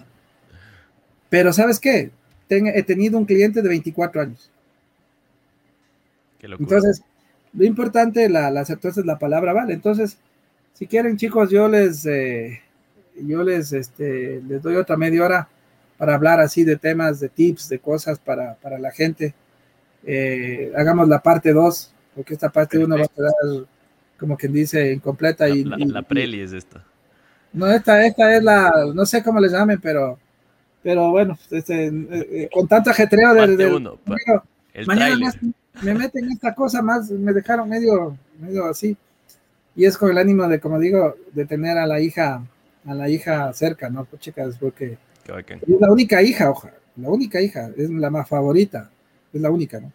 Pero 1.29 1.53
¿sabes 1.53 1.79
qué? 1.79 2.11
Ten, 2.47 2.67
he 2.67 2.83
tenido 2.83 3.17
un 3.17 3.25
cliente 3.25 3.61
de 3.61 3.69
24 3.69 4.21
años. 4.21 4.49
Entonces, 6.41 7.03
lo 7.53 7.65
importante, 7.65 8.29
la, 8.29 8.49
la, 8.49 8.63
entonces 8.67 9.05
la 9.05 9.19
palabra 9.19 9.53
vale. 9.53 9.73
Entonces, 9.73 10.17
si 10.73 10.87
quieren, 10.87 11.17
chicos, 11.17 11.49
yo 11.49 11.67
les, 11.67 12.05
eh, 12.05 12.61
yo 13.15 13.43
les, 13.43 13.73
este, 13.73 14.41
les 14.47 14.61
doy 14.61 14.75
otra 14.75 14.97
media 14.97 15.23
hora 15.23 15.49
para 15.97 16.15
hablar 16.15 16.39
así 16.39 16.63
de 16.63 16.77
temas, 16.77 17.19
de 17.19 17.29
tips, 17.29 17.69
de 17.69 17.79
cosas 17.79 18.19
para, 18.19 18.55
para 18.55 18.79
la 18.79 18.91
gente. 18.91 19.33
Eh, 20.05 20.71
hagamos 20.75 21.09
la 21.09 21.19
parte 21.19 21.51
2, 21.51 21.93
porque 22.15 22.33
esta 22.33 22.49
parte 22.49 22.77
1 22.77 22.97
va 22.97 23.03
a 23.03 23.07
quedar, 23.07 23.67
como 24.17 24.37
quien 24.37 24.53
dice, 24.53 24.93
incompleta. 24.93 25.47
La, 25.47 25.55
y, 25.55 25.63
la, 25.65 25.75
y, 25.77 25.85
la 25.85 26.01
preli 26.01 26.39
es 26.39 26.53
esta. 26.53 26.85
No, 27.51 27.67
esta, 27.67 28.05
esta 28.05 28.35
es 28.35 28.43
la, 28.43 28.71
no 28.93 29.05
sé 29.05 29.21
cómo 29.23 29.39
les 29.39 29.51
llamen, 29.51 29.79
pero 29.81 30.17
pero 30.81 31.11
bueno, 31.11 31.37
este, 31.51 31.87
eh, 31.87 31.91
eh, 32.09 32.49
con 32.51 32.67
tanto 32.67 32.89
ajetreo 32.89 33.33
de, 33.33 33.91
mañana 34.85 35.33
me, 35.81 35.93
meten 35.93 36.31
esta 36.31 36.55
cosa 36.55 36.81
más, 36.81 37.09
me 37.11 37.33
dejaron 37.33 37.67
medio, 37.69 38.17
medio 38.39 38.65
así. 38.65 38.95
Y 39.75 39.85
es 39.85 39.97
con 39.97 40.11
el 40.11 40.17
ánimo 40.17 40.47
de, 40.47 40.59
como 40.59 40.79
digo, 40.79 41.15
de 41.33 41.45
tener 41.45 41.77
a 41.77 41.85
la 41.85 41.99
hija, 41.99 42.43
a 42.85 42.93
la 42.93 43.09
hija 43.09 43.51
cerca, 43.53 43.89
¿no? 43.89 44.05
Pues 44.05 44.21
chicas, 44.21 44.57
porque 44.59 44.97
es 45.25 45.79
la 45.79 45.91
única 45.91 46.21
hija, 46.21 46.49
ojalá, 46.49 46.73
la 46.95 47.09
única 47.09 47.41
hija, 47.41 47.69
es 47.77 47.89
la 47.89 48.09
más 48.09 48.27
favorita, 48.27 48.89
es 49.31 49.41
la 49.41 49.49
única, 49.49 49.79
¿no? 49.79 49.91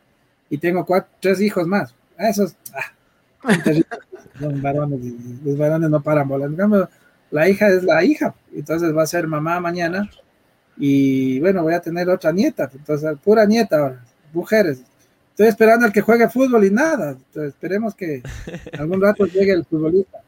Y 0.51 0.59
tengo 0.59 0.85
cuatro, 0.85 1.11
tres 1.21 1.41
hijos 1.41 1.67
más. 1.67 1.95
Esos, 2.19 2.57
ah, 2.73 2.93
los 4.41 4.61
varones, 4.63 5.01
los 5.45 5.59
varones 5.59 5.91
no 5.91 6.03
paran 6.03 6.29
volando. 6.29 6.89
la 7.31 7.49
hija 7.49 7.69
es 7.69 7.83
la 7.83 8.05
hija, 8.05 8.35
entonces 8.55 8.95
va 8.97 9.03
a 9.03 9.07
ser 9.07 9.27
mamá 9.27 9.61
mañana 9.61 10.09
y 10.77 11.41
bueno, 11.41 11.63
voy 11.63 11.75
a 11.75 11.81
tener 11.81 12.09
otra 12.09 12.33
nieta, 12.33 12.71
entonces 12.73 13.17
pura 13.23 13.45
nieta 13.47 13.79
ahora, 13.79 14.05
mujeres. 14.33 14.83
Estoy 15.31 15.49
esperando 15.49 15.87
al 15.87 15.93
que 15.93 16.01
juegue 16.01 16.29
fútbol 16.29 16.65
y 16.65 16.71
nada, 16.71 17.11
entonces 17.11 17.55
esperemos 17.55 17.95
que 17.95 18.23
algún 18.79 19.01
rato 19.01 19.27
llegue 19.27 19.53
el 19.53 19.65
futbolista. 19.65 20.19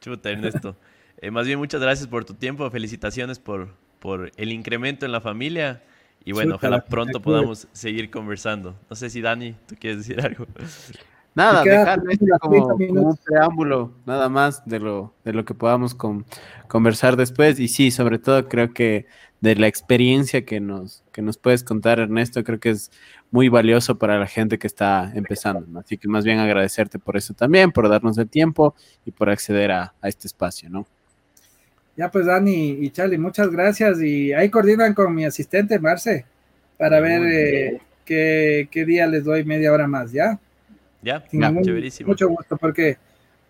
Chuta, 0.00 0.30
Ernesto. 0.30 0.76
Eh, 1.20 1.30
más 1.30 1.46
bien, 1.46 1.58
muchas 1.58 1.80
gracias 1.80 2.06
por 2.06 2.24
tu 2.24 2.34
tiempo, 2.34 2.70
felicitaciones 2.70 3.38
por, 3.38 3.68
por 3.98 4.30
el 4.36 4.52
incremento 4.52 5.06
en 5.06 5.12
la 5.12 5.20
familia 5.20 5.82
y 6.24 6.32
bueno, 6.32 6.56
ojalá 6.56 6.84
pronto 6.84 7.20
podamos 7.20 7.68
seguir 7.72 8.10
conversando. 8.10 8.76
No 8.90 8.96
sé 8.96 9.10
si 9.10 9.20
Dani, 9.20 9.56
tú 9.66 9.76
quieres 9.80 9.98
decir 9.98 10.20
algo. 10.20 10.46
Nada, 11.38 11.62
dejar 11.62 12.02
como, 12.40 12.74
un 12.74 13.16
preámbulo, 13.24 13.92
nada 14.06 14.28
más 14.28 14.66
de 14.66 14.80
lo, 14.80 15.14
de 15.24 15.32
lo 15.32 15.44
que 15.44 15.54
podamos 15.54 15.96
conversar 16.66 17.16
después. 17.16 17.60
Y 17.60 17.68
sí, 17.68 17.92
sobre 17.92 18.18
todo 18.18 18.48
creo 18.48 18.74
que 18.74 19.06
de 19.40 19.54
la 19.54 19.68
experiencia 19.68 20.44
que 20.44 20.58
nos, 20.58 21.04
que 21.12 21.22
nos 21.22 21.38
puedes 21.38 21.62
contar, 21.62 22.00
Ernesto, 22.00 22.42
creo 22.42 22.58
que 22.58 22.70
es 22.70 22.90
muy 23.30 23.48
valioso 23.48 23.98
para 23.98 24.18
la 24.18 24.26
gente 24.26 24.58
que 24.58 24.66
está 24.66 25.12
empezando. 25.14 25.78
Así 25.78 25.96
que 25.96 26.08
más 26.08 26.24
bien 26.24 26.40
agradecerte 26.40 26.98
por 26.98 27.16
eso 27.16 27.34
también, 27.34 27.70
por 27.70 27.88
darnos 27.88 28.18
el 28.18 28.28
tiempo 28.28 28.74
y 29.06 29.12
por 29.12 29.30
acceder 29.30 29.70
a, 29.70 29.94
este 30.02 30.26
espacio, 30.26 30.68
¿no? 30.68 30.88
Ya 31.96 32.10
pues 32.10 32.26
Dani 32.26 32.70
y 32.80 32.90
Charlie, 32.90 33.18
muchas 33.18 33.48
gracias. 33.50 34.00
Y 34.02 34.32
ahí 34.32 34.50
coordinan 34.50 34.92
con 34.92 35.14
mi 35.14 35.24
asistente 35.24 35.78
Marce 35.78 36.26
para 36.76 36.98
ver 36.98 37.22
eh, 37.26 37.80
qué, 38.04 38.66
qué 38.72 38.84
día 38.84 39.06
les 39.06 39.22
doy 39.22 39.44
media 39.44 39.72
hora 39.72 39.86
más, 39.86 40.10
¿ya? 40.10 40.40
Ya, 41.02 41.24
chéverísimo. 41.28 42.08
Mucho 42.08 42.28
gusto, 42.28 42.56
porque 42.56 42.98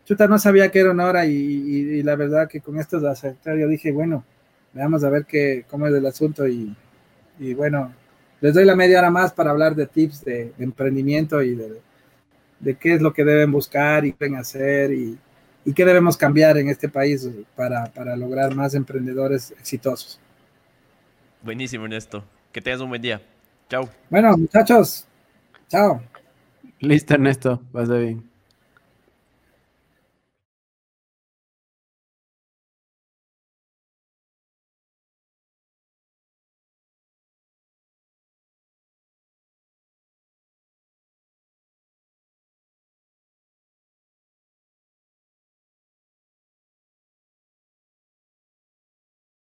chuta 0.05 0.27
no 0.27 0.39
sabía 0.39 0.71
que 0.71 0.81
era 0.81 0.91
una 0.91 1.07
hora 1.07 1.27
y, 1.27 2.03
la 2.03 2.17
verdad 2.17 2.49
que 2.49 2.61
con 2.61 2.79
esto 2.79 3.01
de 3.01 3.11
aceptar 3.11 3.57
yo 3.57 3.69
dije, 3.69 3.93
bueno, 3.93 4.25
veamos 4.73 5.05
a 5.05 5.11
ver 5.11 5.25
qué, 5.25 5.65
cómo 5.69 5.87
es 5.87 5.95
el 5.95 6.07
asunto 6.07 6.47
y, 6.47 6.75
bueno, 7.55 7.93
les 8.41 8.55
doy 8.55 8.65
la 8.65 8.77
media 8.77 8.99
hora 8.99 9.11
más 9.11 9.33
para 9.33 9.51
hablar 9.51 9.75
de 9.75 9.87
tips 9.87 10.25
de, 10.25 10.53
emprendimiento 10.59 11.43
y 11.43 11.55
de, 11.55 12.75
qué 12.77 12.95
es 12.95 13.03
lo 13.03 13.13
que 13.13 13.25
deben 13.25 13.53
buscar 13.53 14.05
y 14.05 14.15
deben 14.19 14.37
hacer 14.37 14.93
y, 14.93 15.19
qué 15.75 15.85
debemos 15.85 16.17
cambiar 16.17 16.57
en 16.57 16.71
este 16.71 16.89
país 16.89 17.29
para, 17.55 17.85
para 17.93 18.17
lograr 18.17 18.55
más 18.55 18.75
emprendedores 18.75 19.51
exitosos. 19.51 20.19
Buenísimo, 21.43 21.85
Ernesto. 21.85 22.25
Que 22.53 22.63
tengas 22.63 22.81
un 22.81 22.89
buen 22.89 23.03
día. 23.03 23.21
Chao. 23.69 23.89
Bueno, 24.09 24.37
muchachos. 24.37 25.07
Chao. 25.69 26.01
Listo, 26.81 27.15
Ernesto. 27.15 27.61
Vas 27.73 27.89
bien. 27.89 28.25